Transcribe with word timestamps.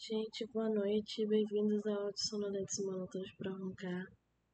Gente, 0.00 0.46
boa 0.52 0.70
noite, 0.70 1.26
bem-vindos 1.26 1.84
ao 1.84 2.04
Áudio 2.04 2.22
Sonolentos 2.24 2.78
Monótonos 2.84 3.32
para 3.36 3.50
Roncar. 3.50 4.06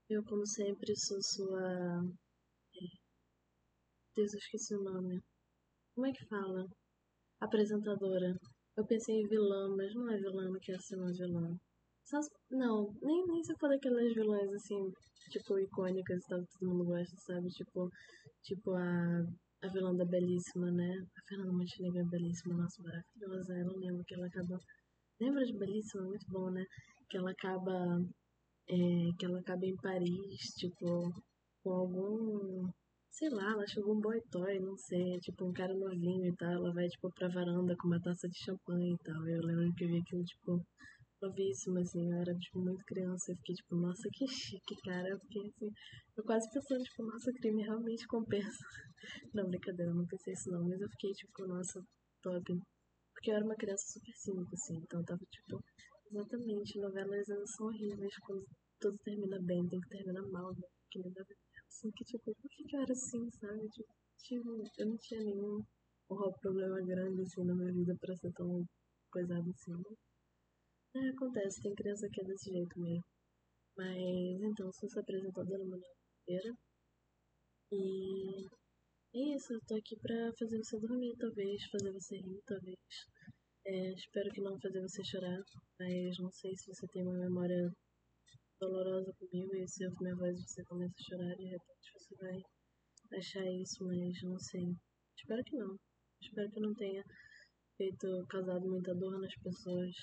Eu, 0.09 0.25
como 0.25 0.47
sempre, 0.47 0.97
sou 0.97 1.21
sua. 1.21 2.03
Deus, 4.17 4.33
eu 4.33 4.39
esqueci 4.39 4.75
o 4.75 4.83
nome. 4.83 5.23
Como 5.95 6.07
é 6.07 6.13
que 6.13 6.25
fala? 6.29 6.67
Apresentadora. 7.41 8.35
Eu 8.75 8.87
pensei 8.87 9.17
em 9.17 9.29
vilã, 9.29 9.77
mas 9.77 9.95
não 9.95 10.11
é 10.11 10.17
vilã, 10.17 10.49
não 10.49 10.59
quero 10.61 10.81
ser 10.81 10.97
uma 10.97 11.13
vilã. 11.13 11.55
Não, 12.51 12.95
nem, 13.03 13.27
nem 13.27 13.45
se 13.45 13.55
for 13.59 13.69
daquelas 13.69 14.15
vilãs 14.15 14.51
assim, 14.55 14.91
tipo, 15.31 15.59
icônicas 15.59 16.25
e 16.25 16.27
tal, 16.27 16.41
que 16.41 16.59
todo 16.59 16.71
mundo 16.71 16.87
gosta, 16.87 17.17
sabe? 17.19 17.49
Tipo, 17.51 17.91
tipo 18.43 18.73
a, 18.73 19.27
a 19.63 19.69
vilã 19.69 19.95
da 19.95 20.07
Belíssima, 20.07 20.71
né? 20.71 21.07
A 21.19 21.23
Fernanda 21.29 21.53
Montenegro 21.53 22.01
é 22.01 22.05
belíssima, 22.05 22.55
nossa, 22.57 22.83
maravilhosa. 22.83 23.59
Ela 23.59 23.77
lembra 23.77 24.05
que 24.07 24.15
ela 24.15 24.27
acaba. 24.27 24.59
Lembra 25.21 25.45
de 25.45 25.57
Belíssima? 25.59 26.05
Muito 26.05 26.27
bom, 26.31 26.51
né? 26.51 26.65
Que 27.09 27.17
ela 27.17 27.31
acaba. 27.31 28.01
É, 28.69 28.77
que 29.19 29.27
ela 29.27 29.41
acaba 29.41 29.67
em 29.67 29.77
Paris, 29.77 30.41
tipo, 30.57 31.13
com 31.63 31.71
algum 31.73 32.69
sei 33.11 33.31
lá, 33.31 33.53
ela 33.53 33.67
chegou 33.67 33.95
um 33.97 34.01
boy 34.01 34.21
toy, 34.31 34.59
não 34.59 34.77
sei, 34.77 35.19
tipo 35.21 35.45
um 35.47 35.53
cara 35.53 35.73
novinho 35.75 36.27
e 36.27 36.37
tal, 36.37 36.51
ela 36.53 36.73
vai 36.73 36.89
tipo 36.89 37.09
pra 37.15 37.29
varanda 37.29 37.77
com 37.77 37.87
uma 37.87 38.01
taça 38.01 38.29
de 38.29 38.37
champanhe 38.39 38.95
e 38.95 38.99
tal. 39.05 39.27
Eu 39.29 39.41
lembro 39.43 39.73
que 39.75 39.85
eu 39.85 39.89
vi 39.89 39.99
aquilo, 39.99 40.25
tipo, 40.25 40.61
novíssima, 41.23 41.81
assim, 41.81 42.11
eu 42.11 42.19
era 42.21 42.35
tipo 42.35 42.59
muito 42.61 42.85
criança, 42.85 43.33
eu 43.33 43.37
fiquei 43.37 43.55
tipo, 43.55 43.77
nossa, 43.77 44.09
que 44.13 44.27
chique, 44.27 44.77
cara. 44.85 45.09
Eu 45.09 45.19
fiquei 45.21 45.43
assim, 45.43 45.71
eu 46.17 46.25
quase 46.25 46.51
pensando, 46.53 46.83
tipo, 46.83 47.05
nossa, 47.05 47.31
o 47.31 47.35
crime 47.35 47.63
realmente 47.63 48.07
compensa. 48.09 48.65
Não, 49.35 49.49
brincadeira, 49.49 49.91
eu 49.91 49.95
não 49.95 50.07
pensei 50.07 50.33
isso 50.33 50.51
não, 50.51 50.65
mas 50.67 50.81
eu 50.81 50.89
fiquei 50.91 51.13
tipo, 51.13 51.47
nossa, 51.47 51.81
top. 52.23 52.61
Porque 53.25 53.31
eu 53.33 53.37
era 53.37 53.45
uma 53.47 53.57
criança 53.57 53.87
super 53.87 54.15
cínica, 54.15 54.51
assim, 54.53 54.77
então 54.77 55.01
eu 55.01 55.07
tava 55.07 55.25
tipo, 55.25 55.65
exatamente, 56.13 56.79
novelas 56.79 57.27
elas 57.31 57.51
são 57.53 57.69
horríveis 57.69 58.15
quando 58.19 58.47
tudo 58.79 58.99
termina 58.99 59.41
bem, 59.41 59.67
tem 59.67 59.81
que 59.81 59.89
terminar 59.89 60.29
mal, 60.29 60.53
né? 60.53 60.69
Que 60.91 60.99
nem 60.99 61.11
da 61.11 61.25
assim, 61.67 61.91
que 61.93 62.05
tipo, 62.05 62.35
por 62.35 62.51
que, 62.51 62.65
que 62.65 62.77
eu 62.77 62.83
era 62.83 62.93
assim, 62.93 63.31
sabe? 63.31 63.67
Tipo, 63.71 63.95
tipo, 64.19 64.63
eu 64.77 64.87
não 64.87 64.99
tinha 64.99 65.25
nenhum 65.25 65.65
um 66.11 66.33
problema 66.43 66.79
grande 66.83 67.23
assim 67.23 67.45
na 67.45 67.55
minha 67.55 67.73
vida 67.73 67.97
pra 67.99 68.15
ser 68.15 68.31
tão 68.35 68.63
coisado 69.11 69.49
assim. 69.49 69.83
É, 70.95 71.09
acontece, 71.09 71.63
tem 71.63 71.75
criança 71.75 72.07
que 72.13 72.21
é 72.21 72.25
desse 72.25 72.51
jeito 72.51 72.79
mesmo. 72.79 73.05
Mas 73.75 74.43
então, 74.43 74.71
sou 74.75 74.87
sua 74.91 75.01
apresentadora 75.01 75.65
Manuela 75.65 75.95
Oliveira. 76.29 76.55
E 77.73 78.47
é 79.17 79.37
isso, 79.37 79.55
eu 79.55 79.61
tô 79.67 79.77
aqui 79.77 79.97
pra 79.97 80.33
fazer 80.39 80.59
você 80.59 80.79
dormir, 80.79 81.17
talvez, 81.17 81.63
fazer 81.71 81.93
você 81.93 82.17
rir, 82.17 82.43
talvez. 82.45 82.77
É, 83.67 83.93
espero 83.95 84.31
que 84.31 84.43
não 84.43 84.61
fazer 84.61 84.81
você 84.83 85.03
chorar, 85.03 85.41
mas 85.81 86.19
não 86.19 86.31
sei 86.31 86.55
se 86.55 86.67
você 86.67 86.87
tem 86.89 87.03
uma 87.03 87.19
memória 87.19 87.73
dolorosa 88.61 89.11
comigo 89.19 89.57
e 89.57 89.67
se 89.67 89.87
ouvir 89.87 90.03
minha 90.03 90.17
voz 90.17 90.39
você 90.39 90.63
começa 90.65 90.93
a 90.95 91.03
chorar 91.03 91.33
e 91.33 91.37
de 91.37 91.45
repente 91.45 91.93
você 91.95 92.15
vai 92.17 92.43
achar 93.19 93.51
isso, 93.53 93.83
mas 93.87 94.23
não 94.23 94.39
sei. 94.39 94.67
Espero 95.17 95.43
que 95.45 95.57
não. 95.57 95.79
Espero 96.21 96.51
que 96.51 96.61
não 96.61 96.75
tenha 96.75 97.03
feito, 97.79 98.27
causado 98.29 98.69
muita 98.69 98.95
dor 98.95 99.19
nas 99.19 99.35
pessoas. 99.43 99.95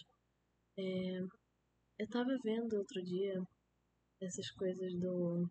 É, 0.80 1.20
eu 2.00 2.10
tava 2.10 2.36
vendo 2.44 2.78
outro 2.78 3.04
dia 3.04 3.44
essas 4.22 4.50
coisas 4.54 4.92
do. 5.00 5.48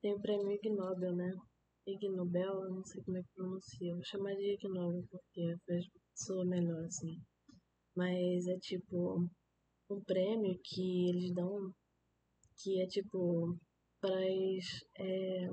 Tem 0.00 0.14
o 0.14 0.20
prêmio 0.22 0.50
Ig 0.52 0.70
Nobel, 0.70 1.14
né? 1.14 1.30
Ig 1.86 2.08
Nobel, 2.08 2.64
eu 2.64 2.70
não 2.70 2.84
sei 2.86 3.02
como 3.02 3.18
é 3.18 3.22
que 3.22 3.34
pronuncia. 3.34 3.94
Vou 3.94 4.04
chamar 4.04 4.34
de 4.34 4.54
Ig 4.54 4.66
Nobel 4.66 5.04
porque 5.10 5.56
soa 6.14 6.46
melhor 6.46 6.84
assim. 6.86 7.20
Mas 7.96 8.46
é 8.46 8.58
tipo 8.58 9.28
um 9.90 10.00
prêmio 10.04 10.58
que 10.62 11.08
eles 11.10 11.34
dão 11.34 11.72
que 12.62 12.80
é 12.80 12.86
tipo 12.86 13.56
para 14.00 14.16
as 14.16 14.84
é, 14.98 15.48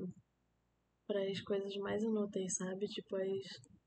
para 1.08 1.24
as 1.24 1.42
coisas 1.42 1.76
mais 1.78 2.04
inúteis, 2.04 2.56
sabe? 2.56 2.86
Tipo 2.88 3.16
as 3.16 3.78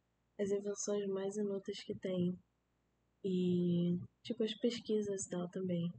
as 0.41 0.51
invenções 0.51 1.07
mais 1.09 1.37
inúteis 1.37 1.83
que 1.85 1.95
tem. 1.99 2.35
E 3.25 3.99
tipo 4.25 4.43
as 4.43 4.55
pesquisas 4.59 5.27
e 5.27 5.29
tal 5.29 5.49
também. 5.51 5.93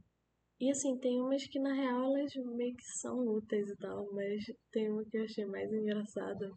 E 0.60 0.70
assim, 0.70 0.96
tem 0.98 1.20
umas 1.20 1.44
que 1.46 1.58
na 1.58 1.72
real 1.72 2.16
elas 2.16 2.32
meio 2.56 2.76
que 2.76 2.84
são 3.00 3.18
úteis 3.26 3.68
e 3.68 3.76
tal, 3.76 4.12
mas 4.12 4.44
tem 4.70 4.90
uma 4.90 5.04
que 5.04 5.18
eu 5.18 5.24
achei 5.24 5.44
mais 5.46 5.72
engraçada, 5.72 6.52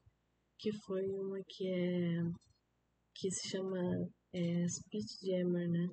que 0.60 0.72
foi 0.86 1.10
uma 1.10 1.40
que 1.48 1.68
é 1.68 2.22
que 3.16 3.32
se 3.32 3.50
chama 3.50 3.80
é, 4.36 4.68
Speech 4.68 5.26
Jammer, 5.26 5.70
né? 5.70 5.88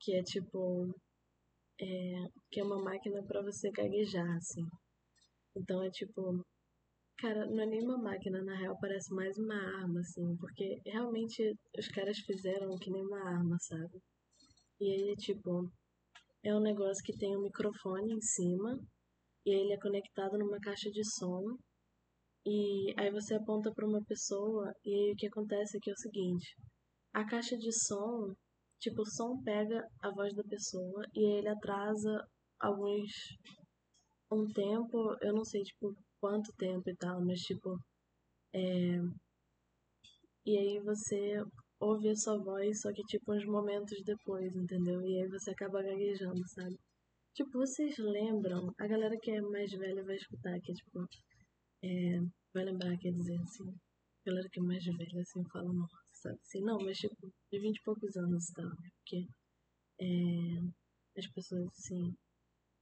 Que 0.00 0.16
é 0.16 0.22
tipo 0.22 0.92
é, 1.80 2.26
que 2.50 2.60
é 2.60 2.64
uma 2.64 2.82
máquina 2.82 3.22
para 3.22 3.42
você 3.42 3.70
gaguejar, 3.70 4.36
assim. 4.36 4.66
Então 5.56 5.82
é 5.82 5.90
tipo, 5.90 6.44
cara, 7.18 7.46
não 7.46 7.62
é 7.62 7.66
nem 7.66 7.82
uma 7.84 7.98
máquina, 7.98 8.42
na 8.42 8.56
real 8.56 8.76
parece 8.80 9.14
mais 9.14 9.38
uma 9.38 9.54
arma, 9.54 10.00
assim, 10.00 10.36
porque 10.38 10.80
realmente 10.86 11.54
os 11.78 11.88
caras 11.88 12.18
fizeram 12.18 12.76
que 12.78 12.90
nem 12.90 13.04
uma 13.04 13.22
arma, 13.28 13.56
sabe? 13.60 14.00
E 14.80 14.92
aí, 14.92 15.16
tipo, 15.16 15.70
é 16.44 16.54
um 16.54 16.60
negócio 16.60 17.02
que 17.04 17.16
tem 17.16 17.36
um 17.36 17.42
microfone 17.42 18.12
em 18.12 18.20
cima, 18.20 18.78
e 19.46 19.50
ele 19.50 19.72
é 19.72 19.80
conectado 19.80 20.38
numa 20.38 20.60
caixa 20.60 20.90
de 20.90 21.04
som, 21.18 21.56
e 22.46 22.94
aí 22.96 23.10
você 23.10 23.34
aponta 23.34 23.72
para 23.72 23.86
uma 23.86 24.02
pessoa, 24.04 24.72
e 24.84 24.94
aí 24.94 25.12
o 25.12 25.16
que 25.16 25.26
acontece 25.28 25.76
aqui 25.76 25.90
é 25.90 25.92
o 25.92 25.96
seguinte: 25.96 26.56
a 27.12 27.24
caixa 27.24 27.56
de 27.56 27.72
som 27.72 28.34
Tipo, 28.80 29.02
o 29.02 29.06
som 29.06 29.42
pega 29.42 29.88
a 30.00 30.10
voz 30.10 30.32
da 30.34 30.44
pessoa 30.44 31.02
e 31.12 31.38
ele 31.38 31.48
atrasa 31.48 32.24
alguns. 32.60 33.10
um 34.30 34.46
tempo, 34.52 35.16
eu 35.20 35.32
não 35.34 35.44
sei, 35.44 35.62
tipo, 35.62 35.96
quanto 36.20 36.52
tempo 36.56 36.88
e 36.88 36.96
tal, 36.96 37.20
mas 37.24 37.40
tipo. 37.40 37.78
É... 38.54 38.98
E 40.46 40.56
aí 40.58 40.80
você 40.80 41.44
ouve 41.80 42.10
a 42.10 42.16
sua 42.16 42.38
voz, 42.38 42.80
só 42.80 42.92
que 42.92 43.02
tipo 43.04 43.32
uns 43.32 43.44
momentos 43.46 44.02
depois, 44.04 44.54
entendeu? 44.56 45.00
E 45.02 45.22
aí 45.22 45.28
você 45.28 45.50
acaba 45.50 45.82
gaguejando, 45.82 46.46
sabe? 46.48 46.76
Tipo, 47.34 47.58
vocês 47.58 47.96
lembram, 47.98 48.72
a 48.78 48.86
galera 48.86 49.16
que 49.18 49.30
é 49.30 49.40
mais 49.40 49.70
velha 49.72 50.04
vai 50.04 50.16
escutar, 50.16 50.60
que 50.60 50.72
é 50.72 50.74
tipo. 50.74 51.08
É... 51.82 52.20
vai 52.54 52.64
lembrar, 52.64 52.96
quer 52.98 53.12
dizer 53.12 53.40
assim. 53.42 53.68
A 53.70 54.30
galera 54.30 54.48
que 54.50 54.60
é 54.60 54.62
mais 54.62 54.84
velha 54.84 55.20
assim 55.22 55.44
fala, 55.52 55.72
nossa 55.72 55.96
sabe? 56.20 56.38
Assim, 56.42 56.60
não, 56.62 56.78
mas 56.78 56.98
tipo, 56.98 57.32
de 57.52 57.60
20 57.60 57.76
e 57.76 57.82
poucos 57.82 58.16
anos 58.16 58.48
e 58.48 58.52
tal? 58.54 58.70
Porque 58.70 59.26
é, 60.00 61.18
as 61.18 61.26
pessoas, 61.32 61.68
assim, 61.78 62.14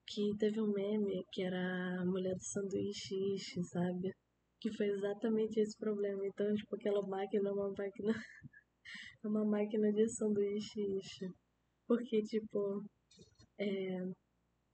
que 0.07 0.37
teve 0.39 0.61
um 0.61 0.73
meme 0.73 1.25
que 1.33 1.43
era 1.43 2.01
a 2.01 2.05
mulher 2.05 2.35
do 2.35 2.45
sanduíche, 2.45 3.63
sabe? 3.65 4.13
Que 4.61 4.73
foi 4.73 4.89
exatamente 4.89 5.61
esse 5.61 5.77
problema. 5.79 6.27
Então, 6.27 6.55
tipo, 6.55 6.77
aquela 6.77 7.07
máquina 7.07 7.49
é 7.49 7.53
uma 7.53 7.71
máquina. 7.71 8.13
é 9.25 9.29
uma 9.29 9.45
máquina 9.45 9.93
de 9.93 10.09
sanduíche. 10.09 10.83
Porque, 11.87 12.23
tipo. 12.23 12.85
É, 13.59 13.67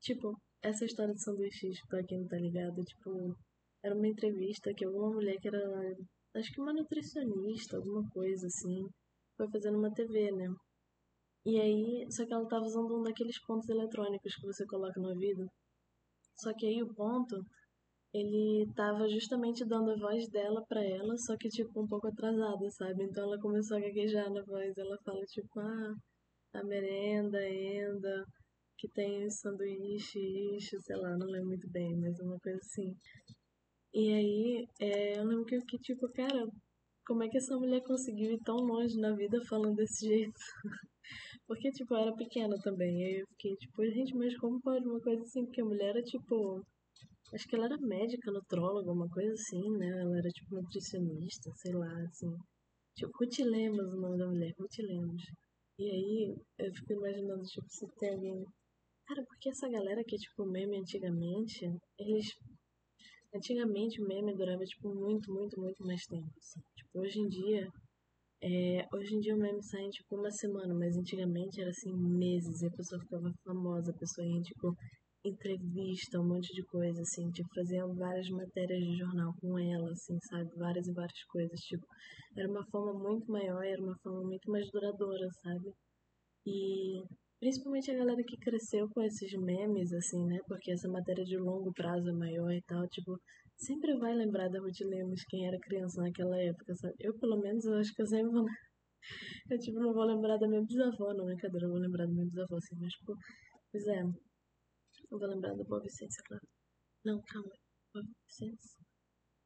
tipo, 0.00 0.36
essa 0.62 0.84
história 0.84 1.14
de 1.14 1.22
sanduíche, 1.22 1.70
pra 1.88 2.04
quem 2.04 2.20
não 2.20 2.28
tá 2.28 2.36
ligado, 2.38 2.82
tipo. 2.84 3.36
Era 3.84 3.94
uma 3.96 4.08
entrevista 4.08 4.72
que 4.74 4.84
alguma 4.84 5.10
mulher 5.12 5.36
que 5.40 5.48
era 5.48 5.58
acho 6.34 6.52
que 6.52 6.60
uma 6.60 6.72
nutricionista, 6.72 7.76
alguma 7.76 8.08
coisa 8.10 8.46
assim, 8.46 8.86
foi 9.36 9.48
fazendo 9.50 9.78
uma 9.78 9.92
TV, 9.92 10.30
né? 10.32 10.48
E 11.44 11.60
aí, 11.60 12.06
só 12.10 12.24
que 12.26 12.32
ela 12.32 12.46
tava 12.48 12.64
usando 12.64 12.98
um 12.98 13.02
daqueles 13.02 13.40
pontos 13.44 13.68
eletrônicos 13.68 14.34
que 14.36 14.46
você 14.46 14.64
coloca 14.66 15.00
no 15.00 15.08
ouvido. 15.10 15.46
Só 16.36 16.52
que 16.54 16.66
aí 16.66 16.82
o 16.82 16.94
ponto, 16.94 17.36
ele 18.14 18.66
tava 18.74 19.08
justamente 19.08 19.64
dando 19.64 19.90
a 19.92 19.96
voz 19.96 20.28
dela 20.30 20.64
pra 20.68 20.84
ela, 20.84 21.16
só 21.18 21.36
que 21.36 21.48
tipo 21.48 21.82
um 21.82 21.86
pouco 21.86 22.08
atrasada, 22.08 22.70
sabe? 22.70 23.04
Então 23.04 23.24
ela 23.24 23.40
começou 23.40 23.76
a 23.76 23.80
gaguejar 23.80 24.30
na 24.30 24.42
voz. 24.44 24.76
Ela 24.76 24.98
fala 25.04 25.24
tipo, 25.26 25.60
ah, 25.60 25.94
a 26.54 26.64
merenda, 26.64 27.38
enda, 27.48 28.24
que 28.78 28.88
tem 28.90 29.28
sanduíche, 29.30 30.20
sei 30.60 30.96
lá, 30.96 31.16
não 31.16 31.26
lembro 31.26 31.48
muito 31.48 31.68
bem, 31.70 31.96
mas 31.98 32.18
uma 32.20 32.38
coisa 32.40 32.58
assim. 32.58 32.94
E 33.94 34.12
aí, 34.12 34.66
é, 34.80 35.18
eu 35.18 35.24
lembro 35.24 35.44
que 35.44 35.54
eu 35.56 35.60
fiquei 35.60 35.78
tipo, 35.80 36.08
cara, 36.12 36.46
como 37.06 37.22
é 37.24 37.28
que 37.28 37.36
essa 37.38 37.56
mulher 37.56 37.82
conseguiu 37.82 38.32
ir 38.32 38.40
tão 38.40 38.56
longe 38.56 38.98
na 38.98 39.14
vida 39.14 39.38
falando 39.48 39.76
desse 39.76 40.06
jeito? 40.08 40.40
Porque, 41.46 41.70
tipo, 41.70 41.94
eu 41.94 41.98
era 41.98 42.16
pequena 42.16 42.56
também. 42.62 43.04
Aí 43.04 43.20
eu 43.20 43.26
fiquei 43.28 43.54
tipo, 43.56 43.84
gente, 43.84 44.14
mas 44.14 44.36
como 44.38 44.60
pode 44.62 44.86
uma 44.86 45.00
coisa 45.00 45.22
assim? 45.22 45.44
Porque 45.44 45.60
a 45.60 45.64
mulher 45.64 45.90
era 45.90 46.02
tipo. 46.02 46.62
Acho 47.34 47.48
que 47.48 47.56
ela 47.56 47.66
era 47.66 47.78
médica, 47.80 48.30
nutróloga, 48.30 48.92
uma 48.92 49.08
coisa 49.08 49.32
assim, 49.32 49.62
né? 49.78 49.88
Ela 50.00 50.18
era 50.18 50.28
tipo 50.30 50.54
nutricionista, 50.54 51.50
sei 51.56 51.72
lá, 51.72 51.92
assim. 52.04 52.30
Tipo, 52.96 53.12
Ruth 53.20 53.38
Lemos 53.40 53.92
o 53.92 54.00
nome 54.00 54.18
da 54.18 54.26
mulher, 54.26 54.52
Ruth 54.58 54.78
Lemos. 54.78 55.22
E 55.78 55.84
aí 55.90 56.36
eu 56.58 56.72
fico 56.74 56.92
imaginando, 56.94 57.42
tipo, 57.44 57.66
se 57.68 57.86
tem 57.98 58.10
alguém. 58.14 58.44
Cara, 59.06 59.24
porque 59.26 59.50
essa 59.50 59.68
galera 59.68 60.02
que 60.04 60.14
é 60.16 60.18
tipo 60.18 60.46
meme 60.46 60.78
antigamente, 60.78 61.66
eles 61.98 62.26
Antigamente 63.34 64.00
o 64.00 64.06
meme 64.06 64.34
durava, 64.34 64.64
tipo, 64.64 64.88
muito, 64.94 65.32
muito, 65.32 65.60
muito 65.60 65.84
mais 65.84 66.04
tempo, 66.06 66.30
assim. 66.38 66.60
Tipo, 66.76 67.00
hoje 67.00 67.18
em 67.20 67.28
dia, 67.28 67.68
É, 68.42 68.86
hoje 68.94 69.14
em 69.16 69.20
dia 69.20 69.34
o 69.34 69.38
meme 69.38 69.62
sai 69.62 69.88
tipo 69.90 70.16
uma 70.16 70.30
semana, 70.30 70.74
mas 70.74 70.96
antigamente 70.96 71.60
era 71.60 71.70
assim 71.70 71.92
meses 71.96 72.62
e 72.62 72.66
a 72.66 72.70
pessoa 72.72 73.00
ficava 73.00 73.32
famosa, 73.44 73.90
a 73.92 73.98
pessoa 73.98 74.26
ia 74.26 74.42
tipo 74.42 74.76
entrevista, 75.24 76.20
um 76.20 76.28
monte 76.28 76.52
de 76.54 76.62
coisa, 76.66 77.00
assim, 77.02 77.30
tipo, 77.32 77.48
faziam 77.54 77.94
várias 77.94 78.28
matérias 78.30 78.80
de 78.84 78.96
jornal 78.98 79.34
com 79.40 79.58
ela, 79.58 79.90
assim, 79.92 80.18
sabe? 80.30 80.50
Várias 80.56 80.86
e 80.88 80.92
várias 80.92 81.24
coisas, 81.26 81.60
tipo, 81.60 81.86
era 82.36 82.48
uma 82.50 82.64
forma 82.66 82.92
muito 82.94 83.30
maior, 83.32 83.64
era 83.64 83.82
uma 83.82 83.96
forma 84.02 84.22
muito 84.24 84.50
mais 84.50 84.70
duradoura, 84.70 85.28
sabe? 85.42 85.72
E 86.46 87.02
principalmente 87.42 87.90
a 87.90 87.96
galera 87.96 88.22
que 88.22 88.36
cresceu 88.36 88.88
com 88.90 89.02
esses 89.02 89.32
memes, 89.34 89.92
assim, 89.92 90.24
né? 90.26 90.38
Porque 90.46 90.70
essa 90.70 90.88
matéria 90.88 91.24
de 91.24 91.36
longo 91.36 91.72
prazo 91.72 92.08
é 92.08 92.12
maior 92.12 92.52
e 92.52 92.62
tal, 92.62 92.86
tipo, 92.86 93.18
sempre 93.56 93.96
vai 93.98 94.14
lembrar 94.14 94.48
da 94.48 94.60
Ruth 94.60 94.78
Lemos, 94.82 95.24
quem 95.28 95.48
era 95.48 95.58
criança 95.58 96.00
naquela 96.00 96.40
época, 96.40 96.72
sabe? 96.76 96.94
Eu, 97.00 97.18
pelo 97.18 97.40
menos, 97.40 97.64
eu 97.64 97.74
acho 97.78 97.92
que 97.94 98.02
eu 98.02 98.06
sempre 98.06 98.30
vou. 98.32 98.44
Eu, 99.50 99.58
tipo, 99.58 99.80
não 99.80 99.92
vou 99.92 100.04
lembrar 100.04 100.36
da 100.38 100.46
minha 100.46 100.62
bisavó, 100.62 101.12
não, 101.12 101.24
brincadeira, 101.24 101.66
eu 101.66 101.70
vou 101.70 101.80
lembrar 101.80 102.06
da 102.06 102.12
minha 102.12 102.26
bisavó, 102.26 102.56
assim, 102.56 102.76
mas, 102.78 102.92
tipo, 102.92 103.16
pois 103.72 103.86
é. 103.88 104.02
Eu 105.10 105.18
vou 105.18 105.28
lembrar 105.28 105.56
da 105.56 105.64
Boa 105.64 105.82
Vicência, 105.82 106.22
claro. 106.24 106.46
Não, 107.04 107.20
calma. 107.26 107.50
Boa 107.92 108.06
Vicência? 108.24 108.78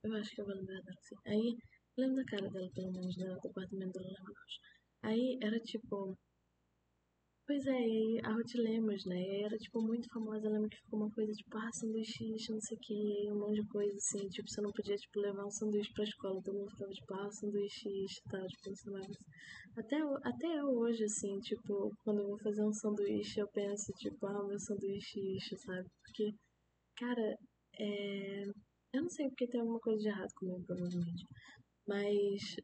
Eu 0.04 0.14
acho 0.16 0.30
que 0.34 0.42
eu 0.42 0.44
vou 0.44 0.54
lembrar 0.54 0.82
dela, 0.82 1.00
sim. 1.00 1.16
Aí, 1.26 1.56
lembro 1.96 2.16
da 2.16 2.24
cara 2.26 2.50
dela, 2.50 2.70
pelo 2.74 2.92
menos, 2.92 3.16
do 3.16 3.48
apartamento 3.48 3.92
dela 3.92 4.10
lá 4.10 5.10
Aí, 5.10 5.38
era 5.42 5.58
tipo 5.60 6.18
Pois 7.46 7.64
é, 7.64 7.80
e 7.80 8.20
a 8.24 8.32
Ruth 8.32 8.54
Lemos, 8.56 9.04
né? 9.06 9.20
E 9.22 9.42
era, 9.44 9.56
tipo, 9.56 9.80
muito 9.80 10.08
famosa. 10.12 10.46
Eu 10.48 10.52
lembro 10.52 10.68
que 10.68 10.78
ficou 10.78 10.98
uma 10.98 11.10
coisa, 11.12 11.32
tipo, 11.32 11.56
ah, 11.56 11.70
sanduíche, 11.72 12.24
não 12.50 12.60
sei 12.60 12.76
o 12.76 12.80
que, 12.80 13.32
um 13.32 13.38
monte 13.38 13.62
de 13.62 13.68
coisa, 13.68 13.96
assim. 13.96 14.28
Tipo, 14.28 14.48
você 14.48 14.60
não 14.60 14.72
podia, 14.72 14.96
tipo, 14.96 15.20
levar 15.20 15.46
um 15.46 15.50
sanduíche 15.50 15.92
pra 15.94 16.02
escola. 16.04 16.42
Todo 16.42 16.58
mundo 16.58 16.70
ficava, 16.72 16.90
tipo, 16.92 17.14
ah, 17.14 17.30
sanduíche 17.30 17.88
e 17.88 18.30
tal, 18.30 18.46
tipo, 18.48 18.68
não 18.68 18.76
sei 18.76 18.92
mais. 18.92 19.06
Até, 19.78 19.96
até 20.24 20.64
hoje, 20.64 21.04
assim, 21.04 21.38
tipo, 21.40 21.92
quando 22.04 22.20
eu 22.22 22.28
vou 22.28 22.38
fazer 22.40 22.64
um 22.64 22.72
sanduíche, 22.72 23.38
eu 23.40 23.48
penso, 23.52 23.92
tipo, 23.98 24.26
ah, 24.26 24.44
meu 24.44 24.58
sanduíche, 24.58 25.38
sabe? 25.58 25.88
Porque, 26.04 26.34
cara, 26.96 27.38
é... 27.78 28.44
Eu 28.92 29.02
não 29.02 29.10
sei 29.10 29.28
porque 29.28 29.46
tem 29.48 29.60
alguma 29.60 29.80
coisa 29.80 30.00
de 30.02 30.08
errado 30.08 30.32
comigo, 30.36 30.64
provavelmente. 30.66 31.24
Mas, 31.86 32.56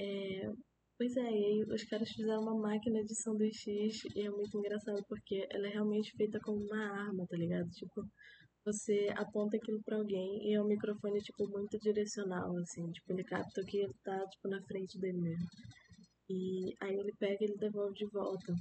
é 0.00 0.50
Pois 1.00 1.16
é, 1.16 1.22
e 1.22 1.44
aí 1.46 1.62
os 1.62 1.82
caras 1.84 2.10
fizeram 2.10 2.42
uma 2.42 2.54
máquina 2.54 3.02
de 3.02 3.14
sanduíches 3.14 4.04
e 4.14 4.20
é 4.20 4.30
muito 4.30 4.58
engraçado 4.58 5.02
porque 5.08 5.46
ela 5.50 5.66
é 5.66 5.70
realmente 5.70 6.12
feita 6.14 6.38
como 6.40 6.62
uma 6.62 6.76
arma, 7.06 7.26
tá 7.26 7.38
ligado? 7.38 7.70
Tipo, 7.70 8.04
você 8.66 9.08
aponta 9.16 9.56
aquilo 9.56 9.82
pra 9.82 9.96
alguém 9.96 10.46
e 10.46 10.52
é 10.52 10.60
um 10.60 10.66
microfone, 10.66 11.22
tipo, 11.22 11.48
muito 11.48 11.78
direcional, 11.78 12.54
assim. 12.58 12.92
Tipo, 12.92 13.14
ele 13.14 13.24
capta 13.24 13.64
que 13.64 13.78
ele 13.78 13.94
tá, 14.04 14.26
tipo, 14.28 14.46
na 14.46 14.62
frente 14.64 14.98
dele 14.98 15.16
mesmo. 15.16 15.48
E 16.28 16.76
aí 16.78 16.94
ele 16.94 17.14
pega 17.18 17.38
e 17.40 17.46
ele 17.46 17.56
devolve 17.56 17.94
de 17.94 18.04
volta. 18.04 18.54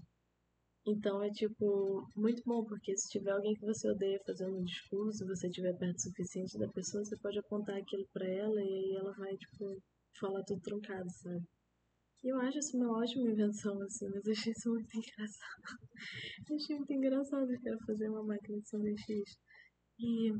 Então 0.87 1.21
é, 1.21 1.29
tipo, 1.31 2.07
muito 2.15 2.41
bom, 2.45 2.63
porque 2.63 2.95
se 2.95 3.09
tiver 3.09 3.31
alguém 3.31 3.53
que 3.53 3.65
você 3.65 3.89
odeia 3.91 4.21
fazendo 4.25 4.57
um 4.57 4.63
discurso, 4.63 5.27
você 5.27 5.47
estiver 5.47 5.77
perto 5.77 5.97
o 5.97 6.01
suficiente 6.03 6.57
da 6.57 6.69
pessoa, 6.69 7.03
você 7.03 7.17
pode 7.17 7.37
apontar 7.37 7.75
aquilo 7.75 8.07
pra 8.13 8.25
ela 8.25 8.61
e 8.63 8.73
aí 8.73 8.95
ela 8.95 9.11
vai, 9.17 9.35
tipo, 9.35 9.77
falar 10.17 10.41
tudo 10.45 10.61
truncado, 10.61 11.09
sabe? 11.11 11.45
Eu 12.21 12.37
acho 12.41 12.59
isso 12.59 12.77
uma 12.77 12.97
ótima 12.97 13.29
invenção, 13.29 13.81
assim, 13.81 14.09
mas 14.09 14.25
eu 14.25 14.33
achei 14.33 14.51
isso 14.51 14.69
muito 14.69 14.97
engraçado. 14.97 15.63
eu 16.49 16.55
achei 16.57 16.75
muito 16.75 16.93
engraçado 16.93 17.49
os 17.49 17.61
caras 17.61 17.85
fazer 17.85 18.09
uma 18.09 18.23
máquina 18.23 18.59
de 18.59 18.67
sanduíches. 18.67 19.37
E 19.97 20.33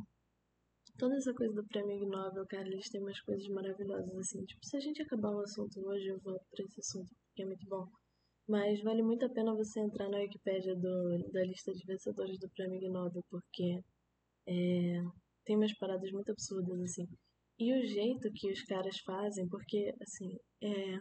toda 0.98 1.16
essa 1.16 1.34
coisa 1.34 1.54
do 1.54 1.66
prêmio 1.68 1.96
Ig 1.96 2.06
Nobel, 2.06 2.46
cara, 2.48 2.68
eles 2.68 2.90
têm 2.90 3.02
umas 3.02 3.20
coisas 3.22 3.48
maravilhosas, 3.48 4.14
assim. 4.18 4.44
Tipo, 4.46 4.66
se 4.66 4.76
a 4.76 4.80
gente 4.82 5.02
acabar 5.02 5.32
o 5.32 5.40
assunto 5.40 5.80
hoje, 5.88 6.08
eu 6.08 6.20
volto 6.20 6.46
pra 6.52 6.66
esse 6.66 6.82
assunto, 6.82 7.10
porque 7.28 7.44
é 7.44 7.46
muito 7.46 7.66
bom. 7.68 7.88
Mas 8.48 8.82
vale 8.84 9.02
muito 9.02 9.26
a 9.26 9.30
pena 9.30 9.56
você 9.56 9.80
entrar 9.80 10.10
na 10.10 10.18
Wikipédia 10.18 10.76
do, 10.76 11.32
da 11.32 11.46
lista 11.46 11.74
de 11.74 11.86
vencedores 11.86 12.38
do 12.40 12.50
prêmio 12.50 12.78
Ig 12.78 12.90
Nobel, 12.90 13.24
porque 13.30 13.80
é, 14.48 15.02
tem 15.46 15.56
umas 15.56 15.74
paradas 15.78 16.12
muito 16.12 16.32
absurdas, 16.32 16.82
assim. 16.82 17.08
E 17.58 17.74
o 17.74 17.88
jeito 17.88 18.30
que 18.34 18.52
os 18.52 18.64
caras 18.64 19.00
fazem, 19.00 19.48
porque, 19.48 19.94
assim, 20.02 20.38
é 20.62 21.00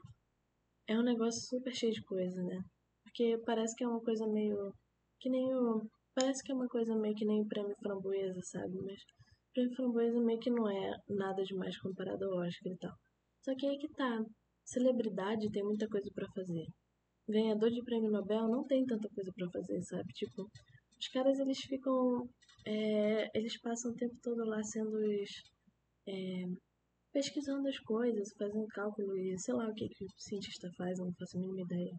é 0.89 0.99
um 0.99 1.03
negócio 1.03 1.41
super 1.43 1.73
cheio 1.75 1.93
de 1.93 2.03
coisa, 2.03 2.43
né? 2.43 2.59
Porque 3.05 3.39
parece 3.45 3.75
que 3.77 3.85
é 3.85 3.89
uma 3.89 4.01
coisa 4.01 4.27
meio. 4.27 4.73
Que 5.21 5.29
nem 5.29 5.55
o. 5.55 5.83
Parece 6.15 6.43
que 6.43 6.51
é 6.51 6.55
uma 6.55 6.67
coisa 6.67 6.97
meio 6.97 7.15
que 7.15 7.25
nem 7.25 7.43
o 7.43 7.47
prêmio 7.47 7.75
framboesa, 7.81 8.41
sabe? 8.43 8.75
Mas 8.83 9.01
o 9.01 9.53
prêmio 9.53 9.77
framboesa 9.77 10.21
meio 10.21 10.41
que 10.41 10.51
não 10.51 10.69
é 10.69 10.97
nada 11.09 11.43
demais 11.45 11.79
comparado 11.79 12.25
ao 12.25 12.39
Oscar 12.41 12.73
e 12.73 12.79
tal. 12.79 12.93
Só 13.45 13.55
que 13.55 13.67
aí 13.67 13.79
que 13.79 13.89
tá. 13.91 14.25
Celebridade 14.65 15.51
tem 15.51 15.63
muita 15.63 15.87
coisa 15.89 16.11
para 16.15 16.29
fazer. 16.35 16.67
Ganhador 17.29 17.71
de 17.71 17.83
prêmio 17.85 18.11
Nobel 18.11 18.49
não 18.49 18.65
tem 18.67 18.85
tanta 18.85 19.09
coisa 19.11 19.31
para 19.35 19.51
fazer, 19.51 19.81
sabe? 19.83 20.13
Tipo, 20.15 20.43
os 20.99 21.09
caras 21.09 21.39
eles 21.39 21.59
ficam. 21.59 22.29
É, 22.67 23.39
eles 23.39 23.61
passam 23.61 23.93
o 23.93 23.95
tempo 23.95 24.15
todo 24.23 24.45
lá 24.45 24.63
sendo 24.63 24.97
os. 24.97 25.31
É, 26.07 26.45
pesquisando 27.19 27.67
as 27.69 27.79
coisas, 27.81 28.33
fazendo 28.39 28.69
cálculo 28.69 29.17
e 29.19 29.37
sei 29.41 29.53
lá 29.53 29.67
o 29.69 29.75
que, 29.75 29.89
que 29.89 30.05
o 30.05 30.09
cientista 30.17 30.71
faz, 30.77 31.01
eu 31.01 31.07
não 31.07 31.15
faço 31.15 31.37
a 31.37 31.41
mínima 31.41 31.63
ideia. 31.63 31.93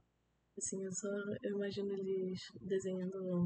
Assim, 0.58 0.82
eu 0.82 0.92
só 0.94 1.10
eu 1.44 1.58
imagino 1.58 1.92
eles 1.92 2.40
desenhando 2.62 3.46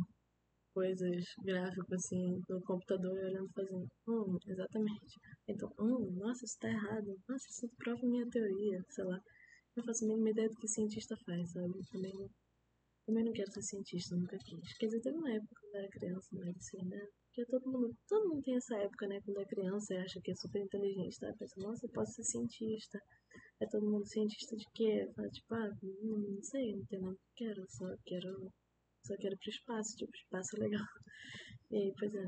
coisas 0.71 1.25
gráficas 1.43 1.91
assim 1.93 2.39
no 2.47 2.61
computador 2.61 3.17
e 3.17 3.25
olhando 3.25 3.49
fazendo, 3.55 3.87
hum, 4.07 4.37
exatamente. 4.47 5.19
Então, 5.47 5.67
hum, 5.79 6.11
nossa, 6.19 6.45
isso 6.45 6.59
tá 6.59 6.69
errado. 6.69 7.19
Nossa, 7.27 7.47
isso 7.49 7.67
prova 7.77 8.05
minha 8.05 8.29
teoria, 8.29 8.79
sei 8.89 9.05
lá. 9.05 9.19
Não 9.75 9.83
faço 9.83 10.05
a 10.05 10.07
mínima 10.09 10.29
ideia 10.29 10.49
do 10.49 10.55
que 10.57 10.67
cientista 10.67 11.17
faz, 11.25 11.51
sabe? 11.53 11.73
Também 11.91 12.29
também 13.07 13.25
não 13.25 13.33
quero 13.33 13.51
ser 13.51 13.63
cientista, 13.63 14.15
nunca 14.15 14.37
quis. 14.37 14.77
Quer 14.77 14.85
dizer, 14.87 15.01
teve 15.01 15.17
uma 15.17 15.31
época 15.31 15.55
quando 15.59 15.75
eu 15.75 15.79
era 15.81 15.89
criança, 15.89 16.29
mas 16.33 16.55
assim, 16.55 16.85
né? 16.85 17.07
Porque 17.33 17.50
todo 17.50 17.65
mundo, 17.68 17.97
todo 18.07 18.30
mundo 18.30 18.44
tem 18.44 18.56
essa 18.56 18.77
época, 18.77 19.07
né? 19.07 19.19
Quando 19.25 19.41
é 19.41 19.45
criança 19.45 19.95
e 19.95 19.97
acha 19.97 20.21
que 20.21 20.30
é 20.30 20.35
super 20.35 20.62
inteligente, 20.62 21.18
tá? 21.19 21.33
Pensa, 21.39 21.56
nossa, 21.57 21.83
eu 21.83 21.89
posso 21.89 22.13
ser 22.13 22.24
cientista. 22.25 23.00
É 23.59 23.65
todo 23.65 23.89
mundo 23.89 24.06
cientista 24.06 24.56
de 24.56 24.65
quê? 24.75 25.12
Fala, 25.15 25.27
tipo, 25.30 25.56
ah, 25.56 25.71
não, 25.81 26.18
não 26.19 26.44
sei, 26.44 26.75
não 26.75 26.85
tem 26.85 27.01
nada 27.01 27.15
que 27.15 27.44
quero, 27.44 27.65
só 27.69 27.88
quero. 28.06 28.51
Só 29.07 29.15
quero 29.18 29.35
pro 29.35 29.50
espaço, 29.50 29.95
tipo, 29.97 30.12
espaço 30.15 30.56
é 30.57 30.59
legal. 30.59 30.85
E 31.71 31.77
aí, 31.77 31.94
pois 31.97 32.13
é. 32.13 32.25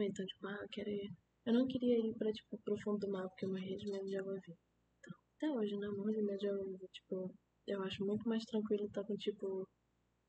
Então, 0.00 0.24
tipo, 0.24 0.46
ah, 0.46 0.58
eu 0.62 0.68
quero 0.70 0.88
ir. 0.88 1.12
Eu 1.44 1.52
não 1.52 1.66
queria 1.66 1.98
ir 1.98 2.14
pra, 2.16 2.32
tipo, 2.32 2.58
pro 2.64 2.80
fundo 2.80 3.00
do 3.00 3.12
mar, 3.12 3.28
porque 3.28 3.44
eu 3.44 3.50
morria 3.50 3.76
de 3.76 3.90
medo 3.90 4.06
de 4.06 4.16
água 4.16 4.32
viva. 4.32 4.58
Então, 4.98 5.14
até 5.36 5.50
hoje, 5.50 5.76
né? 5.76 5.88
Morro 5.88 6.10
de 6.10 6.22
medo 6.22 6.38
de 6.38 6.48
água 6.48 6.64
viva. 6.64 6.86
Tipo, 6.90 7.34
eu 7.66 7.82
acho 7.82 8.02
muito 8.06 8.26
mais 8.26 8.44
tranquilo 8.46 8.86
estar 8.86 9.04
com, 9.04 9.14
tipo, 9.16 9.68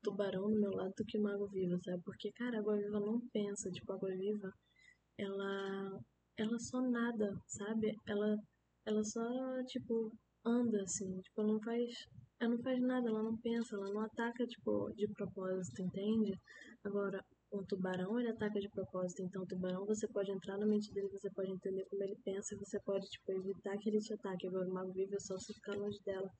tubarão 0.02 0.50
do 0.50 0.60
meu 0.60 0.70
lado 0.72 0.92
do 0.96 1.04
que 1.04 1.18
uma 1.18 1.32
água-viva, 1.34 1.78
sabe? 1.84 2.02
Porque, 2.04 2.30
cara, 2.32 2.56
a 2.56 2.60
água-viva 2.60 3.00
não 3.00 3.20
pensa, 3.32 3.70
tipo, 3.70 3.92
a 3.92 3.96
água-viva, 3.96 4.52
ela, 5.18 6.00
ela 6.36 6.58
só 6.58 6.80
nada, 6.80 7.34
sabe? 7.46 7.96
Ela, 8.06 8.36
ela 8.86 9.04
só, 9.04 9.22
tipo, 9.64 10.12
anda, 10.44 10.82
assim, 10.82 11.20
tipo, 11.20 11.40
ela 11.40 11.52
não 11.52 11.60
faz, 11.60 11.90
ela 12.40 12.50
não 12.50 12.62
faz 12.62 12.80
nada, 12.80 13.08
ela 13.08 13.22
não 13.22 13.36
pensa, 13.38 13.76
ela 13.76 13.92
não 13.92 14.00
ataca, 14.00 14.46
tipo, 14.46 14.92
de 14.94 15.06
propósito, 15.08 15.82
entende? 15.82 16.38
Agora, 16.84 17.24
um 17.52 17.62
tubarão, 17.64 18.18
ele 18.18 18.30
ataca 18.30 18.58
de 18.58 18.68
propósito, 18.70 19.22
então 19.22 19.42
o 19.42 19.46
tubarão, 19.46 19.84
você 19.86 20.08
pode 20.08 20.32
entrar 20.32 20.56
na 20.58 20.66
mente 20.66 20.92
dele, 20.92 21.08
você 21.08 21.30
pode 21.30 21.50
entender 21.50 21.84
como 21.88 22.02
ele 22.02 22.16
pensa, 22.24 22.56
você 22.56 22.80
pode, 22.80 23.06
tipo, 23.08 23.32
evitar 23.32 23.76
que 23.78 23.88
ele 23.90 23.98
te 24.00 24.12
ataque. 24.14 24.46
Agora, 24.48 24.68
uma 24.68 24.80
água-viva 24.80 25.14
é 25.16 25.20
só 25.20 25.38
você 25.38 25.52
ficar 25.52 25.74
longe 25.76 26.02
dela. 26.02 26.30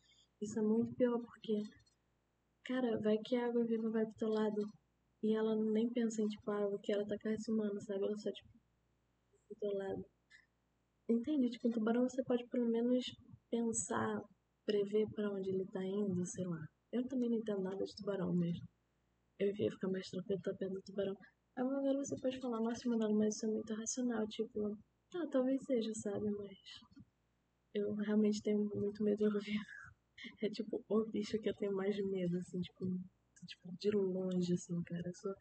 Isso 0.41 0.59
é 0.59 0.63
muito 0.63 0.95
pior, 0.97 1.21
porque 1.21 1.63
Cara, 2.65 2.99
vai 3.01 3.19
que 3.19 3.37
a 3.37 3.47
água 3.47 3.65
viva 3.65 3.91
vai 3.91 4.05
pro 4.05 4.15
teu 4.15 4.29
lado. 4.29 4.63
E 5.23 5.35
ela 5.35 5.55
nem 5.57 5.89
pensa 5.91 6.23
em, 6.23 6.29
tipo, 6.29 6.51
ah, 6.51 6.79
quero 6.83 7.03
atacar 7.03 7.33
esse 7.33 7.51
humano, 7.51 7.81
sabe? 7.81 8.05
Ela 8.05 8.17
só, 8.19 8.31
tipo, 8.33 8.49
pro 9.49 9.57
teu 9.61 9.79
lado. 9.79 10.05
Entende? 11.09 11.51
Tipo, 11.51 11.69
um 11.69 11.71
tubarão 11.73 12.09
você 12.09 12.23
pode 12.25 12.47
pelo 12.49 12.69
menos 12.69 13.05
pensar, 13.51 14.21
prever 14.67 15.07
para 15.15 15.31
onde 15.33 15.51
ele 15.51 15.67
tá 15.67 15.85
indo, 15.85 16.25
sei 16.27 16.45
lá. 16.47 16.65
Eu 16.93 17.07
também 17.09 17.31
não 17.31 17.39
entendo 17.39 17.63
nada 17.63 17.85
de 17.85 17.95
tubarão 17.97 18.33
mesmo. 18.35 18.67
Eu 19.39 19.49
ia 19.49 19.71
ficar 19.71 19.89
mais 19.89 20.09
tranquilo 20.09 20.39
estar 20.39 20.55
perto 20.55 20.75
do 20.75 20.83
tubarão. 20.83 21.17
Agora 21.57 21.99
você 21.99 22.17
pode 22.21 22.41
falar, 22.41 22.61
nossa, 22.61 22.89
mano, 22.89 23.15
mas 23.17 23.35
isso 23.37 23.47
é 23.47 23.51
muito 23.51 23.75
racional. 23.75 24.27
Tipo, 24.29 24.77
ah, 25.15 25.27
talvez 25.31 25.63
seja, 25.65 25.93
sabe? 25.95 26.31
Mas 26.31 26.59
eu 27.75 27.95
realmente 27.95 28.43
tenho 28.43 28.65
muito 28.75 29.03
medo 29.03 29.19
de 29.19 29.35
ouvir. 29.37 29.61
É 30.43 30.49
tipo 30.51 30.85
o 30.89 31.05
bicho 31.07 31.39
que 31.41 31.49
eu 31.49 31.55
tenho 31.57 31.75
mais 31.75 31.97
medo, 32.11 32.37
assim, 32.39 32.61
tipo, 32.61 32.87
tipo 33.47 33.77
de 33.79 33.91
longe, 33.91 34.53
assim, 34.55 34.83
cara. 34.85 35.03
Eu 35.07 35.15
sou, 35.15 35.35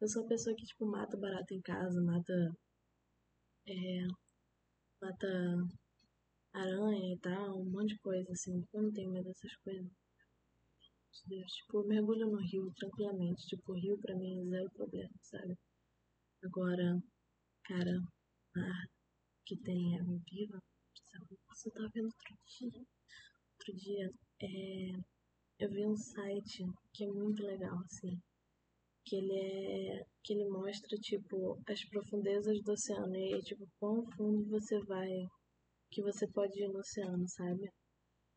eu 0.00 0.08
sou 0.08 0.24
a 0.24 0.28
pessoa 0.28 0.56
que, 0.56 0.64
tipo, 0.66 0.86
mata 0.86 1.16
barata 1.16 1.54
em 1.54 1.60
casa, 1.60 2.00
mata. 2.02 2.56
É, 3.68 4.06
mata 5.00 5.28
aranha 6.52 7.14
e 7.14 7.18
tal, 7.20 7.60
um 7.60 7.70
monte 7.70 7.90
de 7.94 7.98
coisa, 8.00 8.32
assim. 8.32 8.66
Eu 8.72 8.82
não 8.82 8.92
tenho 8.92 9.12
medo 9.12 9.26
dessas 9.28 9.54
coisas. 9.58 9.88
Deus, 11.26 11.52
tipo, 11.52 11.78
eu 11.80 11.86
mergulho 11.86 12.30
no 12.30 12.38
rio 12.38 12.72
tranquilamente. 12.76 13.46
Tipo, 13.46 13.72
o 13.72 13.76
rio 13.76 13.98
pra 13.98 14.14
mim 14.16 14.40
é 14.40 14.44
zero 14.44 14.70
problema, 14.70 15.14
sabe? 15.22 15.56
Agora, 16.42 17.02
cara, 17.64 18.00
mar 18.54 18.88
que 19.46 19.56
tem 19.58 19.98
água 20.00 20.20
viva, 20.30 20.62
você 21.48 21.70
tá 21.70 21.88
vendo 21.94 22.10
tronquinho 22.18 22.86
outro 23.58 23.74
dia, 23.76 24.12
é, 24.42 24.92
eu 25.58 25.70
vi 25.70 25.86
um 25.86 25.96
site 25.96 26.64
que 26.92 27.04
é 27.04 27.08
muito 27.08 27.42
legal, 27.42 27.78
assim. 27.84 28.20
Que 29.04 29.16
ele 29.16 29.32
é. 29.34 30.06
que 30.22 30.32
ele 30.34 30.48
mostra, 30.48 30.98
tipo, 30.98 31.58
as 31.66 31.84
profundezas 31.86 32.62
do 32.62 32.72
oceano. 32.72 33.16
E 33.16 33.42
tipo, 33.42 33.66
quão 33.78 34.04
fundo 34.12 34.48
você 34.50 34.78
vai. 34.84 35.26
Que 35.90 36.02
você 36.02 36.26
pode 36.28 36.60
ir 36.62 36.68
no 36.68 36.80
oceano, 36.80 37.26
sabe? 37.28 37.70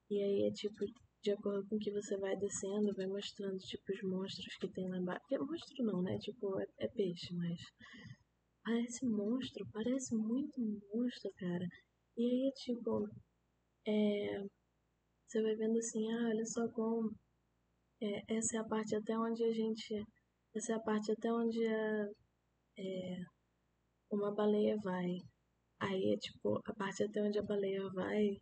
E 0.10 0.24
aí 0.24 0.48
é 0.48 0.52
tipo, 0.52 0.86
de 1.22 1.32
acordo 1.32 1.68
com 1.68 1.78
que 1.80 1.92
você 1.92 2.18
vai 2.18 2.36
descendo, 2.38 2.96
vai 2.96 3.08
mostrando, 3.08 3.58
tipo, 3.60 3.92
os 3.92 4.02
monstros 4.04 4.56
que 4.58 4.68
tem 4.70 4.88
lá 4.90 4.98
embaixo. 4.98 5.22
Porque 5.22 5.38
monstro 5.44 5.86
não, 5.86 6.02
né? 6.02 6.18
Tipo, 6.20 6.60
é, 6.60 6.66
é 6.80 6.88
peixe, 6.88 7.34
mas. 7.34 7.60
Parece 8.64 9.06
monstro, 9.06 9.68
parece 9.74 10.16
muito 10.16 10.62
monstro, 10.94 11.32
cara. 11.38 11.68
E 12.18 12.24
aí 12.24 12.48
é 12.50 12.52
tipo. 12.52 13.10
É, 13.88 14.46
você 15.30 15.44
vai 15.44 15.56
vendo 15.56 15.78
assim, 15.78 16.12
ah, 16.12 16.30
olha 16.30 16.46
só 16.46 16.68
como. 16.70 17.12
É, 18.02 18.36
essa 18.36 18.58
é 18.58 18.60
a 18.60 18.64
parte 18.64 18.96
até 18.96 19.18
onde 19.18 19.44
a 19.44 19.52
gente. 19.54 20.04
Essa 20.56 20.74
é 20.74 20.76
a 20.76 20.80
parte 20.80 21.12
até 21.12 21.32
onde 21.32 21.66
a, 21.68 22.08
é, 22.80 23.18
uma 24.12 24.34
baleia 24.34 24.76
vai. 24.84 25.18
Aí 25.80 26.14
é 26.14 26.18
tipo, 26.18 26.60
a 26.66 26.74
parte 26.74 27.04
até 27.04 27.22
onde 27.22 27.38
a 27.40 27.44
baleia 27.44 27.88
vai, 27.94 28.38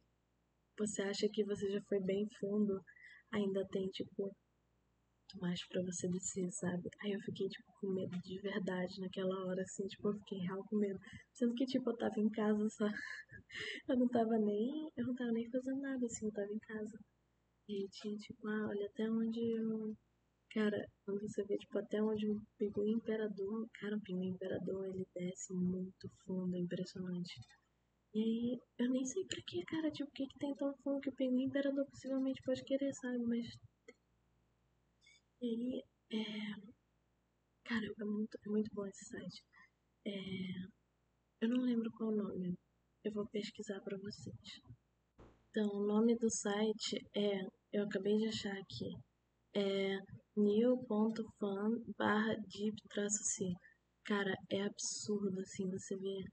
você 0.78 1.02
acha 1.04 1.28
que 1.30 1.44
você 1.46 1.70
já 1.72 1.82
foi 1.90 2.00
bem 2.02 2.28
fundo, 2.40 2.82
ainda 3.32 3.68
tem 3.70 3.88
tipo 3.90 4.34
mais 5.40 5.66
para 5.68 5.82
você 5.84 6.08
descer, 6.08 6.52
sabe? 6.52 6.90
Aí 7.02 7.12
eu 7.12 7.20
fiquei, 7.22 7.48
tipo, 7.48 7.72
com 7.80 7.88
medo 7.94 8.18
de 8.22 8.40
verdade 8.40 9.00
naquela 9.00 9.46
hora, 9.46 9.62
assim, 9.62 9.88
tipo, 9.88 10.10
eu 10.10 10.18
fiquei 10.20 10.40
real 10.40 10.64
com 10.66 10.78
medo. 10.78 11.00
Sendo 11.34 11.54
que, 11.54 11.66
tipo, 11.66 11.90
eu 11.90 11.98
tava 11.98 12.20
em 12.20 12.30
casa 12.30 12.70
só. 12.70 12.86
eu 13.90 13.98
não 13.98 14.08
tava 14.08 14.38
nem. 14.38 14.92
Eu 14.96 15.08
não 15.08 15.16
tava 15.16 15.32
nem 15.32 15.50
fazendo 15.50 15.82
nada, 15.82 16.06
assim, 16.06 16.26
eu 16.26 16.34
tava 16.34 16.52
em 16.52 16.60
casa. 16.60 17.00
E 17.70 17.88
tinha, 17.90 18.18
tipo, 18.18 18.48
ah, 18.48 18.68
olha 18.70 18.86
até 18.88 19.10
onde 19.10 19.40
eu. 19.40 19.96
Cara, 20.52 20.88
quando 21.06 21.22
você 21.22 21.44
vê, 21.44 21.58
tipo, 21.58 21.78
até 21.78 22.02
onde 22.02 22.28
o 22.30 22.42
pinguim 22.58 22.94
imperador. 22.94 23.68
Cara, 23.80 23.98
o 23.98 24.02
pinguim 24.02 24.30
imperador, 24.30 24.88
ele 24.88 25.06
desce 25.16 25.54
muito 25.54 26.10
fundo, 26.26 26.56
é 26.56 26.60
impressionante. 26.60 27.40
E 28.14 28.20
aí, 28.20 28.60
eu 28.80 28.90
nem 28.90 29.06
sei 29.06 29.24
pra 29.26 29.42
que, 29.46 29.64
cara, 29.66 29.92
tipo, 29.92 30.10
o 30.10 30.14
que, 30.14 30.26
que 30.28 30.40
tem 30.40 30.56
tão 30.56 30.74
fundo 30.84 31.02
que 31.02 31.10
o 31.10 31.16
pinguim 31.16 31.44
imperador 31.46 31.86
possivelmente 31.86 32.42
pode 32.44 32.64
querer, 32.64 32.94
sabe? 32.96 33.20
Mas 33.26 33.46
e 35.42 35.48
aí, 35.48 35.84
é... 36.12 36.56
cara, 37.64 37.86
é 37.86 38.04
muito, 38.06 38.38
é 38.46 38.50
muito 38.50 38.70
bom 38.74 38.86
esse 38.86 39.06
site. 39.06 39.44
É... 40.06 40.12
Eu 41.42 41.50
não 41.50 41.62
lembro 41.64 41.92
qual 41.92 42.10
o 42.10 42.16
nome. 42.16 42.56
Eu 43.04 43.14
vou 43.14 43.28
pesquisar 43.28 43.80
para 43.82 43.98
vocês. 43.98 44.62
Então, 45.50 45.70
o 45.74 45.88
nome 45.88 46.16
do 46.18 46.30
site 46.30 46.98
é, 47.16 47.42
eu 47.74 47.84
acabei 47.86 48.16
de 48.18 48.28
achar 48.28 48.54
aqui, 48.54 48.94
é 49.56 49.98
new.fan 50.36 51.82
barra 51.98 52.36
deep-c. 52.36 53.54
Cara, 54.06 54.34
é 54.52 54.62
absurdo, 54.62 55.40
assim, 55.42 55.68
você 55.70 55.98
vê, 55.98 56.24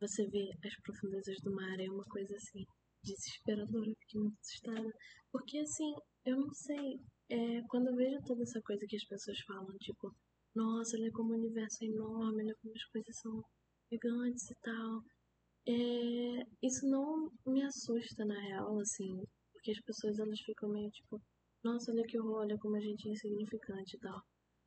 você 0.00 0.26
vê 0.28 0.50
as 0.64 0.74
profundezas 0.82 1.36
do 1.42 1.54
mar, 1.54 1.78
é 1.78 1.90
uma 1.90 2.04
coisa, 2.04 2.34
assim, 2.34 2.64
desesperadora, 3.04 3.92
fiquei 4.00 4.20
muito 4.22 4.38
assustada. 4.40 4.90
Porque, 5.30 5.58
assim, 5.58 5.94
eu 6.24 6.36
não 6.38 6.52
sei, 6.54 6.98
é, 7.28 7.62
quando 7.68 7.88
eu 7.88 7.96
vejo 7.96 8.22
toda 8.24 8.42
essa 8.42 8.60
coisa 8.62 8.86
que 8.86 8.96
as 8.96 9.04
pessoas 9.04 9.38
falam, 9.40 9.76
tipo, 9.78 10.14
nossa, 10.54 10.96
olha 10.96 11.10
como 11.12 11.32
o 11.32 11.36
universo 11.36 11.78
é 11.82 11.86
enorme, 11.86 12.44
olha 12.44 12.54
como 12.62 12.74
as 12.74 12.84
coisas 12.84 13.18
são 13.20 13.42
gigantes 13.92 14.50
e 14.50 14.54
tal. 14.62 15.02
É, 15.68 16.46
isso 16.62 16.86
não 16.88 17.30
me 17.46 17.62
assusta 17.62 18.24
na 18.24 18.40
real, 18.40 18.78
assim, 18.80 19.22
porque 19.52 19.72
as 19.72 19.80
pessoas 19.80 20.18
elas 20.18 20.40
ficam 20.40 20.68
meio 20.70 20.90
tipo, 20.90 21.20
nossa, 21.64 21.90
olha 21.92 22.04
que 22.04 22.18
horror, 22.18 22.42
olha 22.42 22.58
como 22.58 22.76
a 22.76 22.80
gente 22.80 23.08
é 23.08 23.12
insignificante 23.12 23.96
e 23.96 24.00
tal. 24.00 24.20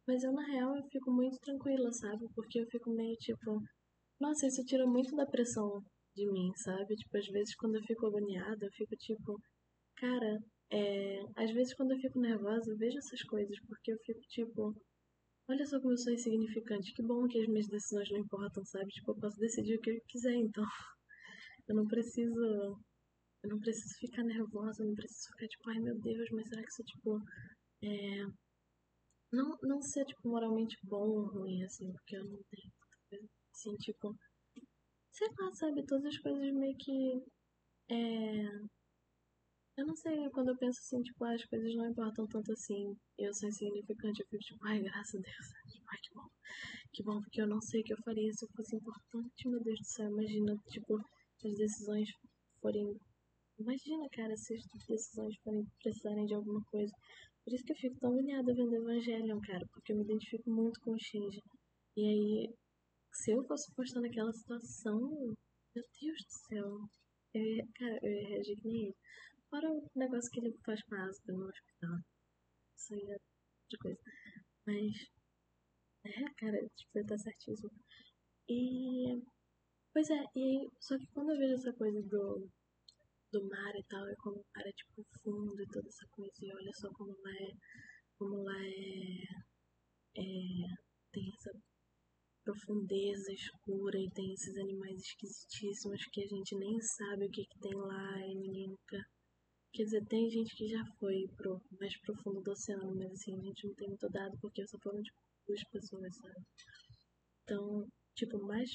Mas 0.08 0.24
eu 0.24 0.34
na 0.34 0.46
real 0.46 0.76
eu 0.76 0.84
fico 0.90 1.12
muito 1.12 1.38
tranquila, 1.40 1.92
sabe? 1.94 2.28
Porque 2.36 2.60
eu 2.60 2.68
fico 2.68 2.92
meio 2.92 3.16
tipo, 3.18 3.62
nossa, 4.20 4.48
isso 4.48 4.64
tira 4.66 4.86
muito 4.86 5.16
da 5.16 5.26
pressão 5.26 5.82
de 6.16 6.30
mim, 6.32 6.52
sabe? 6.58 6.96
Tipo, 6.96 7.18
às 7.18 7.28
vezes 7.28 7.56
quando 7.56 7.76
eu 7.76 7.84
fico 7.84 8.06
agoniada, 8.08 8.66
eu 8.66 8.72
fico 8.74 8.96
tipo, 8.98 9.40
cara, 9.98 10.40
é, 10.72 11.20
às 11.36 11.52
vezes 11.52 11.74
quando 11.74 11.92
eu 11.94 12.00
fico 12.00 12.20
nervosa, 12.20 12.72
eu 12.72 12.78
vejo 12.78 12.98
essas 12.98 13.22
coisas, 13.24 13.58
porque 13.68 13.92
eu 13.92 13.98
fico 14.00 14.22
tipo, 14.30 14.76
olha 15.50 15.66
só 15.66 15.80
como 15.80 15.94
eu 15.94 15.98
sou 15.98 16.14
insignificante, 16.14 16.94
que 16.94 17.04
bom 17.04 17.28
que 17.28 17.40
as 17.42 17.48
minhas 17.48 17.68
decisões 17.68 18.10
não 18.12 18.20
importam, 18.20 18.64
sabe? 18.66 18.92
Tipo, 18.92 19.12
eu 19.12 19.16
posso 19.16 19.40
decidir 19.40 19.76
o 19.78 19.82
que 19.82 19.92
eu 19.92 20.02
quiser, 20.08 20.36
então 20.36 20.64
eu 21.68 21.76
não 21.76 21.88
preciso, 21.88 22.40
eu 23.44 23.50
não 23.50 23.60
preciso 23.60 23.96
ficar 24.00 24.24
nervosa, 24.24 24.84
eu 24.84 24.88
não 24.88 24.96
preciso 24.96 25.30
ficar 25.34 25.48
tipo, 25.48 25.70
ai 25.70 25.80
meu 25.80 26.00
Deus, 26.02 26.30
mas 26.32 26.48
será 26.50 26.62
que 26.64 26.70
isso 26.70 26.84
tipo, 26.84 27.20
é, 27.84 28.26
não, 29.32 29.58
não 29.64 29.82
ser 29.82 30.06
tipo 30.06 30.28
moralmente 30.28 30.78
bom 30.84 31.08
ou 31.08 31.26
ruim, 31.28 31.64
assim, 31.64 31.92
porque 31.94 32.18
eu 32.18 32.26
não 32.26 32.40
tenho 32.50 32.72
coisa 33.10 33.28
assim, 33.54 33.76
tipo, 33.78 34.16
sei 35.12 35.28
lá, 35.40 35.52
sabe, 35.54 35.86
todas 35.86 36.06
as 36.06 36.18
coisas 36.20 36.54
meio 36.54 36.76
que, 36.78 37.24
é, 37.90 38.46
eu 39.80 39.86
não 39.86 39.96
sei, 39.96 40.30
quando 40.32 40.50
eu 40.50 40.58
penso 40.58 40.80
assim, 40.80 41.02
tipo, 41.02 41.24
ah, 41.24 41.34
as 41.34 41.46
coisas 41.46 41.74
não 41.76 41.90
importam 41.90 42.28
tanto 42.28 42.52
assim, 42.52 42.98
eu 43.18 43.34
sou 43.34 43.48
insignificante, 43.48 44.22
eu 44.22 44.28
fico 44.28 44.44
tipo, 44.44 44.66
ai, 44.66 44.82
graças 44.82 45.16
a 45.16 45.24
Deus, 45.24 45.54
ai, 45.88 45.98
que 46.02 46.14
bom, 46.14 46.30
que 46.92 47.04
bom, 47.04 47.22
porque 47.22 47.42
eu 47.42 47.48
não 47.48 47.62
sei 47.62 47.82
o 47.82 47.84
que 47.86 47.94
eu 47.94 47.98
faria 48.04 48.32
se 48.34 48.44
eu 48.46 48.50
fosse 48.50 48.76
importante, 48.76 49.48
meu 49.48 49.64
Deus 49.64 49.80
do 49.80 49.86
céu, 49.86 50.10
imagina, 50.10 50.58
tipo, 50.68 50.98
as 51.46 51.54
decisões 51.56 52.10
forem, 52.62 53.00
imagina, 53.58 54.10
cara, 54.10 54.36
se 54.36 54.54
as 54.54 54.66
decisões 54.88 55.38
forem 55.44 55.66
precisarem 55.82 56.26
de 56.26 56.34
alguma 56.34 56.62
coisa, 56.66 56.94
por 57.46 57.54
isso 57.54 57.64
que 57.64 57.72
eu 57.72 57.78
fico 57.78 58.00
tão 58.00 58.12
agoniada 58.12 58.54
vendo 58.54 58.76
Evangelion, 58.76 59.40
cara, 59.40 59.66
porque 59.72 59.94
eu 59.94 59.98
me 59.98 60.04
identifico 60.04 60.50
muito 60.50 60.80
com 60.82 60.92
o 60.92 61.00
Shinji, 61.00 61.42
e 61.96 62.02
aí, 62.06 62.56
se 63.14 63.32
eu 63.32 63.44
fosse 63.46 63.74
postar 63.74 64.02
naquela 64.02 64.34
situação, 64.34 65.00
meu 65.74 65.86
Deus 66.02 66.18
do 66.26 66.32
céu, 66.50 66.90
eu 67.34 67.44
ia, 67.44 67.68
cara, 67.76 68.00
eu 68.04 68.12
ia 68.12 68.28
reagir 68.28 68.56
que 68.58 68.68
nem 68.68 68.84
ele. 68.86 68.96
Fora 69.50 69.68
o 69.72 69.90
negócio 69.96 70.30
que 70.32 70.40
ele 70.40 70.56
faz 70.64 70.80
com 70.84 70.96
a 70.96 71.06
Asuka 71.06 71.34
no 71.34 71.48
hospital. 71.48 71.98
Isso 72.78 72.94
aí 72.94 73.02
é 73.02 73.14
outra 73.14 73.80
coisa. 73.82 74.00
Mas. 74.68 74.94
É, 76.06 76.34
cara, 76.38 76.58
tipo, 76.78 77.00
ele 77.00 77.08
tá 77.08 77.18
certíssimo. 77.18 77.72
E. 78.48 79.22
Pois 79.92 80.10
é, 80.10 80.24
e 80.36 80.44
aí, 80.44 80.70
só 80.80 80.98
que 80.98 81.08
quando 81.14 81.32
eu 81.32 81.38
vejo 81.38 81.56
essa 81.56 81.74
coisa 81.74 82.00
do, 82.04 82.48
do 83.32 83.50
mar 83.50 83.76
e 83.76 83.84
tal, 83.86 84.08
é 84.08 84.16
como 84.18 84.38
o 84.38 84.46
mar 84.56 84.66
é 84.68 84.72
tipo 84.72 85.04
fundo 85.24 85.60
e 85.62 85.68
toda 85.68 85.88
essa 85.88 86.06
coisa, 86.12 86.34
e 86.42 86.54
olha 86.54 86.72
só 86.76 86.90
como 86.94 87.12
lá 87.24 87.32
é. 87.32 87.52
Como 88.20 88.44
lá 88.44 88.60
é. 88.64 89.24
é 90.18 90.90
tem 91.12 91.34
essa 91.34 91.52
profundeza 92.44 93.34
escura 93.34 93.98
e 93.98 94.10
tem 94.12 94.32
esses 94.34 94.56
animais 94.58 95.02
esquisitíssimos 95.02 96.06
que 96.12 96.24
a 96.24 96.28
gente 96.28 96.56
nem 96.56 96.80
sabe 96.82 97.26
o 97.26 97.32
que, 97.32 97.46
que 97.46 97.60
tem 97.60 97.76
lá 97.76 98.28
e 98.28 98.36
ninguém 98.36 98.70
nunca 98.70 99.06
Quer 99.74 99.84
dizer, 99.84 100.06
tem 100.08 100.30
gente 100.30 100.56
que 100.56 100.68
já 100.68 100.84
foi 101.00 101.28
pro 101.38 101.62
mais 101.80 101.96
profundo 102.02 102.42
do 102.42 102.52
oceano, 102.52 102.96
mas 102.96 103.12
assim, 103.12 103.38
a 103.38 103.42
gente 103.42 103.68
não 103.68 103.76
tem 103.76 103.88
muito 103.88 104.10
dado 104.10 104.38
porque 104.42 104.66
só 104.68 104.78
foram 104.80 105.02
tipo 105.02 105.18
duas 105.48 105.64
pessoas, 105.66 106.16
sabe? 106.16 106.46
Então, 107.44 107.88
tipo, 108.16 108.38
mais 108.44 108.70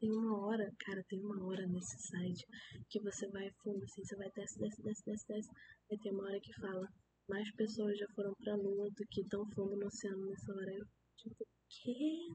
tem 0.00 0.10
uma 0.10 0.38
hora, 0.40 0.72
cara, 0.78 1.04
tem 1.08 1.20
uma 1.20 1.44
hora 1.44 1.66
nesse 1.66 1.98
site 1.98 2.46
que 2.88 3.00
você 3.00 3.28
vai 3.28 3.50
fundo, 3.62 3.84
assim, 3.84 4.02
você 4.02 4.16
vai 4.16 4.30
desce, 4.30 4.58
desce, 4.58 4.82
desce, 4.82 5.04
desce, 5.04 5.26
desce. 5.28 5.50
Aí 5.90 5.98
tem 5.98 6.12
uma 6.12 6.24
hora 6.24 6.40
que 6.40 6.52
fala, 6.54 6.88
mais 7.28 7.50
pessoas 7.54 7.98
já 7.98 8.06
foram 8.14 8.34
pra 8.42 8.56
lua 8.56 8.88
do 8.90 9.06
que 9.10 9.22
tão 9.28 9.46
fundo 9.50 9.76
no 9.76 9.86
oceano 9.86 10.26
nessa 10.26 10.52
hora. 10.52 10.72
Eu, 10.72 10.86
tipo, 11.16 11.46
quê? 11.68 12.28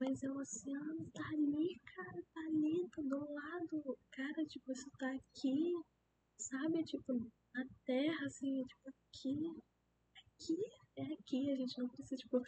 Mas 0.00 0.22
é 0.22 0.30
o 0.30 0.38
oceano, 0.38 1.10
tá 1.12 1.28
ali, 1.28 1.78
cara, 1.94 2.22
tá 2.32 2.40
ali, 2.48 2.88
tá 2.90 3.02
do 3.02 3.32
lado. 3.32 3.98
Cara, 4.10 4.44
tipo, 4.46 4.72
isso 4.72 4.90
tá 4.98 5.12
aqui, 5.12 5.72
sabe? 6.38 6.84
Tipo, 6.84 7.12
a 7.56 7.64
terra, 7.84 8.26
assim, 8.26 8.64
tipo, 8.64 8.88
aqui, 8.88 9.62
aqui, 10.16 10.56
é 10.96 11.02
aqui, 11.14 11.50
a 11.52 11.56
gente 11.56 11.78
não 11.78 11.88
precisa, 11.88 12.16
tipo, 12.16 12.40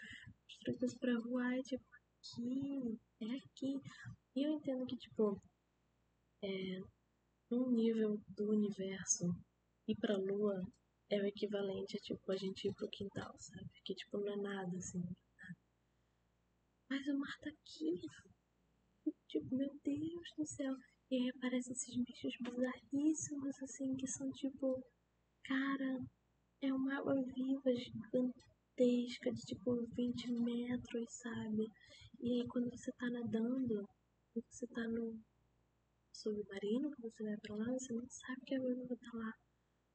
construir 0.48 0.78
coisas 0.78 0.98
pra 0.98 1.18
voar, 1.20 1.58
é 1.58 1.62
tipo, 1.62 1.84
aqui, 1.94 2.98
é 3.20 3.36
aqui. 3.36 3.80
E 4.34 4.42
eu 4.44 4.52
entendo 4.52 4.86
que, 4.86 4.96
tipo, 4.96 5.40
é, 6.42 6.80
num 7.50 7.70
nível 7.70 8.20
do 8.28 8.50
universo, 8.50 9.34
ir 9.88 9.96
pra 9.96 10.16
lua 10.16 10.62
é 11.10 11.20
o 11.20 11.26
equivalente 11.26 11.96
a, 11.96 12.00
tipo, 12.00 12.32
a 12.32 12.36
gente 12.36 12.68
ir 12.68 12.74
pro 12.74 12.88
quintal, 12.90 13.34
sabe? 13.38 13.68
Que, 13.84 13.94
tipo, 13.94 14.18
não 14.18 14.32
é 14.32 14.36
nada, 14.36 14.76
assim, 14.76 14.98
nada. 14.98 15.16
Mas 16.90 17.06
o 17.08 17.18
mar 17.18 17.36
tá 17.40 17.50
aqui, 17.50 18.00
tipo, 19.28 19.54
meu 19.54 19.70
Deus 19.84 20.28
do 20.36 20.46
céu. 20.46 20.74
E 21.10 21.16
aí 21.16 21.30
aparecem 21.30 21.72
esses 21.72 21.96
bichos 21.96 22.34
bizarríssimos, 22.42 23.62
assim, 23.62 23.94
que 23.96 24.06
são, 24.06 24.30
tipo, 24.32 24.82
Cara, 25.46 26.00
é 26.60 26.72
uma 26.72 26.98
água 26.98 27.14
viva 27.22 27.72
gigantesca, 27.72 29.30
de 29.32 29.42
tipo 29.42 29.86
20 29.94 30.32
metros, 30.32 31.06
sabe? 31.22 31.70
E 32.20 32.40
aí 32.40 32.48
quando 32.48 32.68
você 32.70 32.90
tá 32.98 33.08
nadando, 33.10 33.88
você 34.34 34.66
tá 34.66 34.88
no 34.88 35.20
submarino, 36.12 36.90
que 36.90 37.02
você 37.02 37.22
vai 37.22 37.36
pra 37.38 37.54
lá, 37.56 37.66
você 37.72 37.92
não 37.92 38.08
sabe 38.08 38.40
que 38.44 38.54
a 38.54 38.58
água 38.58 38.74
viva 38.74 38.96
tá 38.96 39.10
lá. 39.18 39.32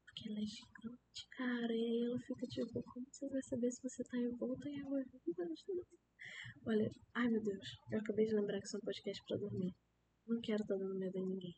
porque 0.06 0.30
ela 0.30 0.40
é 0.40 0.46
gigante, 0.46 1.28
cara. 1.32 1.74
E 1.76 1.86
aí 1.86 2.04
ela 2.06 2.20
fica 2.20 2.48
tipo, 2.48 2.84
como 2.84 3.06
você 3.12 3.28
vai 3.30 3.42
saber 3.44 3.72
se 3.72 3.82
você 3.84 4.04
tá 4.06 4.18
em 4.18 4.30
volta 4.38 4.70
em 4.70 4.82
água 4.82 5.04
viva? 5.26 5.44
Olha, 6.66 6.90
ai 7.16 7.28
meu 7.30 7.44
Deus, 7.44 7.78
eu 7.92 8.00
acabei 8.00 8.26
de 8.26 8.36
lembrar 8.36 8.60
que 8.62 8.68
isso 8.68 8.78
é 8.78 8.80
um 8.80 8.86
podcast 8.86 9.24
pra 9.28 9.38
dormir. 9.38 9.76
Não 10.28 10.40
quero 10.42 10.62
estar 10.62 10.78
dando 10.78 10.98
medo 10.98 11.18
em 11.18 11.26
ninguém. 11.26 11.56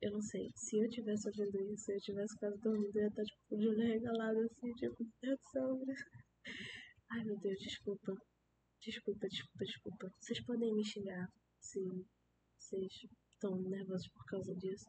Eu 0.00 0.12
não 0.12 0.20
sei, 0.20 0.50
se 0.56 0.78
eu 0.78 0.88
tivesse 0.90 1.28
ouvindo 1.28 1.72
isso, 1.72 1.84
se 1.84 1.94
eu 1.94 2.00
tivesse 2.00 2.36
quase 2.38 2.58
dormindo, 2.60 2.96
eu 2.96 3.02
ia 3.02 3.08
estar 3.08 3.22
tipo 3.22 3.56
de 3.56 3.68
olho 3.68 3.86
regalado 3.86 4.40
assim, 4.40 4.72
tipo, 4.74 4.96
Deus 5.22 5.38
do 5.38 5.50
céu. 5.50 5.80
Ai 7.12 7.24
meu 7.24 7.38
Deus, 7.38 7.58
desculpa. 7.60 8.12
Desculpa, 8.80 9.28
desculpa, 9.28 9.64
desculpa. 9.64 10.12
Vocês 10.18 10.44
podem 10.44 10.74
me 10.74 10.84
xingar 10.84 11.28
se 11.60 11.80
vocês 12.58 12.92
estão 13.30 13.56
nervosos 13.62 14.08
por 14.08 14.24
causa 14.26 14.52
disso. 14.56 14.86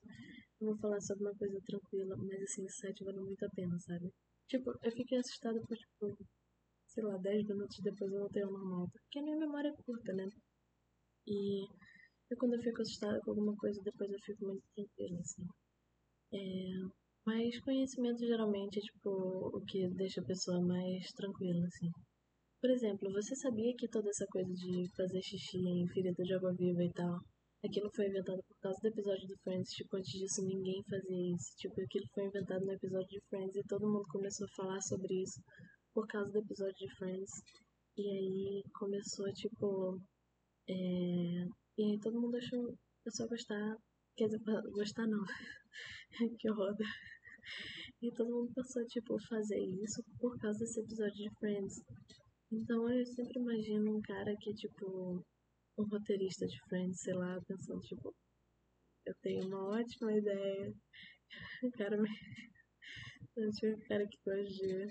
Eu 0.59 0.67
vou 0.67 0.77
falar 0.79 0.99
sobre 1.01 1.25
uma 1.25 1.35
coisa 1.35 1.59
tranquila, 1.65 2.15
mas 2.17 2.41
assim, 2.41 2.65
isso 2.65 2.77
site 2.77 3.03
vale 3.03 3.19
muito 3.19 3.45
a 3.45 3.49
pena, 3.49 3.77
sabe? 3.79 4.09
Tipo, 4.47 4.71
eu 4.81 4.91
fiquei 4.91 5.19
assustada 5.19 5.59
por, 5.61 5.77
tipo, 5.77 6.17
sei 6.87 7.03
lá, 7.03 7.17
10 7.17 7.45
minutos 7.47 7.77
depois 7.83 8.11
eu 8.11 8.19
voltei 8.19 8.43
ao 8.43 8.51
normal. 8.51 8.89
Porque 8.89 9.19
a 9.19 9.23
minha 9.23 9.37
memória 9.37 9.69
é 9.69 9.83
curta, 9.83 10.13
né? 10.13 10.27
E 11.27 11.67
eu, 12.33 12.37
quando 12.37 12.55
eu 12.55 12.61
fico 12.61 12.81
assustada 12.81 13.19
com 13.21 13.31
alguma 13.31 13.55
coisa, 13.55 13.81
depois 13.83 14.11
eu 14.11 14.19
fico 14.25 14.45
muito 14.45 14.63
tranquila, 14.75 15.19
assim. 15.19 15.45
É, 16.33 17.03
mas 17.25 17.59
conhecimento 17.61 18.19
geralmente 18.19 18.79
é, 18.79 18.81
tipo, 18.81 19.09
o 19.09 19.61
que 19.65 19.87
deixa 19.95 20.21
a 20.21 20.25
pessoa 20.25 20.61
mais 20.61 21.05
tranquila, 21.13 21.65
assim. 21.65 21.89
Por 22.59 22.69
exemplo, 22.69 23.11
você 23.11 23.35
sabia 23.35 23.75
que 23.77 23.87
toda 23.89 24.09
essa 24.09 24.25
coisa 24.27 24.51
de 24.53 24.87
fazer 24.95 25.21
xixi 25.21 25.57
em 25.57 25.87
ferida 25.89 26.23
de 26.23 26.33
água 26.33 26.53
viva 26.53 26.83
e 26.83 26.91
tal, 26.93 27.19
aquilo 27.63 27.89
foi 27.95 28.07
inventado 28.07 28.41
por 28.47 28.57
causa 28.59 28.79
do 28.81 28.87
episódio 28.87 29.27
do 29.27 29.37
Friends? 29.43 29.69
Tipo, 29.71 29.97
antes 29.97 30.11
disso 30.11 30.41
ninguém 30.43 30.83
fazia 30.89 31.35
isso. 31.35 31.55
Tipo, 31.57 31.81
aquilo 31.81 32.05
foi 32.13 32.25
inventado 32.25 32.65
no 32.65 32.71
episódio 32.73 33.07
de 33.09 33.21
Friends 33.29 33.55
e 33.55 33.67
todo 33.67 33.87
mundo 33.87 34.05
começou 34.11 34.47
a 34.47 34.55
falar 34.55 34.81
sobre 34.81 35.23
isso 35.23 35.41
por 35.93 36.07
causa 36.07 36.31
do 36.31 36.39
episódio 36.39 36.75
de 36.75 36.95
Friends. 36.95 37.31
E 37.97 38.09
aí 38.09 38.63
começou, 38.73 39.31
tipo. 39.33 39.99
E 41.83 41.99
todo 41.99 42.21
mundo 42.21 42.37
achou. 42.37 42.77
A 43.05 43.27
gostar. 43.27 43.75
Quer 44.15 44.27
dizer, 44.27 44.39
gostar 44.71 45.05
não. 45.05 45.21
que 46.39 46.49
horror. 46.49 46.73
E 48.01 48.09
todo 48.13 48.31
mundo 48.31 48.53
passou, 48.55 48.85
tipo, 48.85 49.17
fazer 49.27 49.59
isso 49.83 50.01
por 50.17 50.39
causa 50.39 50.59
desse 50.59 50.79
episódio 50.79 51.15
de 51.15 51.35
Friends. 51.39 51.83
Então 52.49 52.89
eu 52.89 53.05
sempre 53.05 53.37
imagino 53.37 53.97
um 53.97 54.01
cara 54.01 54.33
que, 54.39 54.53
tipo, 54.53 55.25
um 55.77 55.83
roteirista 55.83 56.45
de 56.47 56.57
Friends, 56.69 57.01
sei 57.01 57.13
lá, 57.15 57.37
pensando, 57.45 57.81
tipo, 57.81 58.15
eu 59.05 59.13
tenho 59.21 59.45
uma 59.47 59.79
ótima 59.79 60.13
ideia. 60.13 60.73
O 61.63 61.71
cara 61.71 61.97
me. 61.97 62.07
Eu 63.35 63.49
um 63.49 63.87
cara 63.87 64.07
que 64.07 64.17
gosta 64.23 64.43
de 64.43 64.87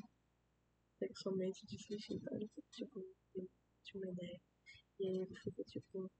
sexualmente 0.98 1.60
xixi, 1.68 2.14
então 2.14 2.36
tipo, 2.72 3.00
tinha 3.84 4.02
uma 4.02 4.12
ideia. 4.12 4.40
E 4.98 5.06
aí 5.06 5.16
ele 5.22 5.36
fica, 5.36 5.62
tipo, 5.62 6.10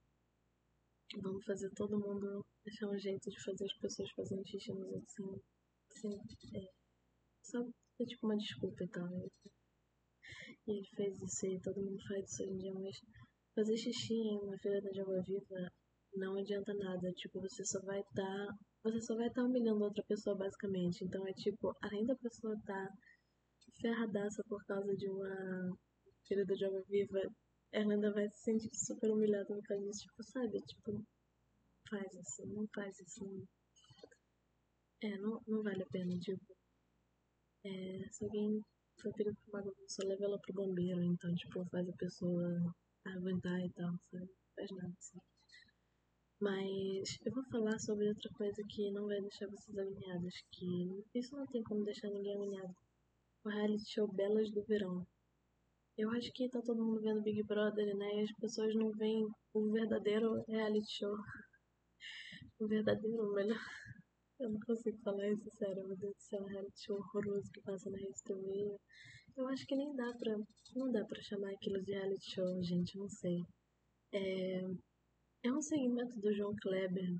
vamos 1.21 1.45
fazer 1.45 1.71
todo 1.71 1.99
mundo 1.99 2.45
deixar 2.65 2.89
um 2.89 2.99
jeito 2.99 3.29
de 3.31 3.45
fazer 3.45 3.65
as 3.65 3.79
pessoas 3.79 4.11
fazendo 4.13 4.47
xixi 4.47 4.73
nos 4.73 4.93
outros 4.93 5.15
assim, 5.91 6.21
assim 6.21 6.59
é, 6.59 6.71
só 7.43 7.59
é 8.01 8.05
tipo 8.05 8.27
uma 8.27 8.37
desculpa 8.37 8.85
e 8.85 8.89
tal. 8.89 9.09
Né? 9.09 9.27
E 10.67 10.73
ele 10.79 10.89
fez 10.97 11.21
isso 11.21 11.47
e 11.47 11.61
todo 11.61 11.83
mundo 11.83 12.01
faz 12.09 12.31
isso 12.31 12.43
hoje 12.43 12.53
em 12.53 12.59
dia, 12.59 12.75
mas 12.75 12.97
fazer 13.55 13.77
xixi 13.77 14.15
em 14.15 14.39
uma 14.39 14.57
feira 14.59 14.81
de 14.81 15.01
água 15.01 15.23
viva 15.23 15.73
não 16.15 16.37
adianta 16.37 16.75
nada. 16.75 17.13
Tipo, 17.13 17.41
você 17.41 17.65
só 17.65 17.81
vai 17.81 18.01
estar. 18.01 18.47
Tá, 18.47 18.59
você 18.85 19.01
só 19.01 19.17
vai 19.17 19.29
estar 19.29 19.43
tá 19.43 19.49
humilhando 19.49 19.85
outra 19.85 20.05
pessoa, 20.05 20.37
basicamente. 20.37 21.05
Então 21.05 21.27
é 21.27 21.33
tipo, 21.33 21.75
além 21.83 22.05
da 22.05 22.15
pessoa 22.17 22.55
estar 22.55 22.87
tá 22.87 22.95
ferradaça 23.81 24.43
por 24.49 24.63
causa 24.67 24.95
de 24.97 25.09
uma 25.09 25.77
ferida 26.27 26.55
de 26.55 26.65
água 26.65 26.83
viva, 26.89 27.21
ela 27.73 27.95
ainda 27.95 28.13
vai 28.13 28.29
se 28.29 28.39
sentir 28.43 28.71
super 28.75 29.11
humilhada 29.11 29.61
causa 29.63 29.85
disso. 29.85 30.03
Tipo, 30.03 30.23
sabe? 30.23 30.61
Tipo, 30.63 31.05
faz 31.89 32.15
isso, 32.15 32.47
não 32.47 32.69
faz. 32.75 32.97
Não. 33.21 33.49
É, 35.03 35.19
não, 35.19 35.43
não 35.47 35.63
vale 35.63 35.83
a 35.83 35.87
pena, 35.87 36.19
tipo. 36.19 36.57
É, 37.65 38.09
se 38.11 38.25
alguém 38.25 38.63
foi 39.01 39.13
pego 39.13 39.35
por 39.35 39.55
uma 39.55 39.63
bagunça, 39.65 40.07
leva 40.07 40.25
ela 40.25 40.39
pro 40.39 40.55
bombeiro, 40.55 41.03
então, 41.03 41.35
tipo, 41.35 41.65
faz 41.67 41.89
a 41.89 41.97
pessoa 41.97 42.75
aguentar 43.07 43.61
e 43.61 43.71
tal, 43.71 43.95
sabe? 44.11 44.31
Faz 44.55 44.71
nada 44.71 44.95
assim. 44.99 45.19
Mas 46.41 47.19
eu 47.25 47.33
vou 47.33 47.45
falar 47.45 47.79
sobre 47.79 48.09
outra 48.09 48.29
coisa 48.35 48.63
que 48.69 48.91
não 48.91 49.07
vai 49.07 49.21
deixar 49.21 49.49
vocês 49.49 49.79
agoniados, 49.79 50.35
que 50.51 51.05
isso 51.15 51.37
não 51.37 51.47
tem 51.47 51.63
como 51.63 51.85
deixar 51.85 52.11
ninguém 52.11 52.35
agoniado. 52.35 52.75
O 53.45 53.49
reality 53.49 53.89
show 53.89 54.09
Belas 54.13 54.51
do 54.51 54.63
Verão. 54.65 55.07
Eu 55.97 56.11
acho 56.11 56.33
que 56.33 56.49
tá 56.49 56.61
todo 56.63 56.83
mundo 56.83 57.03
vendo 57.03 57.23
Big 57.23 57.43
Brother, 57.43 57.95
né? 57.97 58.17
E 58.17 58.23
as 58.23 58.33
pessoas 58.41 58.75
não 58.75 58.91
veem 58.93 59.27
o 59.53 59.71
verdadeiro 59.73 60.43
reality 60.49 60.91
show. 60.99 61.15
O 62.61 62.67
verdadeiro, 62.69 63.33
melhor. 63.33 63.59
Eu 64.39 64.51
não 64.51 64.61
consigo 64.61 64.97
falar 65.03 65.29
isso, 65.29 65.51
sério, 65.59 65.87
meu 65.87 65.97
Deus 65.97 66.15
do 66.15 66.21
céu, 66.21 66.45
reality 66.45 66.85
show 66.85 66.97
horroroso 66.97 67.51
que 67.53 67.61
passa 67.63 67.91
na 67.91 67.99
Rede 67.99 68.23
TV. 68.25 68.77
Eu 69.37 69.49
acho 69.49 69.67
que 69.67 69.77
nem 69.77 69.95
dá 69.97 70.13
pra. 70.19 70.37
Não 70.77 70.91
dá 70.93 71.05
pra 71.05 71.23
chamar 71.23 71.51
aquilo 71.53 71.83
de 71.83 71.93
reality 71.93 72.35
show, 72.35 72.63
gente, 72.63 72.97
não 72.99 73.09
sei. 73.09 73.39
É, 74.13 74.61
é 75.45 75.53
um 75.53 75.61
segmento 75.61 76.19
do 76.21 76.33
João 76.33 76.55
Kleber. 76.63 77.17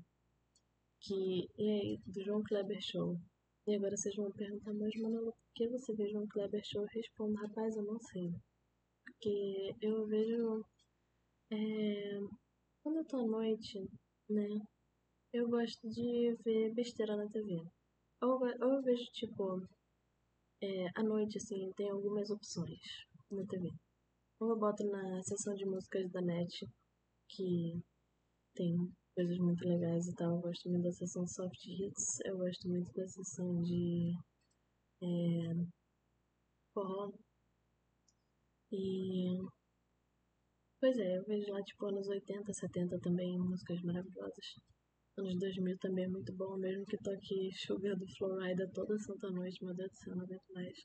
Que. 1.01 1.47
E 1.57 1.69
aí, 1.69 1.99
do 2.05 2.23
João 2.23 2.41
Kleber 2.43 2.81
Show. 2.81 3.17
E 3.67 3.75
agora 3.75 3.95
vocês 3.97 4.15
vão 4.15 4.31
perguntar, 4.31 4.73
mas 4.73 4.95
Manolo, 4.95 5.31
por 5.31 5.53
que 5.55 5.67
você 5.69 5.93
vê 5.93 6.09
João 6.09 6.27
Kleber 6.27 6.61
Show? 6.63 6.81
Eu 6.81 6.87
respondo, 6.91 7.35
rapaz, 7.35 7.75
eu 7.75 7.83
não 7.83 7.99
sei. 7.99 8.31
Porque 9.23 9.73
eu 9.81 10.05
vejo. 10.05 10.65
É, 11.49 12.19
quando 12.83 12.97
eu 12.97 13.05
tô 13.05 13.21
à 13.21 13.25
noite, 13.25 13.89
né? 14.29 14.49
eu 15.31 15.47
gosto 15.49 15.89
de 15.89 16.35
ver 16.43 16.73
besteira 16.73 17.15
na 17.15 17.29
TV. 17.29 17.63
Ou, 18.21 18.41
ou 18.41 18.73
eu 18.73 18.81
vejo, 18.81 19.05
tipo, 19.13 19.65
é, 20.61 20.87
à 20.95 21.03
noite, 21.03 21.37
assim, 21.37 21.71
tem 21.77 21.89
algumas 21.89 22.29
opções 22.31 22.81
na 23.31 23.45
TV. 23.45 23.71
Ou 24.41 24.49
eu 24.49 24.59
boto 24.59 24.83
na 24.91 25.23
seção 25.23 25.55
de 25.55 25.65
músicas 25.65 26.11
da 26.11 26.19
NET, 26.19 26.67
que 27.29 27.81
tem 28.55 28.91
coisas 29.15 29.37
muito 29.37 29.65
legais 29.65 30.05
e 30.05 30.15
tal. 30.15 30.35
Eu 30.35 30.41
gosto 30.41 30.69
muito 30.69 30.83
da 30.83 30.91
seção 30.91 31.25
soft 31.25 31.65
hits, 31.65 32.19
eu 32.25 32.37
gosto 32.37 32.67
muito 32.67 32.91
da 32.93 33.07
seção 33.07 33.61
de 33.61 34.17
é, 35.01 35.65
forró. 36.73 37.09
E. 38.73 39.37
Pois 40.79 40.97
é, 40.97 41.17
eu 41.17 41.23
vejo 41.25 41.51
lá 41.51 41.61
tipo 41.63 41.85
anos 41.85 42.07
80, 42.07 42.51
70 42.51 42.99
também, 43.01 43.37
músicas 43.37 43.79
maravilhosas. 43.83 44.45
Anos 45.15 45.37
2000 45.39 45.77
também 45.79 46.05
é 46.05 46.07
muito 46.07 46.33
bom, 46.33 46.57
mesmo 46.57 46.83
que 46.85 46.97
toque 46.97 47.51
Sugar 47.53 47.95
do 47.95 48.07
Florida 48.17 48.67
toda 48.73 48.97
santa 48.97 49.29
noite, 49.29 49.63
meu 49.63 49.75
Deus 49.75 49.91
do 49.91 49.97
céu, 49.97 50.15
não 50.15 50.23
aguento 50.23 50.53
mais. 50.55 50.77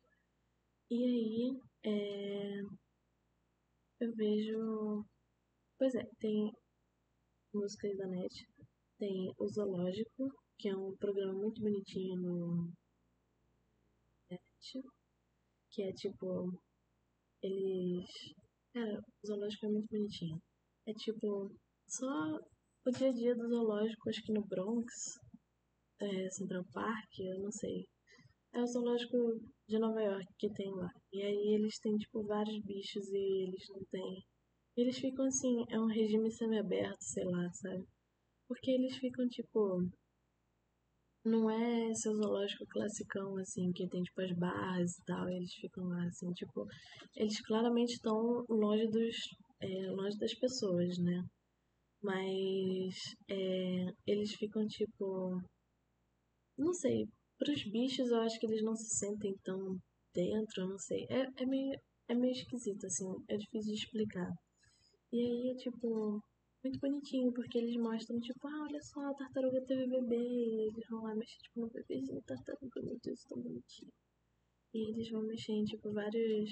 E 0.90 0.96
aí, 1.04 1.60
é... 1.84 2.60
eu 4.00 4.14
vejo. 4.14 5.04
Pois 5.78 5.94
é, 5.94 6.04
tem 6.20 6.52
músicas 7.54 7.96
da 7.96 8.06
net, 8.06 8.46
tem 8.98 9.32
o 9.38 9.48
Zoológico, 9.48 10.28
que 10.58 10.68
é 10.68 10.76
um 10.76 10.94
programa 10.96 11.32
muito 11.32 11.62
bonitinho 11.62 12.16
no 12.20 12.72
net, 14.30 14.82
que 15.70 15.82
é 15.82 15.92
tipo. 15.92 16.52
Eles. 17.42 18.08
Cara, 18.72 19.00
o 19.22 19.26
Zoológico 19.26 19.66
é 19.66 19.68
muito 19.68 19.88
bonitinho. 19.90 20.40
É 20.86 20.92
tipo. 20.92 21.50
Só 21.86 22.38
o 22.86 22.90
dia 22.90 23.08
a 23.10 23.12
dia 23.12 23.34
do 23.34 23.48
zoológico, 23.48 24.08
acho 24.08 24.22
que 24.22 24.32
no 24.32 24.46
Bronx, 24.46 25.18
é, 26.00 26.30
Central 26.30 26.64
Park, 26.72 27.18
eu 27.18 27.38
não 27.40 27.50
sei. 27.52 27.86
É 28.52 28.62
o 28.62 28.66
zoológico 28.66 29.16
de 29.68 29.78
Nova 29.78 30.02
York 30.02 30.26
que 30.38 30.52
tem 30.54 30.70
lá. 30.74 30.90
E 31.12 31.22
aí 31.22 31.54
eles 31.54 31.78
têm, 31.80 31.96
tipo, 31.98 32.24
vários 32.24 32.58
bichos 32.64 33.06
e 33.12 33.42
eles 33.44 33.68
não 33.68 33.84
têm. 33.90 34.24
Eles 34.76 34.98
ficam 34.98 35.26
assim, 35.26 35.64
é 35.70 35.78
um 35.78 35.86
regime 35.86 36.30
semi-aberto, 36.30 37.02
sei 37.02 37.24
lá, 37.24 37.52
sabe? 37.52 37.84
Porque 38.48 38.70
eles 38.70 38.96
ficam, 38.96 39.28
tipo. 39.28 39.86
Não 41.28 41.50
é 41.50 41.94
seu 41.94 42.14
zoológico 42.14 42.66
classicão, 42.66 43.36
assim, 43.36 43.70
que 43.72 43.88
tem, 43.88 44.02
tipo, 44.02 44.20
as 44.22 44.32
barras 44.32 44.98
e 44.98 45.04
tal. 45.04 45.28
Eles 45.28 45.52
ficam 45.54 45.84
lá, 45.88 46.04
assim, 46.06 46.32
tipo. 46.32 46.66
Eles 47.16 47.40
claramente 47.42 47.94
estão 47.94 48.44
longe 48.48 48.86
dos. 48.88 49.16
É, 49.60 49.90
longe 49.90 50.16
das 50.18 50.34
pessoas, 50.34 50.98
né? 50.98 51.22
Mas 52.02 52.94
é, 53.28 53.86
eles 54.06 54.34
ficam 54.34 54.66
tipo. 54.66 55.40
Não 56.56 56.72
sei. 56.72 57.06
Para 57.38 57.52
os 57.52 57.62
bichos 57.70 58.10
eu 58.10 58.20
acho 58.20 58.38
que 58.38 58.46
eles 58.46 58.62
não 58.62 58.74
se 58.74 58.96
sentem 58.96 59.34
tão 59.44 59.76
dentro, 60.14 60.66
não 60.68 60.78
sei. 60.78 61.06
É, 61.10 61.26
é, 61.42 61.46
meio, 61.46 61.78
é 62.08 62.14
meio 62.14 62.32
esquisito, 62.32 62.86
assim. 62.86 63.06
É 63.28 63.36
difícil 63.36 63.72
de 63.74 63.80
explicar. 63.80 64.30
E 65.12 65.20
aí 65.20 65.50
é 65.50 65.54
tipo. 65.56 66.22
Muito 66.62 66.78
bonitinho, 66.80 67.32
porque 67.32 67.58
eles 67.58 67.76
mostram, 67.76 68.18
tipo, 68.20 68.46
ah, 68.48 68.62
olha 68.62 68.80
só, 68.82 69.00
a 69.00 69.14
tartaruga 69.14 69.60
teve 69.66 69.86
bebê, 69.86 70.16
e 70.16 70.68
eles 70.68 70.86
vão 70.90 71.02
lá 71.02 71.14
mexer, 71.14 71.38
tipo, 71.38 71.60
no 71.60 71.70
bebezinho 71.70 72.22
tartaruga, 72.22 72.82
meu 72.82 72.98
Deus, 73.02 73.24
tão 73.24 73.40
bonitinho. 73.40 73.92
E 74.74 74.90
eles 74.90 75.10
vão 75.10 75.22
mexer 75.22 75.52
em, 75.52 75.64
tipo, 75.64 75.92
vários, 75.92 76.50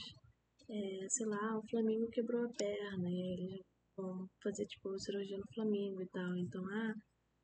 é, 0.70 1.08
sei 1.08 1.26
lá, 1.26 1.58
o 1.58 1.68
Flamingo 1.68 2.08
quebrou 2.10 2.44
a 2.44 2.52
perna, 2.56 3.08
e 3.08 3.32
eles 3.34 3.60
vão 3.96 4.26
fazer, 4.42 4.66
tipo, 4.66 4.98
cirurgia 4.98 5.38
no 5.38 5.54
Flamingo 5.54 6.02
e 6.02 6.08
tal. 6.08 6.36
Então, 6.36 6.64
ah, 6.70 6.94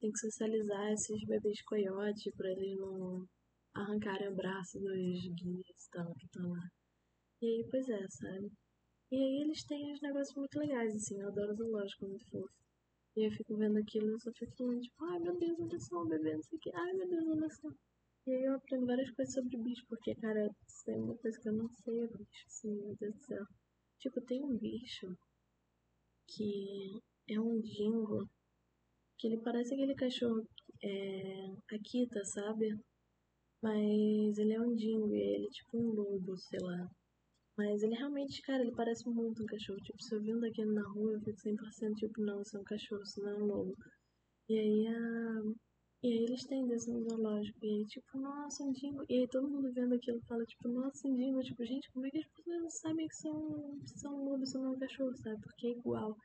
tem 0.00 0.10
que 0.10 0.18
socializar 0.18 0.92
esses 0.92 1.24
bebês 1.26 1.62
coiote 1.62 2.30
pra 2.36 2.50
eles 2.50 2.76
não 2.78 3.26
arrancarem 3.74 4.28
o 4.28 4.36
braço 4.36 4.78
dos 4.78 4.88
guias 4.88 5.86
e 5.86 5.90
tal, 5.92 6.14
que 6.14 6.26
estão 6.26 6.50
lá. 6.50 6.68
E 7.42 7.46
aí, 7.46 7.68
pois 7.70 7.88
é, 7.88 8.06
sabe? 8.08 8.50
E 9.12 9.14
aí 9.14 9.42
eles 9.42 9.62
têm 9.64 9.92
uns 9.92 10.00
negócios 10.00 10.34
muito 10.34 10.58
legais, 10.58 10.94
assim, 10.96 11.20
eu 11.20 11.28
adoro 11.28 11.54
zoológico, 11.54 12.06
muito 12.08 12.24
fofo. 12.30 12.48
E 13.14 13.26
eu 13.26 13.30
fico 13.30 13.54
vendo 13.58 13.76
aquilo 13.78 14.16
e 14.16 14.20
só 14.20 14.32
fico 14.32 14.56
falando, 14.56 14.80
tipo, 14.80 15.04
ai 15.04 15.18
meu 15.18 15.36
Deus, 15.38 15.60
olha 15.60 15.80
só, 15.80 16.02
um 16.02 16.08
bebê, 16.08 16.34
não 16.34 16.42
sei 16.42 16.56
o 16.58 16.60
que, 16.62 16.70
ai 16.74 16.92
meu 16.94 17.06
Deus, 17.06 17.26
olha 17.28 17.50
só. 17.50 17.68
E 18.26 18.32
aí 18.32 18.44
eu 18.44 18.54
aprendo 18.54 18.86
várias 18.86 19.10
coisas 19.10 19.34
sobre 19.34 19.58
bicho, 19.58 19.84
porque, 19.86 20.14
cara, 20.14 20.48
tem 20.86 20.98
uma 20.98 21.14
coisa 21.18 21.38
que 21.38 21.46
eu 21.46 21.52
não 21.52 21.68
sei 21.68 22.00
é 22.00 22.06
bicho, 22.06 22.46
assim, 22.46 22.74
meu 22.74 22.96
Deus 22.96 23.14
do 23.14 23.20
céu. 23.20 23.44
Tipo, 23.98 24.20
tem 24.22 24.42
um 24.42 24.56
bicho 24.56 25.14
que 26.26 26.98
é 27.28 27.38
um 27.38 27.60
dingo, 27.60 28.26
que 29.18 29.26
ele 29.26 29.42
parece 29.42 29.74
aquele 29.74 29.94
cachorro, 29.94 30.48
é, 30.82 31.54
Akita, 31.74 32.24
sabe? 32.24 32.78
Mas 33.62 34.38
ele 34.38 34.54
é 34.54 34.60
um 34.60 34.74
dingo 34.74 35.14
e 35.14 35.20
ele 35.20 35.46
é 35.48 35.50
tipo 35.50 35.78
um 35.78 35.92
lobo, 35.92 36.36
sei 36.38 36.60
lá. 36.60 36.88
Mas 37.56 37.82
ele 37.82 37.94
realmente, 37.94 38.40
cara, 38.42 38.62
ele 38.62 38.72
parece 38.72 39.08
muito 39.08 39.42
um 39.42 39.46
cachorro. 39.46 39.78
Tipo, 39.80 40.02
se 40.02 40.14
eu 40.14 40.20
vi 40.22 40.34
um 40.34 40.40
daquele 40.40 40.72
na 40.72 40.86
rua, 40.88 41.12
eu 41.12 41.20
fico 41.20 41.38
100% 41.40 41.94
tipo, 41.96 42.20
não, 42.20 42.40
isso 42.42 42.56
é 42.56 42.60
um 42.60 42.64
cachorro, 42.64 43.02
isso 43.02 43.20
não 43.22 43.30
é 43.30 43.34
um 43.34 43.46
lobo. 43.46 43.76
E 44.48 44.58
aí 44.58 44.86
a. 44.88 45.42
E 46.04 46.08
aí 46.08 46.24
eles 46.24 46.44
têm 46.46 46.66
desse 46.66 46.90
no 46.90 47.02
zoológico. 47.08 47.58
E 47.64 47.70
aí, 47.70 47.86
tipo, 47.86 48.18
nossa, 48.18 48.64
um 48.64 48.72
dingo. 48.72 49.04
E 49.08 49.20
aí 49.20 49.28
todo 49.28 49.48
mundo 49.48 49.72
vendo 49.72 49.94
aquilo 49.94 50.20
fala, 50.22 50.44
tipo, 50.44 50.68
nossa, 50.68 51.06
um 51.06 51.14
dingo. 51.14 51.40
Tipo, 51.42 51.64
gente, 51.64 51.90
como 51.92 52.06
é 52.06 52.10
que 52.10 52.18
as 52.18 52.26
pessoas 52.26 52.60
não 52.60 52.70
sabem 52.70 53.06
que 53.06 53.16
são, 53.16 53.80
são 53.86 54.24
lobos, 54.24 54.50
são 54.50 54.72
um 54.72 54.78
cachorro, 54.78 55.16
sabe? 55.16 55.40
Porque 55.42 55.68
é 55.68 55.70
igual. 55.70 56.16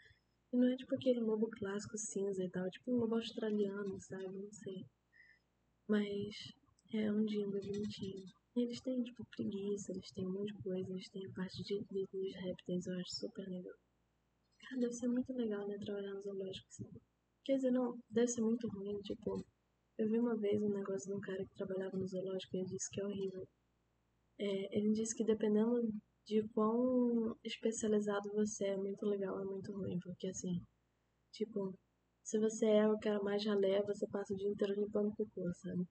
E 0.52 0.58
não 0.58 0.68
é 0.68 0.76
tipo 0.78 0.96
aquele 0.96 1.20
lobo 1.20 1.48
clássico 1.52 1.98
cinza 1.98 2.44
e 2.44 2.50
tal. 2.50 2.66
É 2.66 2.70
tipo 2.72 2.92
um 2.92 2.98
lobo 2.98 3.16
australiano, 3.16 4.00
sabe? 4.02 4.30
Não 4.30 4.52
sei. 4.52 4.86
Mas 5.88 6.36
é 6.94 7.12
um 7.12 7.26
dingo 7.26 7.52
bonitinho. 7.52 8.37
Eles 8.58 8.82
têm, 8.82 9.02
tipo, 9.04 9.24
preguiça, 9.26 9.92
eles 9.92 10.12
têm 10.12 10.28
um 10.28 10.34
monte 10.34 10.54
de 10.54 10.62
coisa, 10.64 10.92
eles 10.92 11.10
têm 11.10 11.26
a 11.26 11.32
parte 11.32 11.64
de, 11.64 11.80
de, 11.90 12.06
dos 12.12 12.36
répteis, 12.36 12.88
eu 12.88 13.00
acho 13.00 13.16
super 13.16 13.48
legal. 13.48 13.76
Cara, 14.60 14.82
deve 14.82 14.94
ser 14.94 15.08
muito 15.08 15.32
legal, 15.34 15.68
né, 15.68 15.78
trabalhar 15.78 16.14
no 16.14 16.22
zoológico, 16.22 16.68
assim. 16.70 16.90
Quer 17.46 17.56
dizer, 17.56 17.72
não, 17.72 17.98
deve 18.10 18.28
ser 18.28 18.42
muito 18.42 18.68
ruim, 18.68 19.00
tipo... 19.02 19.46
Eu 19.98 20.10
vi 20.10 20.20
uma 20.20 20.36
vez 20.38 20.62
um 20.62 20.70
negócio 20.70 21.08
de 21.10 21.16
um 21.16 21.22
cara 21.22 21.44
que 21.46 21.56
trabalhava 21.56 21.98
no 21.98 22.08
zoológico 22.08 22.56
e 22.56 22.60
ele 22.60 22.70
disse 22.70 22.90
que 22.92 23.02
é 23.02 23.06
horrível. 23.06 23.48
É, 24.40 24.78
ele 24.78 24.92
disse 24.94 25.16
que 25.16 25.24
dependendo 25.24 25.82
de 26.26 26.48
quão 26.50 27.36
especializado 27.44 28.30
você 28.34 28.66
é, 28.66 28.78
muito 28.78 29.06
legal, 29.06 29.40
é 29.40 29.46
muito 29.46 29.72
ruim, 29.72 30.00
porque 30.00 30.28
assim, 30.28 30.62
tipo, 31.32 31.74
se 32.24 32.40
você 32.40 32.66
é 32.68 32.88
o 32.88 33.00
cara 33.00 33.22
mais 33.24 33.46
ralé, 33.46 33.82
você 33.84 34.08
passa 34.08 34.34
o 34.34 34.38
dia 34.38 34.50
inteiro 34.50 34.76
limpando 34.76 35.16
cocô, 35.16 35.52
sabe? 35.56 35.86